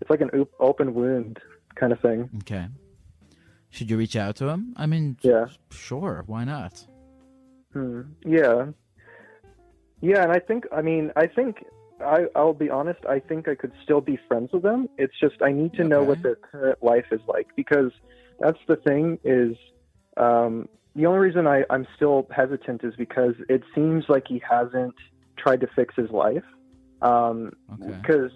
it's 0.00 0.10
like 0.10 0.20
an 0.20 0.30
op- 0.30 0.54
open 0.60 0.94
wound 0.94 1.38
kind 1.74 1.92
of 1.92 2.00
thing. 2.00 2.30
Okay. 2.38 2.66
Should 3.70 3.90
you 3.90 3.98
reach 3.98 4.16
out 4.16 4.36
to 4.36 4.48
him? 4.48 4.72
I 4.76 4.86
mean, 4.86 5.16
Yeah. 5.22 5.46
sure. 5.70 6.24
Why 6.26 6.44
not? 6.44 6.86
Hmm. 7.72 8.02
Yeah. 8.24 8.66
Yeah, 10.00 10.22
and 10.22 10.32
I 10.32 10.38
think 10.38 10.66
I 10.72 10.82
mean 10.82 11.12
I 11.16 11.26
think 11.26 11.64
I 12.00 12.26
I'll 12.34 12.54
be 12.54 12.70
honest, 12.70 13.00
I 13.08 13.18
think 13.18 13.48
I 13.48 13.54
could 13.54 13.72
still 13.82 14.00
be 14.00 14.18
friends 14.28 14.50
with 14.52 14.62
them. 14.62 14.88
It's 14.98 15.18
just 15.18 15.36
I 15.42 15.52
need 15.52 15.72
to 15.74 15.84
know 15.84 16.02
what 16.02 16.22
their 16.22 16.36
current 16.36 16.82
life 16.82 17.06
is 17.10 17.20
like 17.26 17.48
because 17.56 17.92
that's 18.40 18.58
the 18.68 18.76
thing 18.76 19.18
is 19.24 19.56
um 20.16 20.68
the 20.94 21.04
only 21.06 21.18
reason 21.18 21.46
I, 21.46 21.64
I'm 21.68 21.86
still 21.96 22.26
hesitant 22.34 22.82
is 22.84 22.94
because 22.96 23.34
it 23.50 23.62
seems 23.74 24.04
like 24.08 24.24
he 24.28 24.40
hasn't 24.48 24.94
tried 25.36 25.60
to 25.60 25.66
fix 25.76 25.94
his 25.94 26.10
life. 26.10 26.44
Um 27.02 27.52
Okay. 27.72 27.92
because 27.92 28.30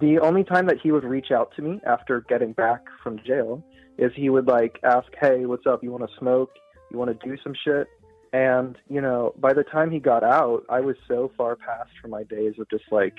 the 0.00 0.18
only 0.20 0.44
time 0.44 0.66
that 0.66 0.78
he 0.82 0.92
would 0.92 1.04
reach 1.04 1.30
out 1.30 1.52
to 1.56 1.62
me 1.62 1.80
after 1.86 2.20
getting 2.28 2.52
back 2.52 2.82
from 3.02 3.18
jail 3.26 3.62
is 3.96 4.12
he 4.14 4.30
would 4.30 4.46
like 4.46 4.78
ask, 4.84 5.08
"Hey, 5.20 5.46
what's 5.46 5.66
up? 5.66 5.82
You 5.82 5.90
want 5.90 6.08
to 6.08 6.18
smoke? 6.18 6.50
You 6.90 6.98
want 6.98 7.18
to 7.18 7.26
do 7.26 7.36
some 7.42 7.54
shit?" 7.64 7.88
And 8.32 8.76
you 8.88 9.00
know, 9.00 9.34
by 9.38 9.52
the 9.52 9.64
time 9.64 9.90
he 9.90 9.98
got 9.98 10.22
out, 10.22 10.64
I 10.68 10.80
was 10.80 10.96
so 11.06 11.32
far 11.36 11.56
past 11.56 11.90
from 12.00 12.10
my 12.10 12.24
days 12.24 12.54
of 12.58 12.68
just 12.70 12.84
like, 12.90 13.14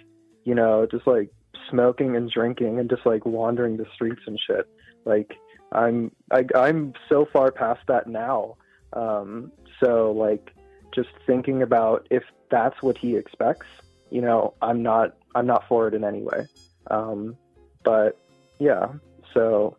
you 0.46 0.56
know, 0.56 0.88
just 0.90 1.08
like 1.08 1.32
smoking 1.70 2.16
and 2.16 2.30
drinking 2.30 2.80
and 2.80 2.90
just 2.90 3.06
like 3.06 3.26
wandering 3.26 3.78
the 3.78 3.86
streets 3.94 4.22
and 4.28 4.40
shit. 4.48 4.66
Like 5.06 5.32
I'm 5.72 6.12
I, 6.32 6.46
I'm 6.56 6.94
so 7.08 7.26
far 7.32 7.52
past 7.52 7.82
that 7.88 8.08
now. 8.08 8.56
Um, 8.94 9.52
so 9.84 10.12
like 10.12 10.54
just 10.94 11.10
thinking 11.26 11.62
about 11.62 12.08
if 12.10 12.24
that's 12.50 12.82
what 12.82 12.98
he 12.98 13.16
expects, 13.16 13.68
you 14.12 14.22
know, 14.22 14.54
I'm 14.62 14.82
not 14.84 15.16
I'm 15.36 15.46
not 15.46 15.68
for 15.68 15.88
it 15.88 15.94
in 15.94 16.04
any 16.04 16.22
way. 16.22 16.48
Um, 16.90 17.38
but 17.84 18.18
yeah, 18.60 18.94
so 19.34 19.78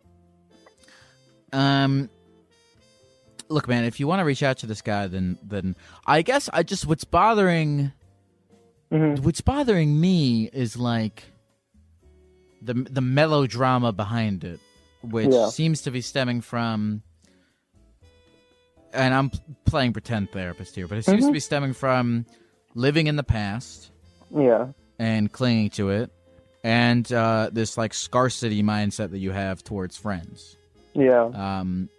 Um, 1.53 2.09
look, 3.49 3.67
man. 3.67 3.83
If 3.83 3.99
you 3.99 4.07
want 4.07 4.19
to 4.19 4.25
reach 4.25 4.43
out 4.43 4.57
to 4.59 4.65
this 4.67 4.81
guy, 4.81 5.07
then 5.07 5.37
then 5.43 5.75
I 6.05 6.21
guess 6.21 6.49
I 6.53 6.63
just 6.63 6.85
what's 6.87 7.03
bothering 7.03 7.91
mhm. 8.91 9.19
what's 9.19 9.41
bothering 9.41 9.99
me 9.99 10.49
is 10.53 10.77
like 10.77 11.23
the 12.61 12.73
the 12.73 13.01
melodrama 13.01 13.91
behind 13.91 14.43
it, 14.43 14.59
which 15.01 15.31
Yeah. 15.33 15.49
seems 15.49 15.81
to 15.83 15.91
be 15.91 16.01
stemming 16.01 16.41
from. 16.41 17.01
And 18.93 19.13
I'm 19.13 19.31
playing 19.65 19.93
pretend 19.93 20.31
therapist 20.31 20.75
here, 20.75 20.85
but 20.87 20.97
it 20.97 21.05
seems 21.05 21.23
to 21.23 21.29
Mhm. 21.29 21.33
be 21.33 21.39
stemming 21.39 21.71
from 21.73 22.25
living 22.75 23.07
in 23.07 23.15
the 23.15 23.23
past 23.23 23.89
yeah, 24.35 24.67
and 24.99 25.31
clinging 25.31 25.69
to 25.71 25.89
it, 25.89 26.09
and 26.63 27.11
uh, 27.11 27.49
this 27.51 27.77
like 27.77 27.93
scarcity 27.93 28.63
mindset 28.63 29.11
that 29.11 29.19
you 29.19 29.31
have 29.31 29.63
towards 29.63 29.97
friends. 29.97 30.57
yeah, 30.93 31.23
Um, 31.33 31.89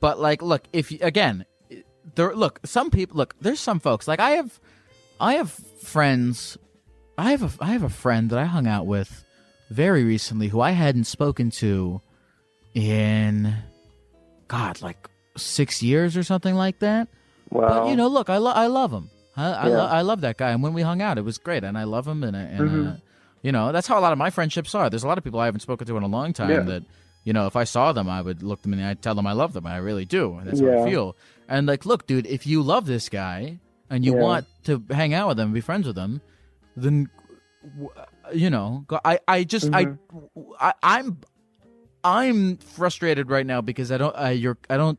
but 0.00 0.18
like, 0.20 0.42
look, 0.42 0.62
if 0.72 0.92
you, 0.92 0.98
again, 1.02 1.44
there, 2.14 2.34
look, 2.34 2.60
some 2.64 2.90
people, 2.90 3.16
look, 3.16 3.34
there's 3.40 3.60
some 3.60 3.80
folks 3.80 4.06
like 4.08 4.20
I 4.20 4.30
have, 4.32 4.58
I 5.20 5.34
have 5.34 5.50
friends, 5.50 6.56
I 7.18 7.30
have 7.32 7.42
a, 7.42 7.64
I 7.64 7.72
have 7.72 7.82
a 7.82 7.88
friend 7.88 8.30
that 8.30 8.38
I 8.38 8.44
hung 8.44 8.66
out 8.66 8.86
with 8.86 9.24
very 9.70 10.04
recently 10.04 10.48
who 10.48 10.60
I 10.60 10.70
hadn't 10.72 11.04
spoken 11.04 11.50
to 11.52 12.00
in, 12.74 13.54
God, 14.48 14.80
like 14.82 15.08
six 15.36 15.82
years 15.82 16.16
or 16.16 16.22
something 16.22 16.54
like 16.54 16.78
that. 16.80 17.08
wow, 17.50 17.68
But 17.68 17.88
you 17.88 17.96
know, 17.96 18.08
look, 18.08 18.30
I, 18.30 18.36
lo- 18.38 18.52
I 18.52 18.66
love 18.68 18.92
him. 18.92 19.10
I 19.36 19.52
I, 19.52 19.68
Yeah. 19.68 19.76
lo- 19.76 19.86
I 19.86 20.00
love 20.02 20.20
that 20.22 20.36
guy, 20.38 20.50
and 20.50 20.62
when 20.62 20.72
we 20.72 20.82
hung 20.82 21.02
out, 21.02 21.18
it 21.18 21.24
was 21.24 21.38
great, 21.38 21.62
and 21.64 21.76
I 21.76 21.84
love 21.84 22.06
him, 22.08 22.22
and, 22.24 22.36
and 22.36 22.60
uh, 22.60 22.64
Mhm. 22.92 23.00
you 23.42 23.52
know, 23.52 23.72
that's 23.72 23.86
how 23.86 23.98
a 23.98 24.02
lot 24.02 24.12
of 24.12 24.18
my 24.18 24.30
friendships 24.30 24.74
are. 24.74 24.88
There's 24.90 25.04
a 25.04 25.08
lot 25.08 25.18
of 25.18 25.24
people 25.24 25.40
I 25.40 25.44
haven't 25.46 25.60
spoken 25.60 25.86
to 25.86 25.96
in 25.96 26.02
a 26.02 26.08
long 26.08 26.32
time 26.32 26.50
Yeah. 26.50 26.60
that 26.60 26.82
you 27.24 27.32
know, 27.32 27.46
if 27.48 27.56
I 27.56 27.64
saw 27.64 27.92
them, 27.92 28.08
I 28.08 28.22
would 28.22 28.44
look 28.44 28.62
them 28.62 28.72
in 28.72 28.78
the 28.78 28.88
eye, 28.88 28.94
tell 28.94 29.16
them 29.16 29.26
I 29.26 29.32
love 29.32 29.52
them. 29.52 29.66
I 29.66 29.78
really 29.78 30.04
do. 30.04 30.34
And 30.38 30.46
that's 30.46 30.60
how 30.60 30.84
I 30.84 30.88
feel. 30.88 31.16
And 31.48 31.66
like, 31.66 31.84
look, 31.84 32.06
dude, 32.06 32.24
if 32.24 32.46
you 32.46 32.62
love 32.62 32.86
this 32.86 33.08
guy 33.08 33.58
and 33.90 34.04
you 34.04 34.14
Yeah. 34.14 34.22
want 34.22 34.46
to 34.66 34.80
hang 34.92 35.12
out 35.12 35.26
with 35.26 35.40
him, 35.40 35.52
be 35.52 35.60
friends 35.60 35.88
with 35.88 35.98
him, 35.98 36.20
then 36.76 37.08
you 38.32 38.48
know, 38.48 38.84
I 39.04 39.18
I 39.26 39.42
just 39.44 39.70
Mhm. 39.72 39.98
I, 40.60 40.68
I 40.68 40.72
I'm 40.98 41.18
I'm 42.04 42.58
frustrated 42.58 43.30
right 43.30 43.46
now 43.46 43.60
because 43.60 43.90
I 43.90 43.98
don't 43.98 44.14
I 44.16 44.30
you're 44.30 44.58
I 44.70 44.76
don't 44.76 44.98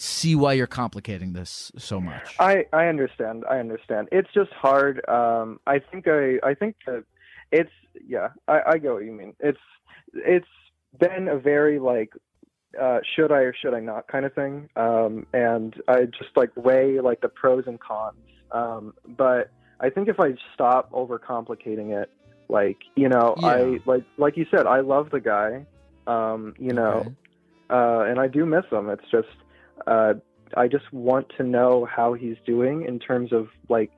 see 0.00 0.34
why 0.34 0.52
you're 0.54 0.66
complicating 0.66 1.32
this 1.32 1.70
so 1.76 2.00
much. 2.00 2.36
I 2.38 2.66
I 2.72 2.86
understand. 2.86 3.44
I 3.50 3.58
understand. 3.58 4.08
It's 4.12 4.28
just 4.32 4.52
hard. 4.52 5.06
Um, 5.08 5.60
I 5.66 5.78
think 5.78 6.06
I 6.08 6.38
I 6.42 6.54
think 6.54 6.76
that 6.86 7.04
it's 7.52 7.70
yeah. 8.06 8.28
I 8.46 8.60
I 8.66 8.78
get 8.78 8.92
what 8.92 9.04
you 9.04 9.12
mean. 9.12 9.34
It's 9.40 9.58
it's 10.14 10.46
been 10.98 11.28
a 11.28 11.38
very 11.38 11.78
like 11.78 12.12
uh, 12.80 12.98
should 13.16 13.32
I 13.32 13.38
or 13.40 13.54
should 13.54 13.74
I 13.74 13.80
not 13.80 14.08
kind 14.08 14.24
of 14.26 14.34
thing. 14.34 14.68
Um, 14.76 15.26
and 15.32 15.74
I 15.88 16.04
just 16.04 16.36
like 16.36 16.50
weigh 16.56 17.00
like 17.00 17.20
the 17.20 17.28
pros 17.28 17.64
and 17.66 17.80
cons. 17.80 18.16
Um, 18.52 18.94
but 19.06 19.50
I 19.80 19.90
think 19.90 20.08
if 20.08 20.20
I 20.20 20.34
stop 20.54 20.90
overcomplicating 20.92 21.90
it, 22.00 22.10
like 22.48 22.78
you 22.94 23.08
know, 23.08 23.34
Yeah. 23.40 23.46
I 23.48 23.78
like 23.86 24.04
like 24.16 24.36
you 24.36 24.46
said, 24.50 24.66
I 24.66 24.80
love 24.80 25.10
the 25.10 25.20
guy. 25.20 25.66
Um, 26.06 26.54
you 26.58 26.72
know, 26.72 27.00
Okay. 27.00 27.14
uh, 27.70 28.00
and 28.08 28.18
I 28.18 28.28
do 28.28 28.46
miss 28.46 28.64
him. 28.70 28.88
It's 28.88 29.04
just 29.10 29.28
uh, 29.86 30.14
I 30.56 30.68
just 30.68 30.92
want 30.92 31.30
to 31.36 31.42
know 31.42 31.84
how 31.84 32.14
he's 32.14 32.36
doing 32.46 32.84
in 32.84 32.98
terms 32.98 33.32
of 33.32 33.48
like 33.68 33.90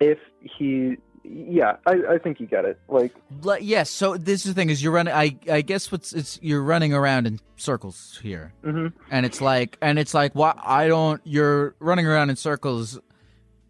if 0.00 0.18
he. 0.40 0.96
Yeah, 1.24 1.76
I, 1.86 2.14
I 2.14 2.18
think 2.18 2.40
you 2.40 2.46
get 2.46 2.64
it. 2.64 2.78
Like, 2.88 3.12
yes. 3.60 3.90
So 3.90 4.16
this 4.16 4.46
is 4.46 4.54
the 4.54 4.58
thing: 4.58 4.70
is 4.70 4.82
you're 4.82 4.92
running. 4.92 5.12
I 5.12 5.36
I 5.50 5.60
guess 5.60 5.92
what's 5.92 6.14
it's 6.14 6.38
you're 6.40 6.62
running 6.62 6.94
around 6.94 7.26
in 7.26 7.38
circles 7.56 8.18
here, 8.22 8.54
mhm. 8.64 8.92
and 9.10 9.26
it's 9.26 9.40
like 9.42 9.76
and 9.82 9.98
it's 9.98 10.14
like 10.14 10.34
why 10.34 10.54
I 10.56 10.88
don't. 10.88 11.20
You're 11.24 11.74
running 11.80 12.06
around 12.06 12.30
in 12.30 12.36
circles 12.36 12.98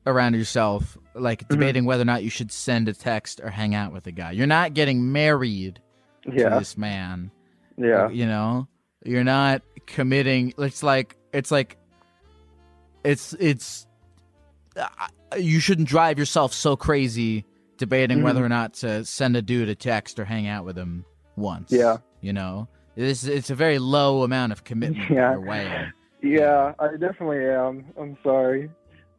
around 0.07 0.35
yourself, 0.35 0.97
like 1.15 1.41
Mm-hmm. 1.45 1.55
debating 1.55 1.85
whether 1.85 2.03
or 2.03 2.05
not 2.05 2.23
you 2.23 2.31
should 2.31 2.53
send 2.53 2.89
a 2.89 2.93
text 2.93 3.41
or 3.43 3.51
hang 3.51 3.75
out 3.75 3.93
with 3.93 4.07
a 4.07 4.13
guy. 4.13 4.31
You're 4.33 4.47
not 4.47 4.75
getting 4.75 5.11
married 5.11 5.81
to 6.27 6.31
this 6.31 6.77
man. 6.77 7.33
yeah, 7.77 8.09
you 8.09 8.27
know 8.27 8.69
you're 9.09 9.25
not 9.25 9.63
committing 9.87 10.53
it's 10.59 10.83
like 10.83 11.17
it's 11.33 11.51
like 11.51 11.77
it's 13.05 13.33
it's 13.35 13.87
uh, 14.77 14.87
you 15.39 15.61
shouldn't 15.61 15.89
drive 15.89 16.19
yourself 16.19 16.53
so 16.53 16.77
crazy 16.77 17.45
debating 17.77 18.19
Mhm. 18.19 18.23
whether 18.25 18.45
or 18.45 18.49
not 18.49 18.75
to 18.75 19.05
send 19.05 19.37
a 19.37 19.43
dude 19.43 19.69
a 19.69 19.75
text 19.75 20.19
or 20.19 20.25
hang 20.25 20.47
out 20.47 20.65
with 20.65 20.77
him 20.77 21.05
once 21.37 21.71
Yeah. 21.73 21.99
you 22.21 22.33
know 22.33 22.69
it's, 22.97 23.25
it's 23.25 23.51
a 23.51 23.55
very 23.55 23.79
low 23.79 24.23
amount 24.25 24.53
of 24.53 24.65
commitment 24.65 25.11
Yeah. 25.11 25.35
you're 25.35 25.93
yeah. 26.21 26.73
I 26.81 26.97
definitely 26.97 27.45
am. 27.47 27.85
I'm 27.97 28.17
sorry. 28.25 28.69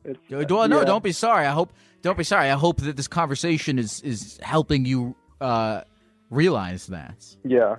It's, 0.03 0.19
well, 0.29 0.67
no 0.67 0.79
yeah. 0.79 0.85
don't 0.85 1.03
be 1.03 1.11
sorry 1.11 1.45
i 1.45 1.51
hope 1.51 1.73
don't 2.01 2.17
be 2.17 2.23
sorry 2.23 2.49
i 2.49 2.55
hope 2.55 2.79
that 2.81 2.95
this 2.95 3.07
conversation 3.07 3.77
is 3.79 4.01
is 4.01 4.39
helping 4.41 4.85
you 4.85 5.15
uh 5.41 5.81
realize 6.29 6.87
that 6.87 7.25
Yeah. 7.43 7.75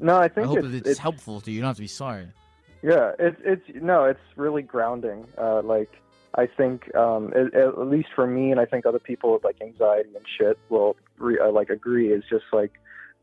No, 0.00 0.16
I 0.16 0.24
i 0.24 0.28
think 0.28 0.46
hope 0.46 0.58
it's, 0.58 0.74
it's, 0.74 0.88
it's 0.88 0.98
helpful 0.98 1.40
to 1.42 1.50
you 1.50 1.56
you 1.56 1.60
don't 1.60 1.68
have 1.68 1.76
to 1.76 1.82
be 1.82 1.88
sorry 1.88 2.26
Yeah, 2.82 3.12
it's 3.18 3.40
it's 3.44 3.62
no, 3.74 4.04
it's 4.04 4.20
really 4.36 4.62
grounding. 4.62 5.26
Uh, 5.36 5.62
like 5.62 5.90
I 6.34 6.46
think, 6.46 6.94
um, 6.94 7.32
it, 7.34 7.54
at 7.54 7.78
least 7.78 8.08
for 8.14 8.26
me, 8.26 8.52
and 8.52 8.60
I 8.60 8.64
think 8.64 8.86
other 8.86 8.98
people 8.98 9.32
with 9.32 9.44
like 9.44 9.60
anxiety 9.60 10.10
and 10.14 10.24
shit 10.38 10.58
will 10.68 10.96
re, 11.18 11.38
uh, 11.38 11.50
like 11.50 11.70
agree. 11.70 12.12
Is 12.12 12.24
just 12.30 12.44
like 12.52 12.72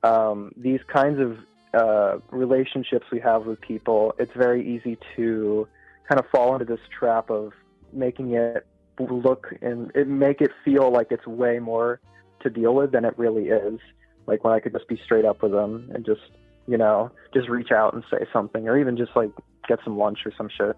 um, 0.03 0.51
these 0.55 0.81
kinds 0.87 1.19
of 1.19 1.37
uh, 1.73 2.19
relationships 2.31 3.07
we 3.11 3.19
have 3.19 3.45
with 3.45 3.59
people. 3.61 4.13
It's 4.19 4.33
very 4.33 4.67
easy 4.67 4.97
to 5.15 5.67
kind 6.07 6.19
of 6.19 6.25
fall 6.29 6.53
into 6.53 6.65
this 6.65 6.79
trap 6.97 7.29
of 7.29 7.53
making 7.93 8.33
it 8.33 8.65
look 8.99 9.53
and 9.61 9.91
it 9.95 10.07
make 10.07 10.41
it 10.41 10.51
feel 10.65 10.91
like 10.91 11.07
it's 11.11 11.27
way 11.27 11.59
more 11.59 11.99
to 12.41 12.49
deal 12.49 12.73
with 12.73 12.91
than 12.91 13.05
it 13.05 13.17
really 13.17 13.49
is. 13.49 13.79
Like 14.25 14.43
when 14.43 14.53
I 14.53 14.59
could 14.59 14.73
just 14.73 14.87
be 14.87 14.99
straight 15.03 15.25
up 15.25 15.41
with 15.41 15.51
them 15.51 15.91
and 15.93 16.05
just 16.05 16.21
you 16.67 16.77
know, 16.77 17.11
just 17.33 17.49
reach 17.49 17.71
out 17.71 17.93
and 17.93 18.03
say 18.11 18.25
something, 18.33 18.67
or 18.67 18.77
even 18.77 18.97
just 18.97 19.11
like 19.15 19.31
get 19.67 19.79
some 19.83 19.97
lunch 19.97 20.19
or 20.25 20.31
some 20.37 20.49
shit. 20.55 20.75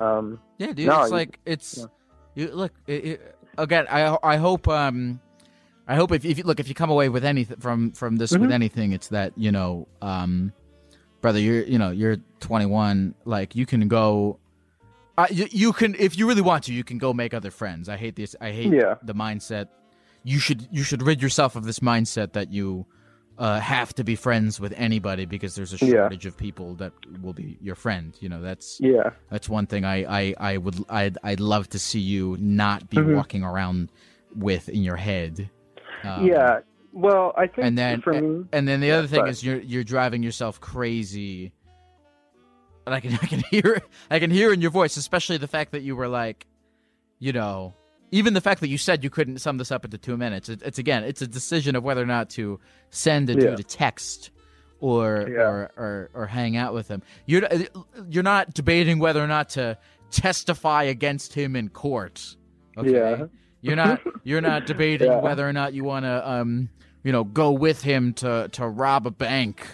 Um, 0.00 0.40
Yeah, 0.58 0.72
dude. 0.72 0.86
No, 0.88 1.02
it's 1.02 1.10
you- 1.10 1.16
like 1.16 1.38
it's 1.44 1.78
yeah. 1.78 1.84
you 2.34 2.50
look 2.54 2.72
it, 2.86 3.04
it, 3.04 3.36
again. 3.58 3.86
I 3.90 4.16
I 4.22 4.36
hope 4.36 4.66
um 4.68 5.20
I 5.86 5.94
hope 5.96 6.12
if 6.12 6.24
if 6.24 6.38
you 6.38 6.44
look 6.44 6.60
if 6.60 6.68
you 6.68 6.74
come 6.74 6.90
away 6.90 7.08
with 7.08 7.24
anything 7.24 7.58
from 7.58 7.92
from 7.92 8.16
this 8.16 8.32
with 8.32 8.42
Mhm. 8.50 8.52
anything, 8.52 8.92
it's 8.92 9.08
that 9.08 9.32
you 9.36 9.52
know 9.52 9.88
um 10.00 10.52
brother 11.20 11.38
you're 11.38 11.62
you 11.64 11.78
know 11.78 11.90
you're 11.90 12.16
21 12.40 13.14
like 13.24 13.54
you 13.54 13.66
can 13.66 13.86
go. 13.88 14.38
Uh, 15.18 15.26
you, 15.30 15.46
you 15.50 15.72
can 15.74 15.94
if 15.98 16.16
you 16.16 16.26
really 16.26 16.40
want 16.40 16.64
to 16.64 16.72
you 16.72 16.82
can 16.82 16.98
go 16.98 17.12
make 17.12 17.34
other 17.34 17.50
friends. 17.50 17.88
I 17.88 17.96
hate 17.96 18.16
this. 18.16 18.34
I 18.40 18.50
hate 18.50 18.72
Yeah. 18.72 18.94
the 19.02 19.14
mindset. 19.14 19.68
You 20.24 20.38
should 20.38 20.66
you 20.70 20.82
should 20.84 21.02
rid 21.02 21.20
yourself 21.20 21.54
of 21.54 21.64
this 21.64 21.80
mindset 21.80 22.32
that 22.32 22.50
you 22.50 22.86
uh, 23.38 23.58
have 23.60 23.94
to 23.94 24.04
be 24.04 24.14
friends 24.14 24.60
with 24.60 24.72
anybody 24.76 25.24
because 25.24 25.54
there's 25.54 25.72
a 25.72 25.78
Yeah. 25.78 25.90
shortage 26.02 26.26
of 26.26 26.36
people 26.36 26.74
that 26.76 26.92
will 27.22 27.32
be 27.32 27.58
your 27.60 27.74
friend. 27.74 28.16
You 28.20 28.28
know 28.28 28.42
that's 28.42 28.78
yeah, 28.80 29.10
that's 29.30 29.48
one 29.48 29.66
thing 29.66 29.84
I 29.84 30.04
I, 30.04 30.34
I 30.38 30.56
would 30.58 30.76
I'd, 30.88 31.18
I'd 31.22 31.40
love 31.40 31.68
to 31.70 31.78
see 31.78 32.00
you 32.00 32.36
not 32.38 32.88
be 32.90 32.98
Mhm. 32.98 33.14
walking 33.16 33.42
around 33.42 33.90
with 34.34 34.68
in 34.68 34.82
your 34.82 34.96
head. 34.96 35.50
Um, 36.04 36.26
yeah. 36.26 36.60
Well, 36.92 37.32
I 37.36 37.46
think 37.46 37.58
and 37.66 37.78
then 37.78 38.00
for 38.02 38.12
me, 38.12 38.44
and 38.52 38.68
then 38.68 38.80
the 38.80 38.88
Yeah, 38.88 38.98
other 38.98 39.06
thing 39.06 39.20
sorry. 39.20 39.30
is 39.30 39.42
you're 39.42 39.60
you're 39.60 39.84
driving 39.84 40.22
yourself 40.22 40.60
crazy. 40.60 41.52
And 42.84 42.94
I 42.94 43.00
can 43.00 43.12
I 43.22 43.26
can 43.26 43.40
hear 43.50 43.80
I 44.10 44.18
can 44.18 44.30
hear 44.30 44.52
in 44.52 44.60
your 44.60 44.70
voice, 44.70 44.96
especially 44.98 45.38
the 45.38 45.48
fact 45.48 45.72
that 45.72 45.82
you 45.82 45.96
were 45.96 46.08
like, 46.08 46.46
you 47.18 47.32
know, 47.32 47.74
even 48.12 48.34
the 48.34 48.40
fact 48.40 48.60
that 48.60 48.68
you 48.68 48.78
said 48.78 49.02
you 49.02 49.10
couldn't 49.10 49.38
sum 49.38 49.56
this 49.58 49.72
up 49.72 49.84
into 49.84 49.98
two 49.98 50.16
minutes. 50.16 50.48
It, 50.48 50.62
it's 50.64 50.78
again, 50.78 51.02
it's 51.02 51.20
a 51.22 51.26
decision 51.26 51.74
of 51.74 51.82
whether 51.82 52.00
or 52.02 52.06
not 52.06 52.30
to 52.30 52.60
send 52.90 53.28
a 53.30 53.32
Yeah. 53.34 53.40
dude 53.50 53.60
a 53.60 53.62
text 53.64 54.30
or 54.80 55.26
Yeah. 55.28 55.40
or, 55.42 55.70
or 55.76 56.10
or 56.14 56.26
hang 56.26 56.56
out 56.56 56.74
with 56.74 56.88
him. 56.88 57.02
You're 57.26 57.48
you're 58.08 58.22
not 58.22 58.54
debating 58.54 58.98
whether 59.00 59.22
or 59.22 59.26
not 59.26 59.48
to 59.50 59.76
testify 60.10 60.84
against 60.84 61.32
him 61.34 61.56
in 61.56 61.68
court. 61.70 62.36
Okay. 62.76 62.92
Yeah. 62.92 63.26
You're 63.60 63.76
not 63.76 64.00
you're 64.24 64.40
not 64.40 64.66
debating 64.66 65.10
Yeah. 65.10 65.20
whether 65.20 65.48
or 65.48 65.52
not 65.52 65.72
you 65.72 65.84
want 65.84 66.04
to 66.04 66.30
um 66.30 66.68
you 67.02 67.12
know 67.12 67.24
go 67.24 67.50
with 67.52 67.82
him 67.82 68.12
to 68.14 68.48
to 68.52 68.68
rob 68.68 69.06
a 69.06 69.10
bank 69.10 69.66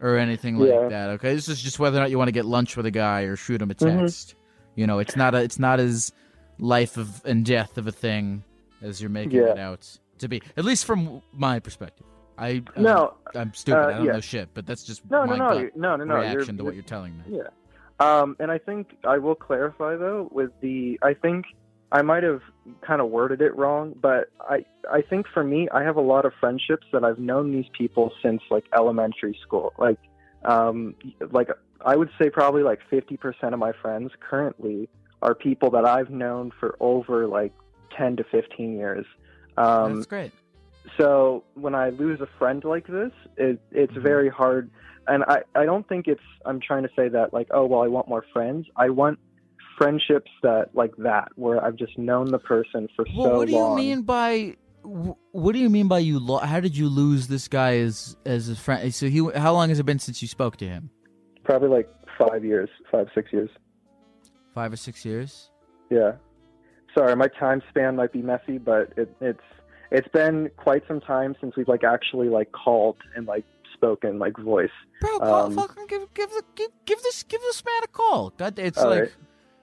or 0.00 0.16
anything 0.16 0.58
like 0.58 0.68
Yeah. 0.70 0.88
that. 0.88 1.10
Okay, 1.10 1.34
this 1.34 1.48
is 1.48 1.60
just 1.60 1.78
whether 1.78 1.96
or 1.98 2.00
not 2.00 2.10
you 2.10 2.18
want 2.18 2.28
to 2.28 2.32
get 2.32 2.44
lunch 2.44 2.76
with 2.76 2.86
a 2.86 2.90
guy 2.90 3.22
or 3.22 3.34
shoot 3.36 3.60
him 3.62 3.70
a 3.70 3.74
Mhm. 3.74 3.98
text. 4.00 4.34
You 4.76 4.86
know, 4.86 4.98
it's 4.98 5.16
not 5.16 5.34
a 5.34 5.38
it's 5.42 5.58
not 5.58 5.80
as 5.80 6.12
life 6.58 6.96
of 6.96 7.24
and 7.24 7.44
death 7.44 7.78
of 7.78 7.86
a 7.86 7.92
thing 7.92 8.42
as 8.82 9.00
you're 9.00 9.10
making 9.10 9.32
Yeah. 9.40 9.52
it 9.52 9.58
out 9.58 9.98
to 10.18 10.28
be. 10.28 10.42
At 10.56 10.64
least 10.64 10.84
from 10.84 11.22
my 11.32 11.58
perspective. 11.60 12.06
I 12.36 12.62
um, 12.76 12.82
no, 12.84 13.14
I'm 13.34 13.52
stupid. 13.54 13.78
uh, 13.80 13.86
I 13.88 13.92
don't 13.94 14.04
yeah. 14.06 14.12
know 14.12 14.20
shit, 14.20 14.48
but 14.54 14.66
that's 14.66 14.84
just 14.84 15.08
no, 15.10 15.24
my 15.26 15.36
no, 15.36 15.48
no, 15.48 15.68
no, 15.74 15.96
no, 15.96 16.04
no. 16.04 16.14
Reaction 16.16 16.56
to 16.58 16.64
what 16.64 16.70
you're- 16.70 16.76
you're 16.76 16.82
telling 16.84 17.16
me. 17.18 17.24
Yeah. 17.38 17.48
Um, 18.00 18.36
and 18.38 18.50
I 18.50 18.58
think 18.58 18.96
I 19.04 19.18
will 19.18 19.34
clarify 19.34 19.96
though 19.96 20.28
with 20.30 20.50
the 20.60 21.00
I 21.02 21.14
think 21.14 21.46
I 21.90 22.02
might 22.02 22.22
have 22.22 22.42
kind 22.80 23.00
of 23.00 23.08
worded 23.10 23.40
it 23.42 23.56
wrong, 23.56 23.94
but 24.00 24.30
I 24.40 24.64
I 24.88 25.02
think 25.02 25.26
for 25.34 25.42
me 25.42 25.68
I 25.72 25.82
have 25.82 25.96
a 25.96 26.00
lot 26.00 26.24
of 26.24 26.32
friendships 26.38 26.86
that 26.92 27.02
I've 27.02 27.18
known 27.18 27.50
these 27.50 27.68
people 27.76 28.12
since 28.22 28.40
like 28.50 28.66
elementary 28.72 29.36
school. 29.42 29.72
Like 29.78 29.98
um 30.44 30.94
like 31.32 31.48
I 31.84 31.96
would 31.96 32.10
say 32.20 32.30
probably 32.30 32.62
like 32.62 32.80
50% 32.90 33.52
of 33.52 33.58
my 33.58 33.72
friends 33.72 34.12
currently 34.20 34.88
are 35.22 35.34
people 35.34 35.70
that 35.70 35.84
I've 35.84 36.10
known 36.10 36.52
for 36.58 36.76
over 36.80 37.26
like 37.26 37.52
10 37.96 38.16
to 38.16 38.24
15 38.24 38.76
years. 38.76 39.06
Um 39.56 39.94
that's 39.96 40.06
great. 40.06 40.32
so 40.96 41.44
when 41.54 41.74
I 41.74 41.90
lose 41.90 42.20
a 42.20 42.28
friend 42.38 42.62
like 42.64 42.86
this, 42.86 43.12
it, 43.36 43.60
it's 43.72 43.92
Mhm. 43.92 44.02
very 44.02 44.28
hard. 44.28 44.70
And 45.06 45.24
I, 45.24 45.38
I 45.54 45.64
don't 45.64 45.88
think 45.88 46.06
it's, 46.06 46.20
I'm 46.44 46.60
trying 46.60 46.82
to 46.82 46.90
say 46.94 47.08
that 47.08 47.32
like, 47.32 47.48
oh, 47.50 47.64
well, 47.64 47.80
I 47.82 47.88
want 47.88 48.08
more 48.08 48.24
friends. 48.32 48.66
I 48.76 48.90
want 48.90 49.18
friendships 49.78 50.30
that 50.42 50.74
like 50.74 50.94
that, 50.98 51.28
where 51.36 51.64
I've 51.64 51.76
just 51.76 51.96
known 51.98 52.26
the 52.26 52.38
person 52.38 52.88
for 52.94 53.06
Well, 53.16 53.26
so 53.26 53.36
what 53.38 53.46
do 53.46 53.52
you 53.52 53.58
long. 53.58 53.76
mean 53.76 54.02
by 54.02 54.56
what 55.32 55.52
do 55.52 55.58
you 55.58 55.68
mean 55.70 55.88
by 55.88 55.98
you? 55.98 56.18
Lo- 56.18 56.38
how 56.38 56.60
did 56.60 56.76
you 56.76 56.88
lose 56.88 57.26
this 57.28 57.48
guy 57.48 57.78
as 57.78 58.16
as 58.26 58.48
a 58.48 58.56
friend? 58.56 58.94
So 58.94 59.08
he, 59.08 59.18
how 59.34 59.52
long 59.52 59.68
has 59.70 59.78
it 59.78 59.84
been 59.86 59.98
since 59.98 60.20
you 60.22 60.28
spoke 60.28 60.56
to 60.58 60.66
him? 60.66 60.90
Probably 61.44 61.68
like 61.68 61.88
five 62.18 62.44
years, 62.44 62.68
five, 62.90 63.06
six 63.14 63.32
years. 63.32 63.50
Five 64.58 64.72
or 64.72 64.76
six 64.76 65.04
years. 65.04 65.50
Yeah. 65.88 66.12
Sorry, 66.96 67.14
my 67.14 67.28
time 67.38 67.62
span 67.70 67.94
might 67.94 68.12
be 68.12 68.22
messy, 68.22 68.58
but 68.58 68.92
it, 68.96 69.08
it's, 69.20 69.46
it's 69.92 70.08
been 70.08 70.50
quite 70.56 70.82
some 70.88 71.00
time 71.00 71.36
since 71.40 71.54
we've 71.56 71.68
like 71.68 71.84
actually 71.84 72.28
like 72.28 72.50
called 72.50 72.96
and 73.14 73.24
like 73.26 73.44
spoken 73.74 74.18
like 74.18 74.36
voice. 74.36 74.76
Bro, 75.00 75.18
call, 75.20 75.44
Um, 75.46 75.54
fucking 75.54 75.86
give 75.86 76.12
give 76.12 76.30
the, 76.30 76.42
give 76.56 76.70
give 76.86 77.00
this 77.02 77.22
give 77.22 77.40
this 77.40 77.64
man 77.64 77.82
a 77.84 77.86
call. 77.86 78.30
God, 78.36 78.58
it's 78.58 78.76
like 78.78 79.00
right. 79.02 79.12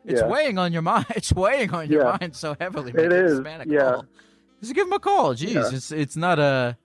it's 0.06 0.22
Yeah. 0.22 0.28
weighing 0.28 0.58
on 0.58 0.72
your 0.72 0.82
mind. 0.94 1.08
It's 1.10 1.34
weighing 1.34 1.72
on 1.74 1.90
your 1.92 2.04
Yeah. 2.06 2.18
mind 2.22 2.36
so 2.38 2.56
heavily. 2.60 2.92
It. 2.92 2.98
Give 2.98 3.12
is, 3.12 3.42
man 3.42 3.66
yeah. 3.70 3.80
call. 3.82 4.06
Just 4.62 4.74
give 4.74 4.88
him 4.88 4.94
a 4.94 5.00
call. 5.00 5.34
Jeez, 5.36 5.54
Yeah. 5.56 5.70
it's 5.74 5.92
it's 5.92 6.16
not 6.16 6.40
a 6.40 6.78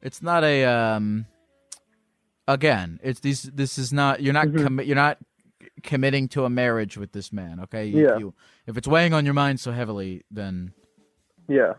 it's 0.00 0.22
not 0.22 0.42
a 0.42 0.64
um 0.64 1.26
again, 2.48 2.98
it's 3.02 3.20
these. 3.20 3.42
This 3.42 3.76
is 3.78 3.92
not. 3.92 4.22
You're 4.22 4.32
not. 4.32 4.48
Mhm. 4.48 4.66
commi- 4.66 4.86
you're 4.86 4.96
not 4.96 5.18
committing 5.82 6.28
to 6.28 6.44
a 6.44 6.50
marriage 6.50 6.96
with 6.96 7.12
this 7.12 7.32
man. 7.32 7.60
Okay. 7.60 7.86
Yeah. 7.86 8.18
You, 8.18 8.34
if 8.66 8.76
it's 8.76 8.88
weighing 8.88 9.12
on 9.14 9.24
your 9.24 9.34
mind 9.34 9.60
so 9.60 9.72
heavily, 9.72 10.22
then 10.30 10.72
Yeah. 11.48 11.74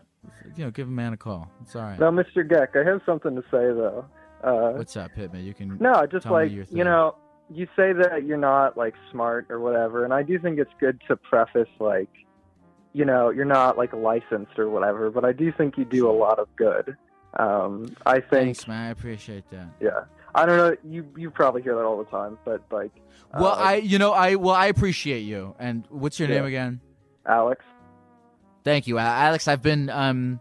you 0.56 0.64
know, 0.64 0.70
give 0.70 0.88
a 0.88 0.90
man 0.90 1.12
a 1.12 1.16
call. 1.16 1.50
It's 1.62 1.74
all 1.76 1.82
right. 1.82 1.98
Now, 1.98 2.10
Mr. 2.10 2.46
Geck, 2.48 2.76
I 2.80 2.88
have 2.88 3.00
something 3.06 3.34
to 3.34 3.42
say 3.42 3.48
though. 3.72 4.04
Uh, 4.42 4.72
What's 4.76 4.96
up, 4.96 5.10
Hitman? 5.16 5.44
You 5.44 5.54
can. 5.54 5.78
No, 5.78 6.04
just 6.06 6.26
like 6.26 6.50
you 6.52 6.84
know, 6.84 7.16
you 7.50 7.66
say 7.76 7.92
that 7.94 8.24
you're 8.26 8.36
not 8.36 8.76
like 8.76 8.94
smart 9.10 9.46
or 9.50 9.58
whatever, 9.60 10.04
and 10.04 10.12
I 10.12 10.22
do 10.22 10.38
think 10.38 10.58
it's 10.58 10.70
good 10.78 11.00
to 11.08 11.16
preface 11.16 11.68
like, 11.80 12.08
you 12.92 13.04
know, 13.06 13.30
you're 13.30 13.44
not 13.46 13.78
like 13.78 13.92
licensed 13.94 14.58
or 14.58 14.68
whatever, 14.68 15.10
but 15.10 15.24
I 15.24 15.32
do 15.32 15.50
think 15.50 15.78
you 15.78 15.84
do 15.86 16.10
a 16.10 16.12
lot 16.12 16.38
of 16.38 16.48
good. 16.56 16.94
Um, 17.38 17.94
I 18.06 18.14
think, 18.20 18.30
Thanks, 18.30 18.68
man. 18.68 18.86
I 18.86 18.90
appreciate 18.90 19.48
that. 19.50 19.68
yeah, 19.80 20.04
I 20.34 20.46
don't 20.46 20.56
know, 20.56 20.76
you 20.90 21.06
you 21.16 21.30
probably 21.30 21.62
hear 21.62 21.74
that 21.76 21.84
all 21.84 21.98
the 21.98 22.04
time, 22.10 22.38
but 22.44 22.62
like, 22.72 22.90
Well, 23.32 23.52
uh, 23.52 23.56
I, 23.56 23.74
you 23.76 23.98
know, 23.98 24.12
I, 24.12 24.34
well, 24.34 24.54
I 24.54 24.66
appreciate 24.66 25.20
you. 25.20 25.54
And 25.58 25.84
what's 25.90 26.18
your 26.18 26.28
Yeah. 26.28 26.36
name 26.36 26.44
again? 26.46 26.80
Alex, 27.26 27.64
Thank 28.64 28.86
you, 28.86 28.96
Alex. 28.98 29.46
I've 29.46 29.60
been, 29.62 29.90
um, 29.90 30.40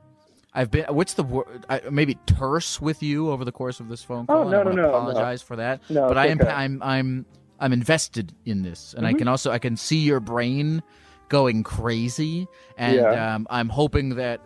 I've 0.54 0.72
been. 0.72 0.86
What's 0.86 1.14
the 1.16 1.24
word? 1.24 1.66
I- 1.70 1.82
Maybe 1.92 2.16
terse 2.26 2.80
with 2.80 3.04
you 3.04 3.30
over 3.32 3.44
the 3.44 3.52
course 3.52 3.80
of 3.82 3.90
this 3.90 4.02
phone 4.02 4.26
Oh, 4.30 4.34
call. 4.34 4.42
and 4.44 4.52
no, 4.52 4.62
I 4.62 4.64
no, 4.64 4.72
no, 4.72 4.82
no. 4.84 4.90
Apologize 4.90 5.42
for 5.42 5.58
that. 5.58 5.82
no, 5.90 6.08
but 6.08 6.18
I 6.18 6.28
am, 6.28 6.40
okay. 6.40 6.50
I'm, 6.50 6.82
I'm, 6.82 7.26
I'm 7.60 7.74
invested 7.74 8.34
in 8.46 8.62
this, 8.62 8.94
and 8.98 9.06
I 9.06 9.14
Mhm. 9.14 9.18
can 9.20 9.28
also, 9.28 9.52
I 9.52 9.60
can 9.60 9.76
see 9.76 9.98
your 10.00 10.20
brain 10.22 10.82
going 11.30 11.64
crazy, 11.64 12.48
and 12.78 12.96
Yeah. 12.98 13.36
um, 13.36 13.48
I'm 13.50 13.68
hoping 13.70 14.16
that. 14.16 14.40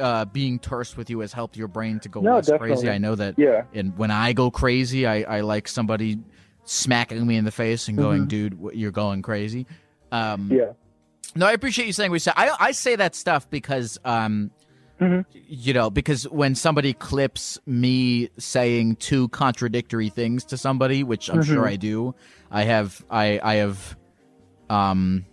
Uh, 0.00 0.24
being 0.24 0.58
terse 0.58 0.96
with 0.96 1.10
you 1.10 1.20
has 1.20 1.32
helped 1.32 1.56
your 1.56 1.68
brain 1.68 2.00
to 2.00 2.08
go 2.08 2.20
No, 2.20 2.36
less 2.36 2.48
crazy. 2.58 2.88
I 2.88 2.98
know 2.98 3.14
that 3.14 3.38
yeah, 3.38 3.64
and 3.74 3.96
when 3.98 4.10
I 4.10 4.32
go 4.32 4.50
crazy, 4.50 5.06
I, 5.06 5.22
I 5.22 5.40
like 5.42 5.68
somebody 5.68 6.18
smacking 6.64 7.26
me 7.26 7.36
in 7.36 7.44
the 7.44 7.50
face 7.50 7.86
and 7.88 7.98
going, 7.98 8.24
Mhm. 8.24 8.28
"Dude, 8.28 8.58
you're 8.72 8.90
going 8.92 9.22
crazy." 9.22 9.66
Um, 10.10 10.48
yeah, 10.50 10.72
No, 11.36 11.46
I 11.46 11.52
appreciate 11.52 11.86
you 11.86 11.92
saying 11.92 12.10
we 12.10 12.18
said. 12.18 12.34
I 12.36 12.50
I 12.58 12.72
say 12.72 12.96
that 12.96 13.14
stuff 13.14 13.48
because 13.50 13.98
um, 14.04 14.50
Mhm. 15.00 15.24
you 15.32 15.72
know, 15.74 15.90
because 15.90 16.24
when 16.28 16.54
somebody 16.54 16.92
clips 16.94 17.58
me 17.66 18.28
saying 18.38 18.96
two 18.96 19.28
contradictory 19.28 20.08
things 20.08 20.44
to 20.46 20.56
somebody, 20.56 21.04
which 21.04 21.28
I'm 21.28 21.42
sure 21.42 21.64
Mhm. 21.64 21.68
I 21.68 21.76
do, 21.76 22.14
I 22.50 22.62
have 22.64 23.04
I 23.10 23.38
I 23.42 23.54
have 23.56 23.96
um. 24.70 25.24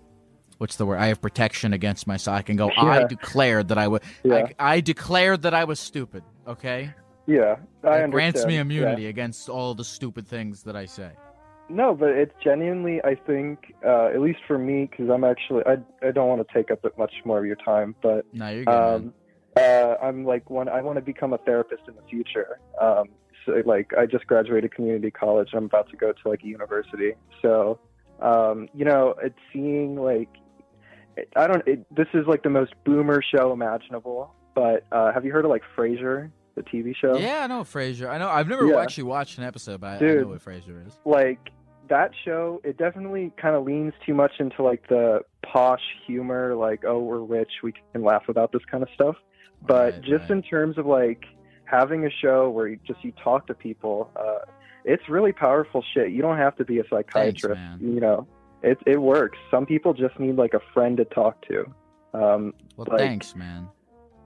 What's 0.57 0.75
the 0.77 0.85
word? 0.85 0.97
I 0.97 1.07
have 1.07 1.21
protection 1.21 1.73
against 1.73 2.07
myself. 2.07 2.37
I 2.37 2.41
can 2.41 2.55
go. 2.55 2.71
I 2.77 2.99
Yeah. 3.01 3.07
declared 3.07 3.67
that 3.69 3.77
I 3.77 3.87
was. 3.87 4.01
Yeah. 4.23 4.47
I, 4.59 4.73
I 4.75 4.81
declared 4.81 5.43
that 5.43 5.53
I 5.53 5.63
was 5.65 5.79
stupid. 5.79 6.23
Okay, 6.47 6.93
yeah. 7.25 7.57
I 7.83 7.99
it 7.99 8.11
grants 8.11 8.45
me 8.45 8.53
understand. 8.53 8.53
Yeah. 8.53 8.61
immunity 8.61 9.07
against 9.07 9.49
all 9.49 9.73
the 9.75 9.83
stupid 9.83 10.27
things 10.27 10.63
that 10.63 10.75
I 10.75 10.85
say. 10.85 11.11
No, 11.69 11.93
but 11.93 12.09
it's 12.11 12.33
genuinely, 12.41 13.01
I 13.03 13.15
think, 13.15 13.73
uh, 13.85 14.05
at 14.05 14.21
least 14.21 14.39
for 14.47 14.57
me, 14.57 14.87
because 14.89 15.09
I'm 15.09 15.25
actually, 15.25 15.63
I, 15.65 15.73
I 16.01 16.11
don't 16.11 16.29
want 16.29 16.47
to 16.47 16.53
take 16.53 16.71
up 16.71 16.79
much 16.97 17.11
more 17.25 17.39
of 17.39 17.45
your 17.45 17.57
time, 17.57 17.93
but 18.01 18.25
No, 18.31 18.49
you're 18.49 18.63
good. 18.63 18.73
um, 18.73 19.13
uh, 19.57 19.95
I'm 20.01 20.23
like, 20.23 20.49
one, 20.49 20.69
I 20.69 20.81
want 20.81 20.95
to 20.95 21.01
become 21.01 21.33
a 21.33 21.37
therapist 21.39 21.81
in 21.89 21.95
the 21.95 22.01
future. 22.09 22.59
Um, 22.79 23.09
so, 23.45 23.61
like, 23.65 23.91
I 23.97 24.05
just 24.05 24.27
graduated 24.27 24.73
community 24.73 25.11
college. 25.11 25.49
I'm 25.53 25.65
about 25.65 25.89
to 25.89 25.97
go 25.97 26.13
to 26.13 26.29
like 26.29 26.41
a 26.41 26.47
university. 26.47 27.15
So, 27.41 27.81
um, 28.21 28.69
you 28.73 28.85
know, 28.85 29.15
it's 29.21 29.35
seeing 29.51 29.97
like, 29.97 30.29
I 31.35 31.47
don't. 31.47 31.67
It, 31.67 31.85
this 31.95 32.07
is 32.13 32.25
like 32.27 32.43
the 32.43 32.49
most 32.49 32.73
boomer 32.85 33.21
show 33.35 33.51
imaginable. 33.53 34.33
But 34.55 34.85
uh, 34.91 35.11
have 35.13 35.23
you 35.25 35.31
heard 35.31 35.45
of 35.45 35.51
like 35.51 35.63
Frasier, 35.77 36.31
the 36.55 36.63
TV 36.63 36.95
show? 36.95 37.15
Yeah, 37.17 37.41
I 37.43 37.47
know 37.47 37.61
Frasier. 37.61 38.09
I 38.09 38.17
know. 38.17 38.27
I've 38.29 38.47
never 38.47 38.65
Yeah. 38.67 38.79
actually 38.81 39.03
watched 39.05 39.37
an 39.37 39.43
episode, 39.43 39.81
but 39.81 39.87
I, 39.87 39.95
I 39.95 39.99
Dude. 39.99 40.21
know 40.23 40.27
what 40.29 40.43
Frasier 40.43 40.85
is. 40.87 40.97
like 41.05 41.39
that 41.89 42.11
show 42.25 42.59
it 42.65 42.77
definitely 42.77 43.31
kind 43.41 43.55
of 43.55 43.63
leans 43.63 43.93
too 44.05 44.13
much 44.13 44.33
into 44.39 44.61
like 44.61 44.85
the 44.89 45.21
posh 45.41 45.79
humor 46.05 46.53
like 46.53 46.83
oh 46.85 46.99
we're 46.99 47.19
rich 47.21 47.47
we 47.63 47.71
can 47.93 48.03
laugh 48.03 48.23
about 48.27 48.51
this 48.51 48.61
kind 48.69 48.83
of 48.83 48.89
stuff 48.93 49.15
but 49.65 49.93
Right, 49.93 50.01
just 50.01 50.21
right. 50.23 50.31
in 50.31 50.41
terms 50.41 50.77
of 50.77 50.85
like 50.85 51.23
having 51.63 52.05
a 52.05 52.09
show 52.09 52.49
where 52.49 52.67
you 52.67 52.77
just 52.85 53.01
you 53.05 53.13
talk 53.23 53.47
to 53.47 53.53
people 53.53 54.11
uh 54.17 54.39
it's 54.83 55.07
really 55.07 55.31
powerful 55.31 55.81
shit 55.93 56.11
you 56.11 56.21
don't 56.21 56.35
have 56.37 56.57
to 56.57 56.65
be 56.65 56.79
a 56.79 56.83
psychiatrist 56.89 57.55
man. 57.55 57.79
you 57.79 58.01
know 58.01 58.27
it 58.69 58.77
it 58.85 58.99
works 59.01 59.37
some 59.51 59.65
people 59.65 59.93
just 59.93 60.17
need 60.19 60.35
like 60.35 60.53
a 60.53 60.59
friend 60.73 60.97
to 60.97 61.05
talk 61.05 61.35
to 61.49 61.57
um 62.13 62.53
Well, 62.75 62.87
like- 62.89 62.99
thanks, 62.99 63.35
man. 63.35 63.67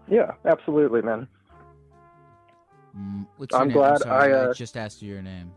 yeah 0.10 0.32
absolutely 0.46 1.02
man 1.02 1.28
Mm, 2.98 3.26
I'm 3.54 3.68
name? 3.70 3.78
glad 3.78 4.00
sorry, 4.02 4.34
I, 4.34 4.38
uh, 4.38 4.54
just 4.54 4.76
asked 4.76 5.02
you 5.02 5.14
your 5.14 5.22
name, 5.22 5.50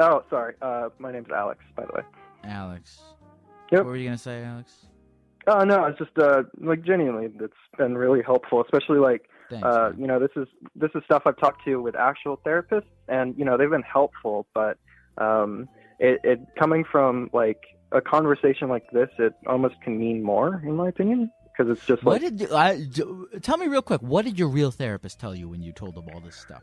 oh 0.00 0.24
sorry 0.28 0.54
uh 0.62 0.88
my 0.98 1.12
name's 1.12 1.30
alex 1.30 1.62
by 1.76 1.84
the 1.86 1.92
way 1.94 2.02
Alex. 2.42 3.00
Yep. 3.70 3.80
What 3.80 3.86
were 3.86 3.96
you 3.96 4.06
gonna 4.06 4.18
say, 4.18 4.42
Alex? 4.42 4.86
oh 5.46 5.62
no 5.64 5.84
it's 5.86 5.98
just 5.98 6.16
uh 6.18 6.42
like 6.58 6.82
genuinely 6.82 7.28
it's 7.40 7.54
been 7.78 7.96
really 7.96 8.22
helpful 8.22 8.60
especially 8.62 8.98
like 8.98 9.22
Thanks. 9.48 9.66
uh, 9.66 9.90
you 9.98 10.06
know, 10.06 10.20
this 10.20 10.30
is 10.36 10.46
this 10.76 10.90
is 10.94 11.02
stuff 11.06 11.22
I've 11.26 11.36
talked 11.36 11.64
to 11.64 11.82
with 11.82 11.96
actual 11.96 12.36
therapists, 12.46 12.84
and 13.08 13.36
you 13.36 13.44
know, 13.44 13.56
they've 13.56 13.68
been 13.68 13.82
helpful. 13.82 14.46
But 14.54 14.78
um, 15.18 15.68
it, 15.98 16.20
it 16.22 16.38
coming 16.56 16.84
from 16.84 17.30
like 17.32 17.58
a 17.92 18.00
conversation 18.00 18.68
like 18.68 18.90
this, 18.92 19.08
it 19.18 19.34
almost 19.46 19.74
can 19.82 19.98
mean 19.98 20.22
more, 20.22 20.62
in 20.64 20.76
my 20.76 20.88
opinion, 20.88 21.30
because 21.44 21.70
it's 21.70 21.86
just 21.86 22.04
What 22.04 22.22
like, 22.22 22.22
did 22.22 22.40
you, 22.40 22.54
I, 22.54 22.76
d- 22.80 23.04
tell 23.42 23.56
me 23.56 23.66
real 23.66 23.82
quick? 23.82 24.00
What 24.02 24.24
did 24.24 24.38
your 24.38 24.48
real 24.48 24.70
therapist 24.70 25.18
tell 25.18 25.34
you 25.34 25.48
when 25.48 25.62
you 25.62 25.72
told 25.72 25.94
them 25.94 26.06
all 26.12 26.20
this 26.20 26.36
stuff? 26.36 26.62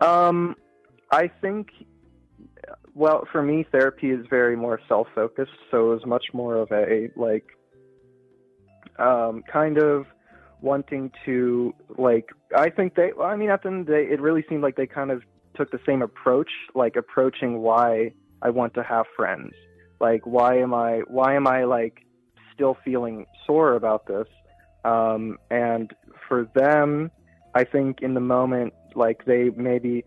um, 0.00 0.54
I 1.10 1.28
think, 1.28 1.68
well, 2.94 3.26
for 3.30 3.42
me, 3.42 3.66
therapy 3.70 4.10
is 4.10 4.26
very 4.28 4.56
more 4.56 4.80
self-focused, 4.88 5.50
so 5.70 5.90
it 5.90 5.94
was 5.94 6.06
much 6.06 6.26
more 6.32 6.56
of 6.56 6.70
a 6.70 7.08
like, 7.16 7.44
um, 8.98 9.42
kind 9.50 9.78
of 9.78 10.06
wanting 10.62 11.10
to 11.24 11.74
like 11.98 12.26
I 12.56 12.70
think 12.70 12.94
they 12.94 13.10
I 13.20 13.36
mean 13.36 13.50
at 13.50 13.62
the 13.62 13.68
end 13.68 13.80
of 13.80 13.86
the 13.86 13.92
day 13.92 14.04
it 14.04 14.20
really 14.20 14.44
seemed 14.48 14.62
like 14.62 14.76
they 14.76 14.86
kind 14.86 15.10
of 15.10 15.22
took 15.56 15.70
the 15.70 15.80
same 15.84 16.02
approach 16.02 16.50
like 16.74 16.94
approaching 16.96 17.60
why 17.60 18.12
I 18.40 18.50
want 18.50 18.74
to 18.74 18.82
have 18.82 19.06
friends 19.16 19.52
like 20.02 20.26
why 20.26 20.58
am 20.58 20.74
I 20.74 21.00
why 21.06 21.34
am 21.34 21.46
I 21.46 21.64
like 21.64 22.04
still 22.52 22.76
feeling 22.84 23.26
sore 23.46 23.74
about 23.74 24.06
this? 24.06 24.26
Um 24.84 25.38
and 25.50 25.90
for 26.28 26.46
them 26.54 27.10
I 27.54 27.64
think 27.64 28.02
in 28.02 28.12
the 28.14 28.20
moment 28.20 28.74
like 28.94 29.24
they 29.24 29.48
maybe 29.56 30.04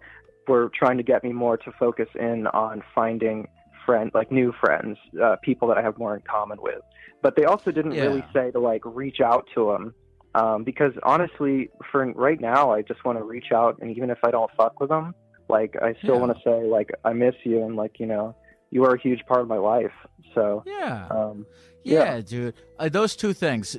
were 0.48 0.70
trying 0.78 0.98
to 0.98 1.04
get 1.04 1.24
me 1.24 1.34
more 1.34 1.58
to 1.58 1.72
focus 1.80 2.10
in 2.14 2.46
on 2.48 2.84
finding 2.94 3.48
friend 3.86 4.12
like 4.14 4.32
new 4.32 4.54
friends 4.64 4.98
uh, 5.24 5.38
people 5.44 5.68
that 5.70 5.78
I 5.78 5.82
have 5.82 5.98
more 5.98 6.16
in 6.16 6.22
common 6.30 6.60
with. 6.62 6.82
But 7.24 7.36
they 7.36 7.46
also 7.46 7.72
didn't 7.72 7.94
really 8.00 8.24
say 8.34 8.52
to 8.52 8.60
like 8.60 8.82
reach 8.86 9.20
out 9.22 9.48
to 9.56 9.72
them 9.72 9.94
um, 10.36 10.64
because 10.64 10.92
honestly, 11.04 11.70
for 11.92 12.06
right 12.12 12.40
now, 12.40 12.72
I 12.72 12.82
just 12.82 13.06
want 13.06 13.18
to 13.18 13.24
reach 13.24 13.52
out, 13.54 13.78
and 13.80 13.96
even 13.96 14.10
if 14.10 14.18
I 14.24 14.32
don't 14.32 14.52
fuck 14.58 14.80
with 14.82 14.90
them, 14.90 15.16
like 15.50 15.76
I 15.82 15.94
still 16.04 16.16
Yeah. 16.16 16.22
want 16.22 16.38
to 16.38 16.44
say 16.44 16.64
like 16.66 16.92
I 17.06 17.14
miss 17.14 17.36
you, 17.44 17.64
and 17.64 17.76
like 17.76 18.00
you 18.00 18.06
know, 18.06 18.36
you 18.72 18.84
are 18.86 18.94
a 18.96 19.00
huge 19.00 19.26
part 19.28 19.42
of 19.42 19.48
my 19.48 19.58
life. 19.58 19.94
So, 20.34 20.64
Yeah. 20.66 21.08
um, 21.10 21.46
Yeah, 21.88 22.16
Yeah. 22.16 22.22
dude. 22.22 22.54
Uh, 22.80 22.90
those 22.90 23.16
two 23.16 23.32
things. 23.34 23.78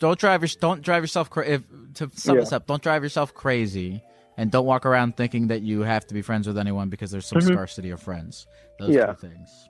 Don't 0.00 0.18
drive 0.18 0.42
your 0.42 0.48
don't 0.60 0.82
drive 0.82 1.04
yourself 1.04 1.30
cra- 1.30 1.46
if 1.46 1.62
to 1.94 2.10
sum 2.14 2.34
Yeah. 2.34 2.40
this 2.40 2.52
up. 2.52 2.66
Don't 2.66 2.82
drive 2.82 3.04
yourself 3.04 3.32
crazy, 3.32 4.02
and 4.36 4.50
don't 4.50 4.66
walk 4.66 4.84
around 4.84 5.16
thinking 5.16 5.46
that 5.48 5.62
you 5.62 5.82
have 5.82 6.04
to 6.08 6.14
be 6.14 6.20
friends 6.22 6.48
with 6.48 6.58
anyone 6.58 6.88
because 6.88 7.12
there's 7.12 7.26
some 7.26 7.38
Mhm. 7.38 7.52
scarcity 7.52 7.90
of 7.90 8.02
friends. 8.02 8.48
Those 8.80 8.90
Yeah. 8.90 9.06
two 9.12 9.28
things. 9.28 9.68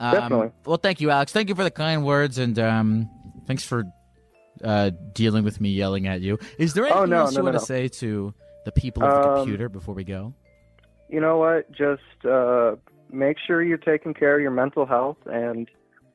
Um, 0.00 0.12
Definitely. 0.14 0.50
Well, 0.66 0.78
thank 0.78 1.00
you, 1.00 1.10
Alex. 1.10 1.32
Thank 1.32 1.48
you 1.48 1.54
for 1.54 1.62
the 1.64 1.70
kind 1.70 2.04
words, 2.04 2.38
and 2.38 2.58
um, 2.58 3.08
thanks 3.46 3.64
for 3.64 3.84
uh, 4.64 4.90
dealing 5.12 5.44
with 5.44 5.60
me 5.60 5.68
yelling 5.70 6.06
at 6.08 6.22
you. 6.22 6.38
Is 6.58 6.72
there 6.74 6.84
anything 6.86 7.02
Oh, 7.02 7.04
no, 7.04 7.16
else 7.18 7.32
no, 7.34 7.40
you 7.40 7.44
no, 7.44 7.50
want 7.52 7.60
to 7.60 7.64
say 7.66 7.88
to 7.88 8.32
the 8.64 8.72
people 8.72 9.04
of 9.04 9.22
the 9.22 9.28
Um, 9.30 9.36
computer 9.36 9.68
before 9.68 9.94
we 9.94 10.02
go? 10.02 10.32
you 11.08 11.20
know 11.20 11.36
what? 11.38 11.70
Just 11.70 12.02
uh, 12.24 12.76
make 13.10 13.36
sure 13.46 13.62
you're 13.62 13.78
taking 13.78 14.14
care 14.14 14.36
of 14.36 14.42
your 14.42 14.50
mental 14.50 14.86
health, 14.86 15.18
and 15.26 15.68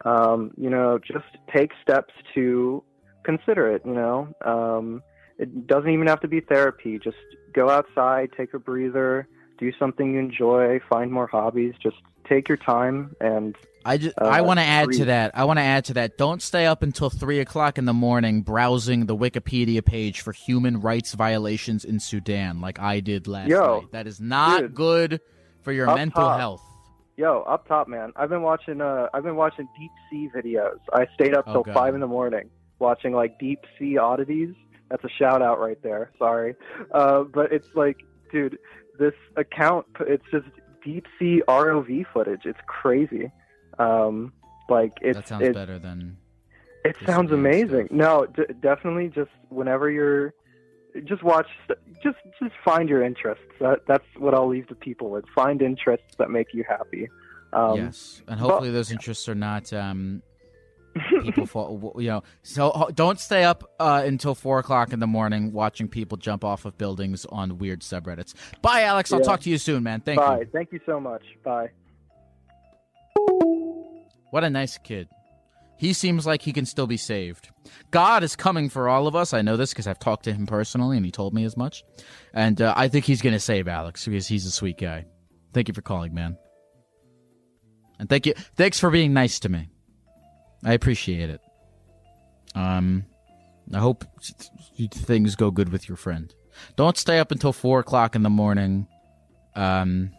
um, 0.05 0.51
you 0.57 0.69
know, 0.69 0.99
just 0.99 1.25
take 1.53 1.71
steps 1.81 2.13
to 2.33 2.83
consider 3.23 3.71
it. 3.71 3.83
You 3.85 3.93
know, 3.93 4.27
um, 4.45 5.03
it 5.37 5.67
doesn't 5.67 5.89
even 5.89 6.07
have 6.07 6.21
to 6.21 6.27
be 6.27 6.39
therapy. 6.39 6.99
Just 6.99 7.17
go 7.53 7.69
outside, 7.69 8.29
take 8.35 8.53
a 8.53 8.59
breather, 8.59 9.27
do 9.57 9.71
something 9.77 10.13
you 10.13 10.19
enjoy, 10.19 10.79
find 10.89 11.11
more 11.11 11.27
hobbies. 11.27 11.73
Just 11.81 11.97
take 12.27 12.47
your 12.47 12.57
time 12.57 13.15
and 13.19 13.55
I 13.83 13.97
just 13.97 14.17
uh, 14.19 14.25
I 14.25 14.41
want 14.41 14.59
to 14.59 14.65
add 14.65 14.91
to 14.93 15.05
that. 15.05 15.31
I 15.33 15.45
want 15.45 15.57
to 15.57 15.63
add 15.63 15.85
to 15.85 15.95
that. 15.95 16.17
Don't 16.17 16.41
stay 16.41 16.65
up 16.65 16.83
until 16.83 17.09
three 17.09 17.39
o'clock 17.39 17.77
in 17.77 17.85
the 17.85 17.93
morning 17.93 18.41
browsing 18.41 19.07
the 19.07 19.15
Wikipedia 19.15 19.83
page 19.83 20.21
for 20.21 20.31
human 20.31 20.81
rights 20.81 21.13
violations 21.13 21.83
in 21.83 21.99
Sudan, 21.99 22.61
like 22.61 22.79
I 22.79 22.99
did 22.99 23.27
last 23.27 23.49
Yo, 23.49 23.79
night. 23.79 23.91
That 23.91 24.07
is 24.07 24.19
not 24.19 24.61
dude. 24.61 24.75
good 24.75 25.21
for 25.63 25.71
your 25.71 25.87
mental 25.87 26.21
top. 26.21 26.39
health. 26.39 26.63
Yo, 27.17 27.41
up 27.41 27.67
top, 27.67 27.87
man. 27.87 28.11
I've 28.15 28.29
been 28.29 28.41
watching. 28.41 28.81
Uh, 28.81 29.07
I've 29.13 29.23
been 29.23 29.35
watching 29.35 29.67
deep 29.77 29.91
sea 30.09 30.29
videos. 30.35 30.79
I 30.93 31.07
stayed 31.13 31.35
up 31.35 31.45
Oh, 31.47 31.53
till 31.53 31.63
God. 31.63 31.73
five 31.73 31.93
in 31.93 31.99
the 32.01 32.07
morning 32.07 32.49
watching 32.79 33.13
like 33.13 33.37
deep 33.39 33.59
sea 33.77 33.97
oddities. 33.97 34.55
That's 34.89 35.03
a 35.03 35.09
shout 35.09 35.41
out 35.41 35.59
right 35.59 35.81
there. 35.83 36.11
Sorry, 36.17 36.55
uh, 36.93 37.23
but 37.23 37.51
it's 37.51 37.67
like, 37.75 37.97
dude, 38.31 38.57
this 38.97 39.13
account. 39.35 39.85
It's 40.01 40.23
just 40.31 40.47
deep 40.83 41.05
sea 41.19 41.41
ROV 41.47 42.05
footage. 42.13 42.41
It's 42.45 42.59
crazy. 42.65 43.31
Um, 43.77 44.33
like 44.69 44.93
it's 45.01 45.17
that 45.17 45.27
sounds 45.27 45.43
it's, 45.43 45.53
better 45.55 45.79
than 45.79 46.17
It 46.85 46.95
sounds 47.05 47.31
amazing. 47.31 47.87
stuff. 47.87 47.91
No, 47.91 48.25
d- 48.25 48.53
definitely. 48.61 49.09
Just 49.09 49.29
whenever 49.49 49.89
you're, 49.91 50.33
just 51.05 51.23
watch. 51.23 51.47
Just 52.03 52.17
just 52.39 52.53
find 52.65 52.89
your 52.89 53.03
interests. 53.03 53.43
That 53.59 53.79
that's 53.87 54.05
what 54.17 54.33
I'll 54.33 54.47
leave 54.47 54.67
to 54.67 54.75
people 54.75 55.09
with. 55.09 55.25
Find 55.35 55.61
interests 55.61 56.15
that 56.17 56.29
make 56.29 56.47
you 56.53 56.63
happy. 56.67 57.09
Um, 57.53 57.77
yes, 57.77 58.21
and 58.27 58.39
hopefully 58.39 58.71
those 58.71 58.91
interests 58.91 59.27
are 59.29 59.35
not 59.35 59.71
um, 59.73 60.21
people 61.23 61.45
fall. 61.45 61.95
You 61.97 62.07
know, 62.07 62.23
so 62.43 62.89
don't 62.95 63.19
stay 63.19 63.43
up 63.43 63.69
uh, 63.79 64.03
until 64.05 64.35
four 64.35 64.59
o'clock 64.59 64.93
in 64.93 64.99
the 64.99 65.07
morning 65.07 65.51
watching 65.51 65.87
people 65.87 66.17
jump 66.17 66.43
off 66.43 66.65
of 66.65 66.77
buildings 66.77 67.25
on 67.25 67.57
weird 67.57 67.81
subreddits. 67.81 68.33
Bye, 68.61 68.83
Alex. 68.83 69.11
I'll 69.11 69.19
Yeah. 69.19 69.25
talk 69.25 69.41
to 69.41 69.49
you 69.49 69.57
soon, 69.57 69.83
man. 69.83 70.01
Thank 70.01 70.19
Bye. 70.19 70.39
you. 70.41 70.47
Thank 70.51 70.71
you 70.71 70.79
so 70.85 70.99
much. 70.99 71.23
Bye. 71.43 71.69
What 74.31 74.43
a 74.45 74.49
nice 74.49 74.77
kid. 74.77 75.09
He 75.81 75.93
seems 75.93 76.27
like 76.27 76.43
he 76.43 76.53
can 76.53 76.67
still 76.67 76.85
be 76.85 76.95
saved. 76.95 77.49
God 77.89 78.23
is 78.23 78.35
coming 78.35 78.69
for 78.69 78.87
all 78.87 79.07
of 79.07 79.15
us. 79.15 79.33
I 79.33 79.41
know 79.41 79.57
this 79.57 79.71
because 79.71 79.87
I've 79.87 79.97
talked 79.97 80.25
to 80.25 80.31
him 80.31 80.45
personally 80.45 80.95
and 80.95 81.03
he 81.03 81.11
told 81.11 81.33
me 81.33 81.43
as 81.43 81.57
much. 81.57 81.83
And 82.35 82.61
uh, 82.61 82.75
I 82.77 82.87
think 82.87 83.05
he's 83.05 83.23
going 83.23 83.33
to 83.33 83.39
save 83.39 83.67
Alex 83.67 84.05
because 84.05 84.27
he's 84.27 84.45
a 84.45 84.51
sweet 84.51 84.77
guy. 84.77 85.05
Thank 85.55 85.69
you 85.69 85.73
for 85.73 85.81
calling, 85.81 86.13
man. 86.13 86.37
And 87.97 88.07
thank 88.07 88.27
you. 88.27 88.35
Thanks 88.55 88.79
for 88.79 88.91
being 88.91 89.11
nice 89.11 89.39
to 89.39 89.49
me. 89.49 89.71
I 90.63 90.73
appreciate 90.73 91.31
it. 91.31 91.41
Um, 92.53 93.07
I 93.73 93.79
hope 93.79 94.05
things 94.93 95.35
go 95.35 95.49
good 95.49 95.69
with 95.69 95.89
your 95.89 95.95
friend. 95.95 96.31
Don't 96.75 96.95
stay 96.95 97.17
up 97.17 97.31
until 97.31 97.53
four 97.53 97.79
o'clock 97.79 98.15
in 98.15 98.21
the 98.21 98.29
morning, 98.29 98.87
um, 99.55 100.11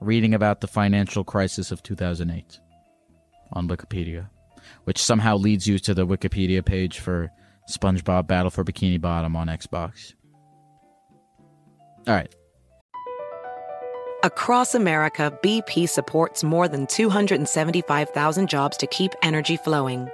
reading 0.00 0.32
about 0.32 0.62
the 0.62 0.66
financial 0.66 1.24
crisis 1.24 1.70
of 1.70 1.82
2008 1.82 2.58
on 3.52 3.68
Wikipedia, 3.68 4.30
which 4.84 5.02
somehow 5.02 5.36
leads 5.36 5.66
you 5.66 5.78
to 5.80 5.94
the 5.94 6.06
Wikipedia 6.06 6.64
page 6.64 6.98
for 6.98 7.30
SpongeBob 7.70 8.26
Battle 8.26 8.50
for 8.50 8.64
Bikini 8.64 9.00
Bottom 9.00 9.36
on 9.36 9.48
Xbox. 9.48 10.14
All 12.06 12.14
right. 12.14 12.34
Across 14.22 14.74
America, 14.74 15.36
BP 15.42 15.88
supports 15.88 16.42
more 16.42 16.66
than 16.66 16.86
275,000 16.86 18.48
jobs 18.48 18.76
to 18.78 18.86
keep 18.86 19.12
energy 19.22 19.56
flowing. 19.56 20.08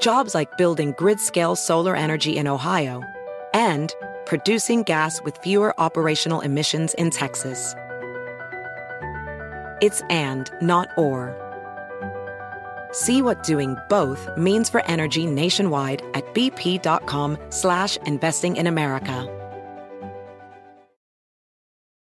Jobs 0.00 0.34
like 0.34 0.56
building 0.56 0.94
grid 0.96 1.20
scale 1.20 1.56
solar 1.56 1.94
energy 1.94 2.36
in 2.36 2.48
Ohio 2.48 3.02
and 3.54 3.94
producing 4.24 4.82
gas 4.82 5.22
with 5.22 5.36
fewer 5.38 5.78
operational 5.78 6.40
emissions 6.40 6.94
in 6.94 7.10
Texas. 7.10 7.74
It's 9.82 10.00
and, 10.08 10.50
not 10.60 10.88
or. 10.96 11.41
See 12.92 13.22
what 13.22 13.42
doing 13.42 13.76
both 13.88 14.28
means 14.36 14.68
for 14.68 14.84
energy 14.86 15.26
nationwide 15.26 16.02
at 16.14 16.34
bp.com 16.34 17.38
slash 17.50 17.96
investing 18.06 18.56
in 18.56 18.66
America. 18.66 19.38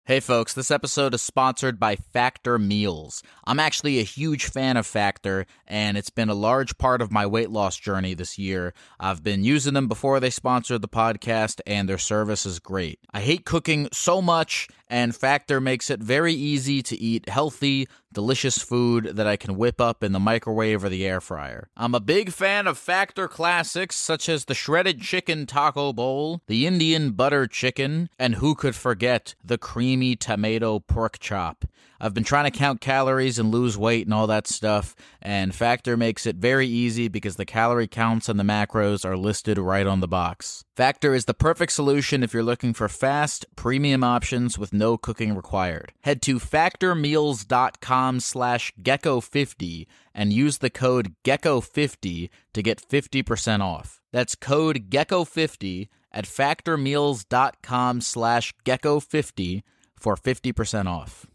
Hey 0.07 0.19
folks, 0.19 0.55
this 0.55 0.73
episode 0.73 1.15
is 1.15 1.23
sponsored 1.23 1.79
by 1.79 1.95
Factor 1.95 2.59
Meals. 2.59 3.23
I'm 3.45 3.61
actually 3.61 4.01
a 4.01 4.03
huge 4.03 4.47
fan 4.47 4.77
of 4.77 4.85
Factor, 4.85 5.47
and 5.69 5.97
it's 5.97 6.11
been 6.11 6.29
a 6.29 6.35
large 6.35 6.77
part 6.79 7.01
of 7.01 7.13
my 7.13 7.27
weight 7.27 7.51
loss 7.51 7.77
journey 7.77 8.15
this 8.15 8.37
year. 8.37 8.75
I've 8.99 9.23
been 9.23 9.45
using 9.45 9.75
them 9.75 9.87
before 9.87 10.19
they 10.19 10.31
sponsored 10.31 10.83
the 10.83 10.89
podcast, 10.89 11.61
and 11.65 11.89
their 11.89 11.97
service 11.97 12.45
is 12.45 12.59
great. 12.59 12.99
I 13.13 13.21
hate 13.21 13.45
cooking 13.45 13.89
so 13.93 14.21
much, 14.21 14.67
and 14.91 15.15
Factor 15.15 15.61
makes 15.61 15.89
it 15.89 16.01
very 16.01 16.35
easy 16.35 16.83
to 16.83 17.01
eat 17.01 17.29
healthy, 17.29 17.87
delicious 18.13 18.59
food 18.59 19.05
that 19.15 19.27
I 19.27 19.37
can 19.37 19.57
whip 19.57 19.81
up 19.81 20.03
in 20.03 20.11
the 20.11 20.19
microwave 20.19 20.83
or 20.83 20.89
the 20.89 21.07
air 21.07 21.21
fryer. 21.21 21.71
I'm 21.77 21.95
a 21.95 22.01
big 22.01 22.33
fan 22.33 22.67
of 22.67 22.77
Factor 22.77 23.29
classics 23.29 23.95
such 23.95 24.29
as 24.29 24.45
the 24.45 24.55
shredded 24.55 25.01
chicken 25.01 25.47
taco 25.47 25.93
bowl, 25.93 26.43
the 26.49 26.67
Indian 26.67 27.13
butter 27.13 27.47
chicken, 27.47 28.11
and 28.19 28.35
who 28.35 28.57
could 28.57 28.75
forget 28.75 29.37
the 29.45 29.59
creamy 29.59 30.17
tomato 30.17 30.81
pork 30.81 31.21
chop. 31.21 31.65
I've 32.03 32.15
been 32.15 32.25
trying 32.25 32.51
to 32.51 32.59
count 32.59 32.81
calories 32.81 33.39
and 33.39 33.51
lose 33.51 33.77
weight 33.77 34.07
and 34.07 34.15
all 34.15 34.27
that 34.27 34.47
stuff, 34.47 34.97
and 35.21 35.55
Factor 35.55 35.99
makes 35.99 36.25
it 36.25 36.37
very 36.37 36.67
easy 36.67 37.09
because 37.09 37.37
the 37.37 37.45
calorie 37.45 37.87
counts 37.87 38.29
and 38.29 38.41
the 38.41 38.45
macros 38.45 39.05
are 39.05 39.19
listed 39.19 39.59
right 39.59 39.87
on 39.87 40.01
the 40.01 40.09
box. 40.09 40.65
Factor 40.75 41.15
is 41.15 41.27
the 41.27 41.35
perfect 41.35 41.73
solution 41.73 42.23
if 42.23 42.33
you're 42.33 42.43
looking 42.43 42.73
for 42.73 42.89
fast, 42.89 43.45
premium 43.55 44.03
options 44.03 44.59
with 44.59 44.73
no 44.81 44.97
cooking 44.97 45.37
required. 45.37 45.93
Head 46.01 46.23
to 46.23 46.41
factormeals.com 46.41 48.21
slash 48.21 48.73
gecko50 48.83 49.87
and 50.15 50.33
use 50.33 50.59
the 50.59 50.71
code 50.71 51.15
gecko50 51.25 52.31
to 52.55 52.63
get 52.63 52.83
50% 52.83 53.61
off. 53.61 54.01
That's 54.11 54.35
code 54.35 54.91
gecko50 54.91 55.89
at 56.13 56.25
factormeals.com 56.25 58.01
slash 58.01 58.53
gecko50 58.65 59.63
for 59.97 60.17
50% 60.17 60.87
off. 60.87 61.27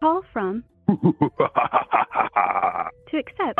Call 0.00 0.22
from 0.32 0.64
to 0.88 1.14
accept. 3.16 3.58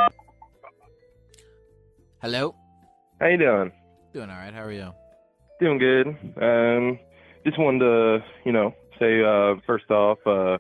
Hello? 2.20 2.55
How 3.20 3.28
you 3.28 3.38
doing? 3.38 3.72
Doing 4.12 4.30
all 4.30 4.36
right. 4.36 4.53
How 4.53 4.64
are 4.64 4.72
you? 4.72 4.92
Doing 5.61 5.78
good. 5.78 6.09
Um, 6.40 6.99
just 7.44 7.59
wanted 7.59 7.80
to, 7.80 8.24
you 8.44 8.53
know, 8.53 8.74
say 8.99 9.22
uh, 9.22 9.57
first 9.66 9.90
off, 9.90 10.18
uh, 10.26 10.59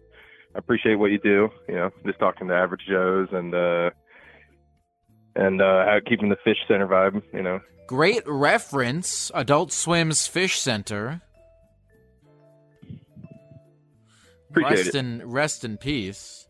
I 0.54 0.58
appreciate 0.58 0.96
what 0.96 1.10
you 1.10 1.18
do. 1.18 1.48
You 1.68 1.74
know, 1.74 1.90
just 2.06 2.18
talking 2.18 2.48
to 2.48 2.54
average 2.54 2.82
Joes 2.88 3.28
and 3.32 3.54
uh, 3.54 3.90
and 5.36 5.60
uh, 5.62 6.00
keeping 6.06 6.28
the 6.28 6.36
fish 6.44 6.58
center 6.66 6.86
vibe. 6.86 7.22
You 7.32 7.42
know, 7.42 7.60
Great 7.86 8.22
reference. 8.26 9.30
Adult 9.34 9.72
Swim's 9.72 10.26
Fish 10.26 10.58
Center. 10.58 11.22
appreciate 14.50 14.76
rest 14.76 14.88
it. 14.88 14.94
in 14.96 15.22
rest 15.28 15.64
in 15.64 15.76
peace. 15.78 16.46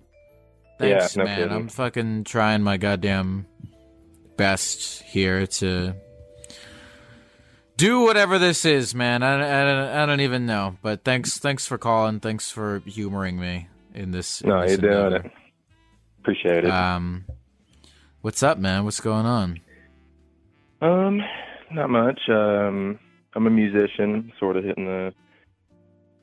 Yeah, 0.80 0.98
Thanks, 1.00 1.16
no 1.16 1.24
man. 1.24 1.38
kidding. 1.38 1.52
I'm 1.52 1.68
fucking 1.68 2.24
trying 2.24 2.62
my 2.62 2.76
goddamn 2.76 3.46
best 4.36 5.02
here 5.02 5.46
to 5.46 5.94
do 7.78 8.00
whatever 8.00 8.38
this 8.38 8.64
is, 8.64 8.94
man. 8.94 9.22
I, 9.22 9.34
I, 9.36 9.64
don't- 9.64 9.96
I 9.96 10.06
don't 10.06 10.20
even 10.20 10.44
know, 10.46 10.76
but 10.82 11.04
thanks 11.04 11.38
thanks 11.38 11.66
for 11.66 11.78
calling. 11.78 12.20
Thanks 12.20 12.50
for 12.50 12.80
humoring 12.84 13.38
me 13.40 13.68
in 13.94 14.10
this. 14.10 14.40
in 14.42 14.50
No, 14.50 14.60
this 14.62 14.78
you're 14.78 14.90
doing 14.90 15.12
it. 15.24 15.30
Appreciate 16.20 16.64
it. 16.64 16.70
Um, 16.70 17.24
what's 18.20 18.42
up, 18.42 18.58
man? 18.58 18.84
What's 18.84 19.00
going 19.00 19.24
on? 19.24 19.60
Um, 20.82 21.22
not 21.70 21.88
much. 21.88 22.20
Um, 22.28 22.98
I'm 23.34 23.46
a 23.46 23.50
musician, 23.50 24.32
sort 24.38 24.56
of 24.56 24.64
hitting 24.64 24.84
the 24.84 25.14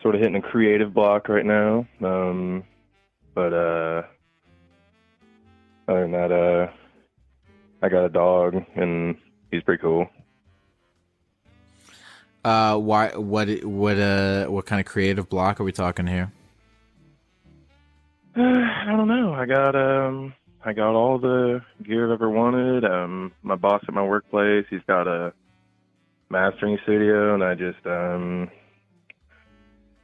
sort 0.01 0.13
of 0.15 0.21
hitting 0.21 0.35
a 0.35 0.41
creative 0.41 0.93
block 0.93 1.29
right 1.29 1.45
now. 1.45 1.87
Um, 2.03 2.63
but 3.33 3.53
uh, 3.53 4.01
other 5.87 6.01
than 6.01 6.11
that, 6.11 6.31
uh, 6.31 6.71
I 7.81 7.89
got 7.89 8.05
a 8.05 8.09
dog 8.09 8.55
and 8.75 9.15
he's 9.51 9.63
pretty 9.63 9.81
cool. 9.81 10.07
Uh, 12.45 12.77
why? 12.77 13.09
What? 13.15 13.49
What? 13.65 13.97
Uh, 13.97 14.45
what 14.45 14.67
kind 14.67 14.79
of 14.79 14.85
creative 14.85 15.27
block 15.27 15.59
are 15.59 15.63
we 15.63 15.71
talking 15.71 16.05
here? 16.05 16.31
Uh, 18.37 18.41
I 18.43 18.85
don't 18.95 19.07
know. 19.07 19.33
I 19.33 19.47
got 19.47 19.75
um, 19.75 20.31
I 20.63 20.73
got 20.73 20.93
all 20.93 21.17
the 21.17 21.63
gear 21.81 22.05
I've 22.05 22.11
ever 22.11 22.29
wanted. 22.29 22.85
Um, 22.85 23.31
my 23.41 23.55
boss 23.55 23.81
at 23.87 23.95
my 23.95 24.03
workplace, 24.03 24.67
he's 24.69 24.83
got 24.85 25.07
a 25.07 25.33
mastering 26.29 26.77
studio, 26.83 27.33
and 27.33 27.43
I 27.43 27.55
just 27.55 27.83
um, 27.87 28.51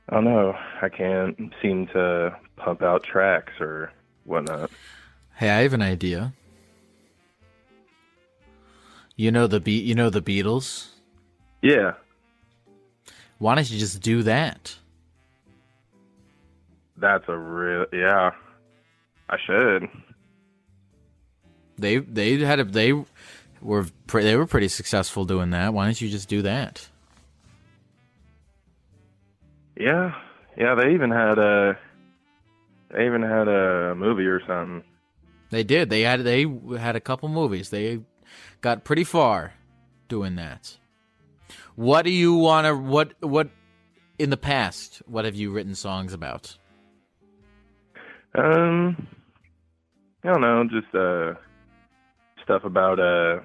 I 0.10 0.16
don't 0.16 0.24
know. 0.24 0.56
I 0.82 0.90
can't 0.90 1.54
seem 1.62 1.86
to 1.94 2.36
pump 2.56 2.82
out 2.82 3.04
tracks 3.04 3.54
or 3.60 3.94
whatnot. 4.24 4.72
Hey, 5.36 5.52
I 5.52 5.62
have 5.62 5.74
an 5.74 5.84
idea. 5.84 6.34
You 9.16 9.30
know 9.30 9.46
the 9.46 9.60
beat. 9.60 9.84
You 9.86 9.94
know 9.94 10.10
the 10.10 10.24
Beatles. 10.24 10.88
Yeah, 11.62 11.92
Why 13.42 13.56
don't 13.56 13.70
you 13.72 13.80
just 13.80 14.02
do 14.02 14.22
that? 14.24 14.78
that's 17.02 17.26
a 17.28 17.36
real 17.36 17.86
yeah. 17.92 18.32
I 19.30 19.38
should. 19.46 19.90
They 21.78 21.98
they 21.98 22.38
had 22.38 22.60
a 22.60 22.64
they 22.64 22.94
were 23.62 23.88
pre- 24.08 24.24
they 24.24 24.36
were 24.36 24.46
pretty 24.46 24.68
successful 24.68 25.26
doing 25.26 25.50
that. 25.50 25.74
Why 25.74 25.86
don't 25.86 26.00
you 26.00 26.10
just 26.10 26.30
do 26.30 26.44
that? 26.44 26.88
Yeah, 29.76 30.14
yeah. 30.56 30.76
They 30.76 30.94
even 30.94 31.10
had 31.10 31.40
a 31.40 31.78
they 32.92 33.06
even 33.08 33.24
had 33.24 33.48
a 33.48 33.96
movie 33.96 34.28
or 34.28 34.40
something. 34.46 34.84
They 35.50 35.64
did. 35.64 35.90
They 35.90 36.02
had 36.02 36.24
they 36.24 36.46
had 36.78 36.96
a 36.96 37.02
couple 37.02 37.28
movies. 37.28 37.72
They 37.72 38.02
got 38.62 38.84
pretty 38.84 39.04
far 39.04 39.54
doing 40.08 40.36
that. 40.36 40.78
What 41.76 42.04
do 42.04 42.12
you 42.12 42.36
want 42.36 42.68
to 42.68 42.76
what 42.76 43.14
what 43.22 43.50
in 44.20 44.30
the 44.30 44.38
past? 44.38 45.02
What 45.06 45.26
have 45.26 45.36
you 45.36 45.52
written 45.52 45.76
songs 45.76 46.14
about? 46.14 46.58
Um, 48.36 49.08
I 50.24 50.32
don't 50.32 50.42
know, 50.42 50.64
just 50.70 50.94
uh, 50.96 51.34
stuff 52.44 52.64
about 52.64 53.00
uh, 53.00 53.40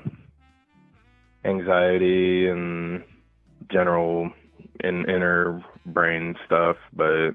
anxiety 1.44 2.48
and 2.48 3.02
general 3.70 4.30
and 4.80 5.08
inner 5.08 5.64
brain 5.86 6.36
stuff, 6.44 6.76
but 6.92 7.30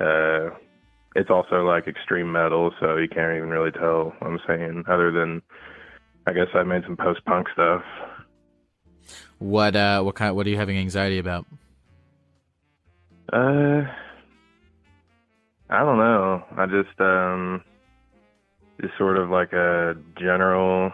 uh, 0.00 0.50
it's 1.14 1.30
also 1.30 1.64
like 1.64 1.86
extreme 1.86 2.32
metal, 2.32 2.72
so 2.80 2.96
you 2.96 3.08
can't 3.08 3.36
even 3.36 3.50
really 3.50 3.70
tell 3.70 4.14
what 4.18 4.30
I'm 4.30 4.40
saying, 4.46 4.84
other 4.88 5.12
than 5.12 5.42
I 6.26 6.32
guess 6.32 6.48
I 6.54 6.62
made 6.62 6.82
some 6.84 6.96
post 6.96 7.24
punk 7.24 7.48
stuff. 7.52 7.82
What 9.44 9.76
uh 9.76 10.00
what 10.00 10.14
kind 10.14 10.34
what 10.34 10.46
are 10.46 10.50
you 10.50 10.56
having 10.56 10.78
anxiety 10.78 11.18
about? 11.18 11.44
Uh, 13.30 13.82
I 15.68 15.80
don't 15.80 15.98
know. 15.98 16.42
I 16.56 16.64
just 16.64 16.98
um, 16.98 17.62
just 18.80 18.96
sort 18.96 19.18
of 19.18 19.28
like 19.28 19.52
a 19.52 19.96
general 20.18 20.92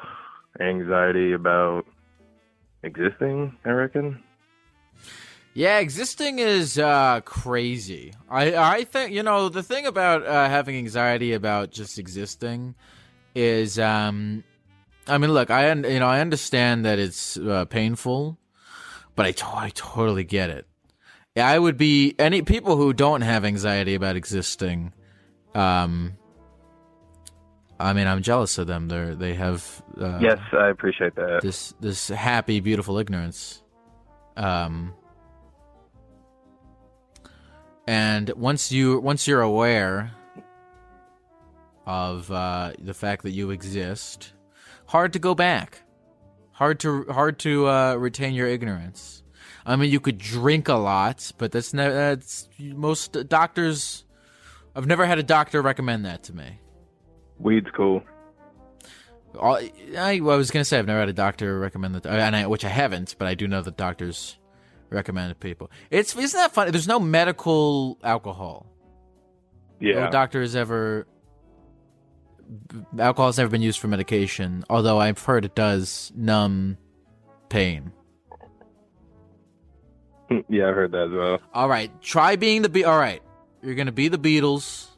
anxiety 0.59 1.33
about 1.33 1.87
existing. 2.83 3.57
I 3.65 3.71
reckon. 3.71 4.21
Yeah, 5.55 5.79
existing 5.79 6.41
is 6.41 6.77
uh, 6.77 7.21
crazy. 7.25 8.15
I 8.29 8.57
I 8.57 8.83
think 8.83 9.13
you 9.13 9.23
know 9.23 9.49
the 9.49 9.63
thing 9.63 9.87
about 9.87 10.27
uh, 10.27 10.49
having 10.49 10.77
anxiety 10.77 11.35
about 11.35 11.71
just 11.71 12.01
existing 12.01 12.75
is 13.33 13.79
um, 13.79 14.43
I 15.07 15.19
mean, 15.19 15.33
look, 15.33 15.51
I 15.51 15.73
you 15.73 16.01
know 16.01 16.09
I 16.09 16.21
understand 16.21 16.85
that 16.85 16.99
it's 16.99 17.37
uh, 17.37 17.65
painful, 17.67 18.40
but 19.21 19.27
I, 19.27 19.33
to- 19.33 19.57
I 19.59 19.71
totally 19.75 20.25
get 20.25 20.49
it. 20.49 20.67
I 21.37 21.59
would 21.59 21.77
be 21.77 22.15
any 22.19 22.41
people 22.41 22.77
who 22.77 22.95
don't 22.95 23.21
have 23.21 23.45
anxiety 23.45 23.95
about 23.95 24.17
existing. 24.17 24.95
Um, 25.55 26.17
I 27.79 27.93
mean, 27.93 28.07
I'm 28.07 28.23
jealous 28.23 28.57
of 28.57 28.67
them. 28.67 28.89
They're 28.89 29.15
they 29.15 29.35
have 29.35 29.83
uh, 30.01 30.21
yes, 30.23 30.39
I 30.53 30.69
appreciate 30.71 31.17
that. 31.17 31.41
this 31.43 31.75
this 31.81 32.09
happy, 32.09 32.61
beautiful 32.61 32.97
ignorance. 32.97 33.63
Um, 34.39 34.95
and 37.87 38.31
once 38.31 38.73
you 38.73 39.01
once 39.01 39.27
you're 39.27 39.43
aware 39.43 40.13
of 41.85 42.31
uh, 42.33 42.73
the 42.79 42.95
fact 42.95 43.23
that 43.25 43.33
you 43.33 43.51
exist, 43.51 44.33
hard 44.87 45.13
to 45.13 45.19
go 45.19 45.35
back. 45.35 45.83
Hard 46.61 46.79
to 46.81 47.05
hard 47.05 47.39
to 47.39 47.69
uh, 47.69 47.95
retain 47.95 48.35
your 48.35 48.47
ignorance. 48.47 49.23
I 49.65 49.77
mean, 49.77 49.91
you 49.91 49.99
could 49.99 50.19
drink 50.19 50.69
a 50.69 50.75
lot, 50.75 51.33
but 51.39 51.53
that's 51.53 51.73
ne- 51.73 51.89
that's 51.89 52.51
most 52.59 53.17
doctors. 53.31 54.05
I've 54.77 54.87
never 54.87 55.07
had 55.07 55.19
a 55.19 55.23
doctor 55.23 55.63
recommend 55.63 56.05
that 56.05 56.23
to 56.25 56.37
me. 56.37 56.61
Weed's 57.39 57.71
cool. 57.75 58.03
All, 59.39 59.57
I, 59.57 59.73
I 59.97 60.21
was 60.21 60.51
gonna 60.51 60.67
say 60.67 60.79
I've 60.79 60.87
never 60.87 61.01
had 61.01 61.09
a 61.09 61.15
doctor 61.15 61.59
recommend 61.59 61.95
that, 61.95 62.05
and 62.05 62.37
I, 62.37 62.47
which 62.47 62.67
I 62.67 62.69
haven't, 62.69 63.15
but 63.17 63.27
I 63.27 63.33
do 63.33 63.49
know 63.49 63.63
that 63.63 63.79
doctors 63.79 64.37
recommend 64.91 65.31
it 65.31 65.41
people. 65.41 65.71
It's 65.91 66.15
isn't 66.15 66.39
that 66.39 66.53
funny? 66.53 66.73
There's 66.73 66.87
no 66.87 67.01
medical 67.01 67.97
alcohol. 68.05 68.67
Yeah. 69.81 70.05
No 70.05 70.11
doctor 70.11 70.43
has 70.43 70.55
ever. 70.55 71.07
Alcohol 72.99 73.29
has 73.29 73.39
never 73.39 73.51
been 73.51 73.63
used 73.63 73.79
for 73.79 73.89
medication, 73.89 74.65
although 74.69 74.99
I've 74.99 75.23
heard 75.23 75.45
it 75.45 75.55
does 75.55 76.13
numb 76.15 76.79
pain. 77.49 77.93
yeah, 80.49 80.69
I've 80.69 80.75
heard 80.75 80.93
that 80.93 81.05
as 81.05 81.13
well. 81.13 81.39
All 81.55 81.69
right, 81.69 81.91
try 82.03 82.37
being 82.37 82.63
the 82.63 82.69
Be. 82.69 82.85
All 82.85 82.99
right, 82.99 83.23
you're 83.63 83.75
gonna 83.75 83.93
be 83.93 84.09
the 84.09 84.19
Beatles. 84.19 84.89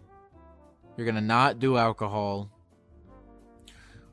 You're 0.96 1.07
gonna 1.07 1.20
not 1.20 1.59
do 1.59 1.76
alcohol. 1.76 2.50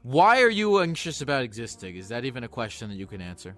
Why 0.04 0.42
are 0.42 0.50
you 0.50 0.80
anxious 0.80 1.22
about 1.22 1.44
existing? 1.44 1.98
Is 1.98 2.08
that 2.10 2.24
even 2.26 2.44
a 2.44 2.48
question 2.48 2.90
that 2.90 2.96
you 2.96 3.06
can 3.06 3.22
answer? 3.22 3.56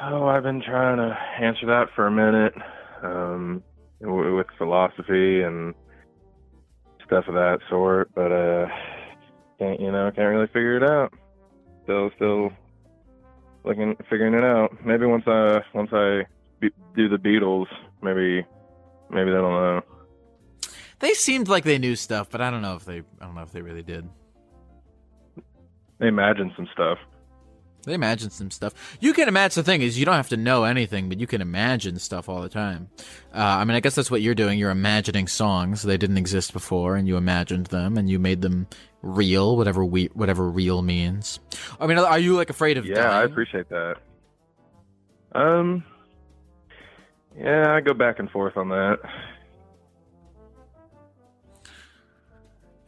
Oh, 0.00 0.26
I've 0.26 0.44
been 0.44 0.62
trying 0.62 0.98
to 0.98 1.16
answer 1.44 1.66
that 1.66 1.88
for 1.96 2.06
a 2.06 2.10
minute, 2.10 2.54
um, 3.02 3.64
w- 4.00 4.36
with 4.36 4.46
philosophy 4.56 5.42
and 5.42 5.74
stuff 7.08 7.26
of 7.26 7.34
that 7.34 7.58
sort, 7.68 8.14
but 8.14 8.30
uh, 8.30 8.68
can't 9.58 9.80
you 9.80 9.90
know 9.90 10.10
can't 10.14 10.28
really 10.28 10.46
figure 10.46 10.76
it 10.76 10.84
out. 10.84 11.12
Still, 11.84 12.10
still 12.16 12.52
looking, 13.64 13.96
figuring 14.08 14.34
it 14.34 14.44
out. 14.44 14.84
Maybe 14.84 15.06
once 15.06 15.24
I 15.26 15.62
once 15.74 15.90
I 15.92 16.26
be, 16.60 16.70
do 16.94 17.08
the 17.08 17.16
Beatles, 17.16 17.66
maybe 18.02 18.46
maybe 19.10 19.30
that'll 19.30 19.50
know. 19.50 19.82
They 21.00 21.14
seemed 21.14 21.48
like 21.48 21.64
they 21.64 21.78
knew 21.78 21.96
stuff, 21.96 22.28
but 22.30 22.40
I 22.40 22.50
don't 22.50 22.62
know 22.62 22.76
if 22.76 22.84
they. 22.84 22.98
I 22.98 23.24
don't 23.24 23.34
know 23.34 23.42
if 23.42 23.52
they 23.52 23.62
really 23.62 23.82
did. 23.82 24.08
They 25.98 26.08
imagined 26.08 26.52
some 26.56 26.68
stuff. 26.72 26.98
They 27.84 27.94
imagine 27.94 28.30
some 28.30 28.50
stuff. 28.50 28.74
You 29.00 29.12
can 29.12 29.28
imagine. 29.28 29.62
The 29.62 29.64
thing 29.64 29.82
is, 29.82 29.98
you 29.98 30.04
don't 30.04 30.16
have 30.16 30.28
to 30.30 30.36
know 30.36 30.64
anything, 30.64 31.08
but 31.08 31.18
you 31.18 31.26
can 31.26 31.40
imagine 31.40 31.98
stuff 31.98 32.28
all 32.28 32.42
the 32.42 32.48
time. 32.48 32.90
Uh, 33.34 33.38
I 33.38 33.64
mean, 33.64 33.76
I 33.76 33.80
guess 33.80 33.94
that's 33.94 34.10
what 34.10 34.20
you're 34.20 34.34
doing. 34.34 34.58
You're 34.58 34.70
imagining 34.70 35.26
songs 35.26 35.82
they 35.82 35.96
didn't 35.96 36.18
exist 36.18 36.52
before, 36.52 36.96
and 36.96 37.08
you 37.08 37.16
imagined 37.16 37.66
them, 37.66 37.96
and 37.96 38.10
you 38.10 38.18
made 38.18 38.42
them 38.42 38.66
real, 39.02 39.56
whatever 39.56 39.84
we, 39.84 40.06
whatever 40.06 40.50
real 40.50 40.82
means. 40.82 41.40
I 41.80 41.86
mean, 41.86 41.98
are 41.98 42.18
you 42.18 42.34
like 42.34 42.50
afraid 42.50 42.78
of 42.78 42.84
Yeah, 42.84 43.10
I 43.10 43.24
appreciate 43.24 43.68
that. 43.68 43.96
Um, 45.32 45.84
yeah, 47.38 47.74
I 47.74 47.80
go 47.80 47.94
back 47.94 48.18
and 48.18 48.30
forth 48.30 48.56
on 48.56 48.70
that. 48.70 48.98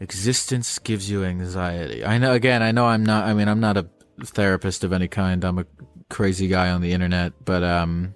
Existence 0.00 0.78
gives 0.78 1.10
you 1.10 1.24
anxiety. 1.24 2.04
I 2.04 2.18
know. 2.18 2.32
Again, 2.32 2.62
I 2.62 2.72
know 2.72 2.86
I'm 2.86 3.04
not. 3.04 3.26
I 3.26 3.34
mean, 3.34 3.48
I'm 3.48 3.60
not 3.60 3.76
a 3.76 3.86
therapist 4.24 4.84
of 4.84 4.92
any 4.92 5.08
kind. 5.08 5.44
I'm 5.44 5.58
a 5.58 5.66
crazy 6.08 6.48
guy 6.48 6.70
on 6.70 6.80
the 6.80 6.92
internet, 6.92 7.32
but 7.44 7.62
um, 7.62 8.14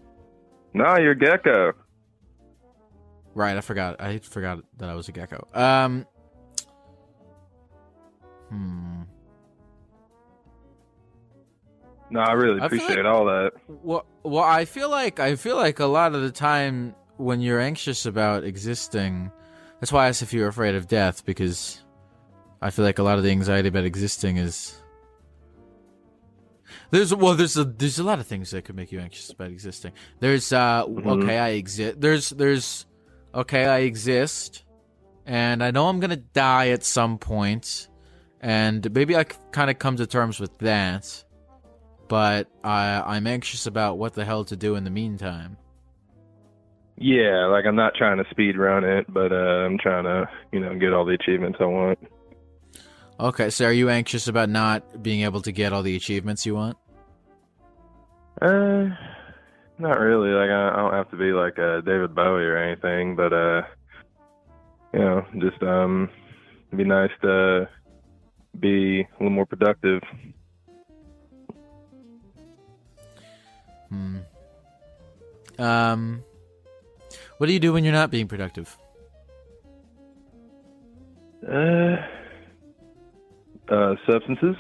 No, 0.72 0.96
you're 0.98 1.14
Gecko. 1.14 1.72
right. 3.34 3.56
I 3.56 3.60
forgot. 3.60 4.00
I 4.00 4.18
forgot 4.18 4.60
that 4.78 4.88
I 4.88 4.94
was 4.94 5.08
a 5.08 5.12
gecko. 5.12 5.46
Um, 5.54 6.06
hmm. 8.50 9.02
No, 12.10 12.20
I 12.20 12.32
really 12.32 12.60
I 12.60 12.66
appreciate 12.66 12.96
like- 12.98 13.06
all 13.06 13.24
that. 13.26 13.52
Well, 13.68 14.06
well, 14.22 14.44
I 14.44 14.64
feel 14.66 14.88
like 14.90 15.20
I 15.20 15.36
feel 15.36 15.56
like 15.56 15.80
a 15.80 15.86
lot 15.86 16.14
of 16.14 16.22
the 16.22 16.30
time 16.30 16.94
when 17.16 17.40
you're 17.40 17.60
anxious 17.60 18.06
about 18.06 18.44
existing, 18.44 19.30
that's 19.80 19.90
why 19.92 20.04
I 20.04 20.08
asked 20.08 20.22
if 20.22 20.32
you 20.32 20.42
were 20.42 20.48
afraid 20.48 20.74
of 20.74 20.86
death 20.88 21.24
because 21.24 21.82
I 22.62 22.70
feel 22.70 22.84
like 22.84 22.98
a 22.98 23.02
lot 23.02 23.18
of 23.18 23.24
the 23.24 23.30
anxiety 23.30 23.68
about 23.68 23.84
existing 23.84 24.36
is 24.36 24.80
there's 26.90 27.14
well 27.14 27.34
there's 27.34 27.56
a 27.56 27.64
there's 27.64 27.98
a 27.98 28.04
lot 28.04 28.18
of 28.18 28.26
things 28.26 28.50
that 28.50 28.64
could 28.64 28.76
make 28.76 28.92
you 28.92 29.00
anxious 29.00 29.30
about 29.30 29.50
existing. 29.50 29.92
There's 30.20 30.52
uh 30.52 30.84
okay 30.86 31.38
I 31.38 31.48
exist. 31.50 32.00
There's 32.00 32.30
there's 32.30 32.86
okay 33.34 33.66
I 33.66 33.78
exist, 33.80 34.64
and 35.26 35.62
I 35.62 35.70
know 35.70 35.88
I'm 35.88 36.00
gonna 36.00 36.16
die 36.16 36.68
at 36.68 36.84
some 36.84 37.18
point, 37.18 37.88
and 38.40 38.92
maybe 38.94 39.16
I 39.16 39.24
kind 39.24 39.70
of 39.70 39.78
come 39.78 39.96
to 39.96 40.06
terms 40.06 40.40
with 40.40 40.56
that 40.58 41.24
but 42.08 42.48
I, 42.62 43.02
I'm 43.04 43.26
anxious 43.26 43.66
about 43.66 43.98
what 43.98 44.14
the 44.14 44.24
hell 44.24 44.44
to 44.46 44.56
do 44.56 44.76
in 44.76 44.84
the 44.84 44.90
meantime. 44.90 45.56
Yeah, 46.96 47.46
like 47.46 47.64
I'm 47.66 47.74
not 47.74 47.94
trying 47.96 48.18
to 48.18 48.30
speed 48.30 48.56
run 48.56 48.84
it, 48.84 49.06
but 49.12 49.32
uh, 49.32 49.66
I'm 49.66 49.78
trying 49.78 50.04
to, 50.04 50.28
you 50.52 50.60
know, 50.60 50.78
get 50.78 50.92
all 50.92 51.04
the 51.04 51.14
achievements 51.14 51.58
I 51.60 51.64
want. 51.64 51.98
Okay, 53.18 53.50
so 53.50 53.66
are 53.66 53.72
you 53.72 53.90
anxious 53.90 54.26
about 54.26 54.48
not 54.48 55.02
being 55.02 55.22
able 55.22 55.40
to 55.42 55.52
get 55.52 55.72
all 55.72 55.82
the 55.82 55.94
achievements 55.94 56.44
you 56.44 56.54
want? 56.56 56.76
Uh, 58.42 58.88
not 59.78 60.00
really. 60.00 60.30
Like 60.30 60.50
I, 60.50 60.70
I 60.70 60.76
don't 60.76 60.94
have 60.94 61.10
to 61.10 61.16
be 61.16 61.32
like 61.32 61.58
uh, 61.58 61.80
David 61.82 62.14
Bowie 62.14 62.42
or 62.42 62.56
anything, 62.56 63.14
but 63.14 63.32
uh, 63.32 63.62
you 64.92 64.98
know, 64.98 65.26
just 65.38 65.62
um, 65.62 66.10
it'd 66.68 66.78
be 66.78 66.84
nice 66.84 67.10
to 67.22 67.68
be 68.58 69.00
a 69.00 69.06
little 69.20 69.30
more 69.30 69.46
productive. 69.46 70.02
Hmm. 73.88 74.18
Um, 75.56 76.24
what 77.38 77.46
do 77.46 77.52
you 77.52 77.60
do 77.60 77.72
when 77.72 77.84
you're 77.84 77.92
not 77.92 78.10
being 78.10 78.26
productive? 78.26 78.76
Uh, 81.46 81.96
uh, 83.68 83.94
substances. 84.08 84.56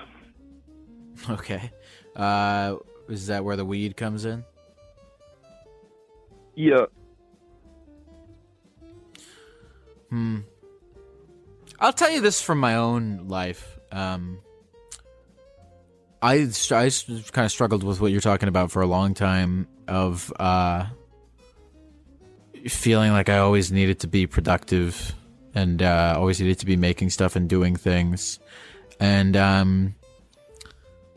Okay. 1.30 1.70
Uh, 2.16 2.76
is 3.08 3.28
that 3.28 3.44
where 3.44 3.56
the 3.56 3.64
weed 3.64 3.96
comes 3.96 4.24
in? 4.24 4.44
Yeah. 6.54 6.86
Hmm. 10.10 10.40
I'll 11.80 11.92
tell 11.92 12.10
you 12.10 12.20
this 12.20 12.40
from 12.40 12.60
my 12.60 12.76
own 12.76 13.28
life. 13.28 13.78
Um, 13.90 14.40
I, 16.22 16.48
I 16.70 16.90
kind 17.32 17.44
of 17.44 17.50
struggled 17.50 17.82
with 17.82 18.00
what 18.00 18.10
you're 18.12 18.20
talking 18.20 18.48
about 18.48 18.70
for 18.70 18.80
a 18.80 18.86
long 18.86 19.12
time 19.12 19.68
of 19.88 20.32
uh, 20.38 20.86
feeling 22.68 23.12
like 23.12 23.28
I 23.28 23.38
always 23.38 23.70
needed 23.70 24.00
to 24.00 24.06
be 24.06 24.26
productive 24.26 25.14
and 25.54 25.82
uh, 25.82 26.14
always 26.16 26.40
needed 26.40 26.58
to 26.60 26.66
be 26.66 26.76
making 26.76 27.10
stuff 27.10 27.36
and 27.36 27.48
doing 27.48 27.76
things. 27.76 28.38
And 29.00 29.36
um, 29.36 29.94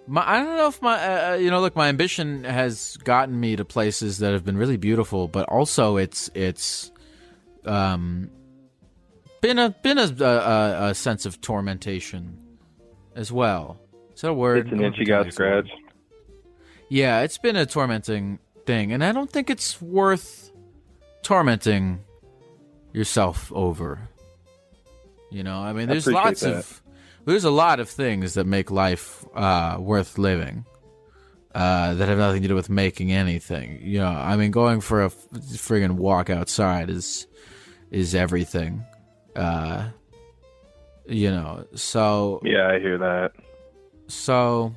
my 0.08 0.24
I 0.28 0.40
don't 0.40 0.58
know 0.58 0.68
if 0.68 0.82
my 0.82 0.96
uh, 0.96 1.32
uh, 1.32 1.36
you 1.36 1.52
know 1.52 1.60
look 1.62 1.76
my 1.76 1.90
ambition 1.90 2.44
has 2.44 2.98
gotten 3.04 3.40
me 3.40 3.56
to 3.56 3.66
places 3.66 4.20
that 4.20 4.34
have 4.34 4.46
been 4.46 4.58
really 4.58 4.78
beautiful, 4.78 5.28
but 5.28 5.48
also 5.50 5.98
it's 5.98 6.30
it's 6.34 6.92
um 7.66 8.30
been 9.42 9.60
a 9.60 9.70
been 9.70 9.98
a 9.98 10.14
a, 10.24 10.90
a 10.90 10.96
sense 10.96 11.26
of 11.26 11.42
tormentation 11.42 12.38
as 13.16 13.32
well. 13.32 13.80
Is 14.16 14.22
that 14.22 14.30
a 14.30 14.34
word? 14.34 14.66
It's 14.66 14.72
an 14.72 14.84
itch 14.84 14.98
you 14.98 15.06
got 15.06 15.32
scratch. 15.32 15.70
Yeah, 16.90 17.22
it's 17.22 17.38
been 17.38 17.58
a 17.58 17.66
tormenting 17.66 18.40
thing, 18.66 18.94
and 18.94 19.04
I 19.04 19.12
don't 19.12 19.30
think 19.30 19.50
it's 19.50 19.82
worth 19.82 20.52
tormenting 21.22 22.00
yourself 22.94 23.52
over. 23.54 24.08
You 25.30 25.44
know, 25.44 25.60
I 25.60 25.74
mean, 25.74 25.90
there's 25.90 26.08
lots 26.08 26.40
that. 26.42 26.56
of 26.56 26.82
there's 27.32 27.44
a 27.44 27.52
lot 27.52 27.80
of 27.80 27.90
things 27.90 28.34
that 28.36 28.46
make 28.48 28.72
life 28.72 29.26
uh, 29.36 29.78
worth 29.80 30.18
living 30.18 30.66
uh, 31.54 31.94
that 31.96 32.08
have 32.08 32.18
nothing 32.18 32.42
to 32.42 32.48
do 32.48 32.56
with 32.56 32.70
making 32.70 33.12
anything. 33.12 33.80
You 33.82 34.00
know, 34.00 34.08
I 34.08 34.36
mean, 34.38 34.52
going 34.52 34.80
for 34.82 35.02
a 35.02 35.08
f- 35.08 35.28
friggin' 35.34 35.92
walk 35.92 36.30
outside 36.30 36.90
is 36.90 37.28
is 37.92 38.16
everything. 38.16 38.84
Uh, 39.36 39.90
you 41.06 41.30
know, 41.32 41.66
so 41.76 42.42
Yeah, 42.44 42.68
I 42.70 42.80
hear 42.80 42.98
that. 42.98 43.32
so 44.08 44.74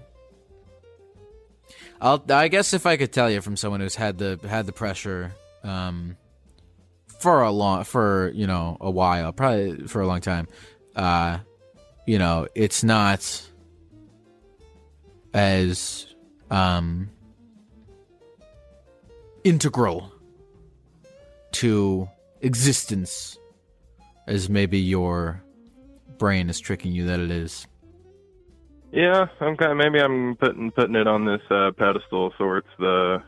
I'll 2.00 2.24
I 2.30 2.48
guess 2.48 2.72
if 2.72 2.86
I 2.86 2.96
could 2.96 3.12
tell 3.12 3.30
you 3.30 3.40
from 3.40 3.56
someone 3.56 3.80
who's 3.80 3.96
had 3.96 4.18
the 4.18 4.38
had 4.48 4.66
the 4.66 4.72
pressure 4.72 5.32
um 5.62 6.16
for 7.18 7.42
a 7.42 7.50
long 7.50 7.84
for 7.84 8.30
you 8.34 8.46
know 8.46 8.76
a 8.80 8.90
while, 8.90 9.32
probably 9.32 9.86
for 9.86 10.00
a 10.00 10.06
long 10.06 10.20
time. 10.20 10.48
Uh 10.96 11.38
you 12.10 12.18
know, 12.18 12.48
it's 12.56 12.82
not 12.82 13.40
as 15.32 16.12
um 16.50 17.08
integral 19.44 20.12
to 21.52 22.08
existence 22.40 23.38
as 24.26 24.50
maybe 24.50 24.76
your 24.76 25.40
brain 26.18 26.50
is 26.50 26.58
tricking 26.58 26.90
you 26.90 27.06
that 27.06 27.20
it 27.20 27.30
is. 27.30 27.68
Yeah, 28.90 29.26
I'm 29.38 29.56
kind 29.56 29.70
of 29.70 29.78
maybe 29.78 30.00
I'm 30.00 30.34
putting 30.34 30.72
putting 30.72 30.96
it 30.96 31.06
on 31.06 31.26
this 31.26 31.42
uh, 31.48 31.70
pedestal, 31.78 32.32
so 32.36 32.56
it's 32.56 32.74
the 32.80 33.22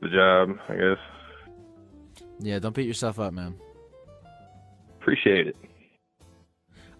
the 0.00 0.08
job, 0.08 0.58
I 0.68 0.74
guess. 0.74 2.26
Yeah, 2.40 2.58
don't 2.58 2.74
beat 2.74 2.88
yourself 2.88 3.20
up, 3.20 3.32
man. 3.32 3.54
Appreciate 5.00 5.46
it. 5.46 5.56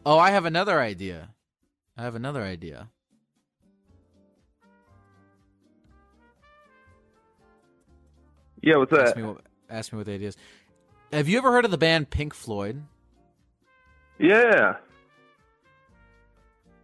Oh, 0.05 0.19
I 0.19 0.31
have 0.31 0.45
another 0.45 0.81
idea. 0.81 1.31
I 1.97 2.03
have 2.03 2.15
another 2.15 2.43
idea. 2.43 2.89
Yeah, 8.61 8.77
what's 8.77 8.93
Ask 8.93 9.15
that? 9.15 9.21
me 9.21 9.27
what, 9.27 9.39
ask 9.69 9.93
me 9.93 9.99
what 9.99 10.07
the 10.07 10.13
idea 10.13 10.29
is. 10.29 10.37
Have 11.13 11.29
you 11.29 11.39
ever 11.39 11.51
heard 11.51 11.65
of 11.65 11.71
the 11.71 11.79
band 11.79 12.11
Pink 12.11 12.33
Floyd? 12.33 12.83
Yeah. 14.19 14.77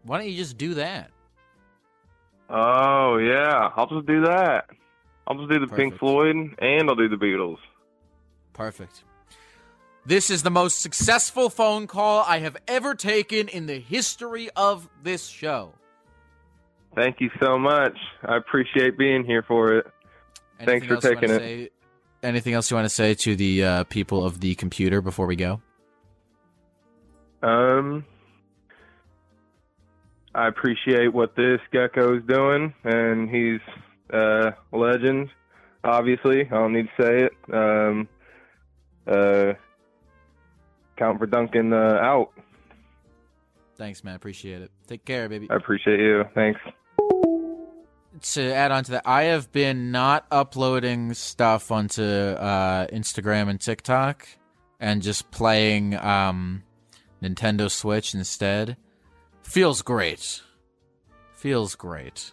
Why 0.02 0.18
don't 0.18 0.28
you 0.28 0.36
just 0.36 0.58
do 0.58 0.74
that? 0.74 1.10
Oh 2.50 3.18
yeah, 3.18 3.70
I'll 3.76 3.86
just 3.86 4.06
do 4.06 4.22
that. 4.22 4.66
I'll 5.26 5.36
just 5.36 5.50
do 5.50 5.60
the 5.64 5.74
Pink 5.74 5.98
Floyd, 5.98 6.34
and 6.58 6.88
I'll 6.88 6.96
do 6.96 7.08
the 7.08 7.16
Beatles. 7.16 7.58
Perfect. 8.54 9.04
This 10.09 10.30
is 10.30 10.42
the 10.42 10.50
most 10.50 10.80
successful 10.80 11.50
phone 11.50 11.86
call 11.86 12.24
I 12.26 12.38
have 12.38 12.56
ever 12.66 12.94
taken 12.94 13.46
in 13.46 13.66
the 13.66 13.78
history 13.78 14.48
of 14.56 14.88
this 15.02 15.26
show. 15.26 15.74
Thank 16.96 17.20
you 17.20 17.28
so 17.42 17.59
much. 17.59 17.94
I 18.22 18.38
appreciate 18.38 18.96
being 18.96 19.22
here 19.22 19.44
for 19.46 19.74
it. 19.74 19.86
Thanks 20.64 20.86
for 20.86 20.94
else 20.94 21.04
you 21.04 21.11
wanna 21.11 21.20
taking 21.20 21.30
it. 21.36 21.38
say- 21.38 21.70
anything 22.22 22.54
else 22.54 22.70
you 22.70 22.74
want 22.76 22.86
to 22.86 22.94
say 22.94 23.12
to 23.12 23.36
the 23.36 23.62
uh, 23.62 23.84
people 23.84 24.24
of 24.24 24.40
the 24.40 24.54
computer 24.54 25.02
before 25.02 25.26
we 25.26 25.36
go? 25.36 25.61
Um, 27.42 28.06
I 30.34 30.48
appreciate 30.48 31.12
what 31.12 31.36
this 31.36 31.61
gecko 31.70 32.16
is 32.16 32.22
doing, 32.26 32.72
and 32.82 33.28
he's 33.28 33.61
uh, 34.11 34.52
a 34.72 34.76
legend. 34.76 35.28
Obviously, 35.84 36.46
I 36.46 36.54
don't 36.54 36.72
need 36.72 36.88
to 36.96 37.02
say 37.02 37.24
it. 37.24 37.32
Um, 37.52 38.09
uh, 39.06 39.52
count 40.99 41.18
for 41.18 41.26
Duncan 41.26 41.72
uh, 41.72 41.99
out. 42.01 42.30
Thanks, 43.76 44.03
man. 44.03 44.16
Appreciate 44.16 44.62
it. 44.62 44.70
Take 44.86 45.05
care, 45.05 45.28
baby. 45.28 45.49
I 45.51 45.55
appreciate 45.55 46.01
you. 46.01 46.24
Thanks. 46.34 46.61
to 48.32 48.53
add 48.53 48.72
on 48.72 48.84
to 48.84 48.90
that, 48.92 49.03
I 49.07 49.24
have 49.24 49.53
been 49.53 49.92
not 49.92 50.26
uploading 50.30 51.14
stuff 51.14 51.70
onto 51.70 52.03
uh, 52.03 52.88
Instagram 52.88 53.49
and 53.49 53.61
TikTok, 53.61 54.26
and 54.80 55.01
just 55.01 55.30
playing 55.30 55.96
um, 55.96 56.64
Nintendo 57.22 57.70
Switch 57.70 58.14
instead. 58.14 58.76
Feels 59.42 59.82
great. 59.82 60.42
Feels 61.36 61.76
great. 61.76 62.32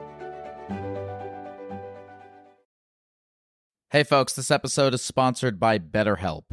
Hey, 3.91 4.03
folks, 4.03 4.31
this 4.31 4.51
episode 4.51 4.93
is 4.93 5.01
sponsored 5.01 5.59
by 5.59 5.77
BetterHelp. 5.77 6.43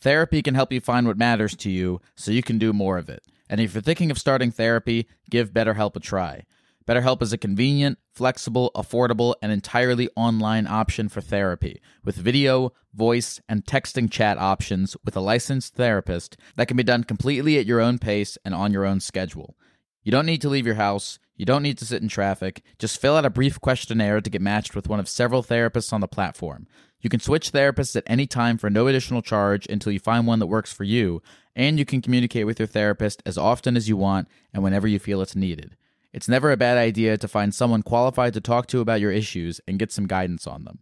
Therapy 0.00 0.40
can 0.40 0.54
help 0.54 0.72
you 0.72 0.80
find 0.80 1.06
what 1.06 1.18
matters 1.18 1.54
to 1.56 1.68
you 1.68 2.00
so 2.14 2.30
you 2.30 2.42
can 2.42 2.56
do 2.56 2.72
more 2.72 2.96
of 2.96 3.10
it. 3.10 3.22
And 3.50 3.60
if 3.60 3.74
you're 3.74 3.82
thinking 3.82 4.10
of 4.10 4.18
starting 4.18 4.50
therapy, 4.50 5.06
give 5.28 5.52
BetterHelp 5.52 5.94
a 5.94 6.00
try. 6.00 6.44
BetterHelp 6.88 7.20
is 7.20 7.34
a 7.34 7.36
convenient, 7.36 7.98
flexible, 8.14 8.70
affordable, 8.74 9.34
and 9.42 9.52
entirely 9.52 10.08
online 10.16 10.66
option 10.66 11.10
for 11.10 11.20
therapy 11.20 11.82
with 12.02 12.16
video, 12.16 12.72
voice, 12.94 13.42
and 13.46 13.66
texting 13.66 14.10
chat 14.10 14.38
options 14.38 14.96
with 15.04 15.14
a 15.14 15.20
licensed 15.20 15.74
therapist 15.74 16.38
that 16.54 16.66
can 16.66 16.78
be 16.78 16.82
done 16.82 17.04
completely 17.04 17.58
at 17.58 17.66
your 17.66 17.82
own 17.82 17.98
pace 17.98 18.38
and 18.42 18.54
on 18.54 18.72
your 18.72 18.86
own 18.86 19.00
schedule. 19.00 19.54
You 20.02 20.12
don't 20.12 20.24
need 20.24 20.40
to 20.42 20.48
leave 20.48 20.64
your 20.64 20.76
house. 20.76 21.18
You 21.34 21.44
don't 21.44 21.64
need 21.64 21.78
to 21.78 21.84
sit 21.84 22.00
in 22.00 22.08
traffic. 22.08 22.62
Just 22.78 23.00
fill 23.00 23.16
out 23.16 23.24
a 23.26 23.30
brief 23.30 23.60
questionnaire 23.60 24.20
to 24.20 24.30
get 24.30 24.40
matched 24.40 24.74
with 24.74 24.88
one 24.88 25.00
of 25.00 25.08
several 25.08 25.42
therapists 25.42 25.92
on 25.92 26.00
the 26.00 26.08
platform. 26.08 26.66
You 27.06 27.08
can 27.08 27.20
switch 27.20 27.52
therapists 27.52 27.94
at 27.94 28.02
any 28.08 28.26
time 28.26 28.58
for 28.58 28.68
no 28.68 28.88
additional 28.88 29.22
charge 29.22 29.64
until 29.68 29.92
you 29.92 30.00
find 30.00 30.26
one 30.26 30.40
that 30.40 30.48
works 30.48 30.72
for 30.72 30.82
you, 30.82 31.22
and 31.54 31.78
you 31.78 31.84
can 31.84 32.02
communicate 32.02 32.46
with 32.46 32.58
your 32.58 32.66
therapist 32.66 33.22
as 33.24 33.38
often 33.38 33.76
as 33.76 33.88
you 33.88 33.96
want 33.96 34.26
and 34.52 34.64
whenever 34.64 34.88
you 34.88 34.98
feel 34.98 35.22
it's 35.22 35.36
needed. 35.36 35.76
It's 36.12 36.28
never 36.28 36.50
a 36.50 36.56
bad 36.56 36.76
idea 36.78 37.16
to 37.16 37.28
find 37.28 37.54
someone 37.54 37.84
qualified 37.84 38.34
to 38.34 38.40
talk 38.40 38.66
to 38.66 38.80
about 38.80 39.00
your 39.00 39.12
issues 39.12 39.60
and 39.68 39.78
get 39.78 39.92
some 39.92 40.08
guidance 40.08 40.48
on 40.48 40.64
them. 40.64 40.80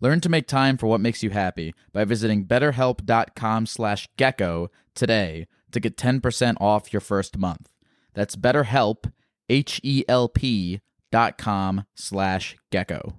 Learn 0.00 0.22
to 0.22 0.30
make 0.30 0.46
time 0.46 0.78
for 0.78 0.86
what 0.86 1.02
makes 1.02 1.22
you 1.22 1.28
happy 1.28 1.74
by 1.92 2.06
visiting 2.06 2.46
betterhelp.com 2.46 3.66
slash 3.66 4.08
gecko 4.16 4.70
today 4.94 5.46
to 5.72 5.80
get 5.80 5.98
10% 5.98 6.56
off 6.62 6.94
your 6.94 7.00
first 7.00 7.36
month. 7.36 7.68
That's 8.14 8.36
betterhelp, 8.36 9.12
H-E-L-P 9.50 10.80
dot 11.12 11.36
com 11.36 11.84
slash 11.94 12.56
gecko. 12.70 13.16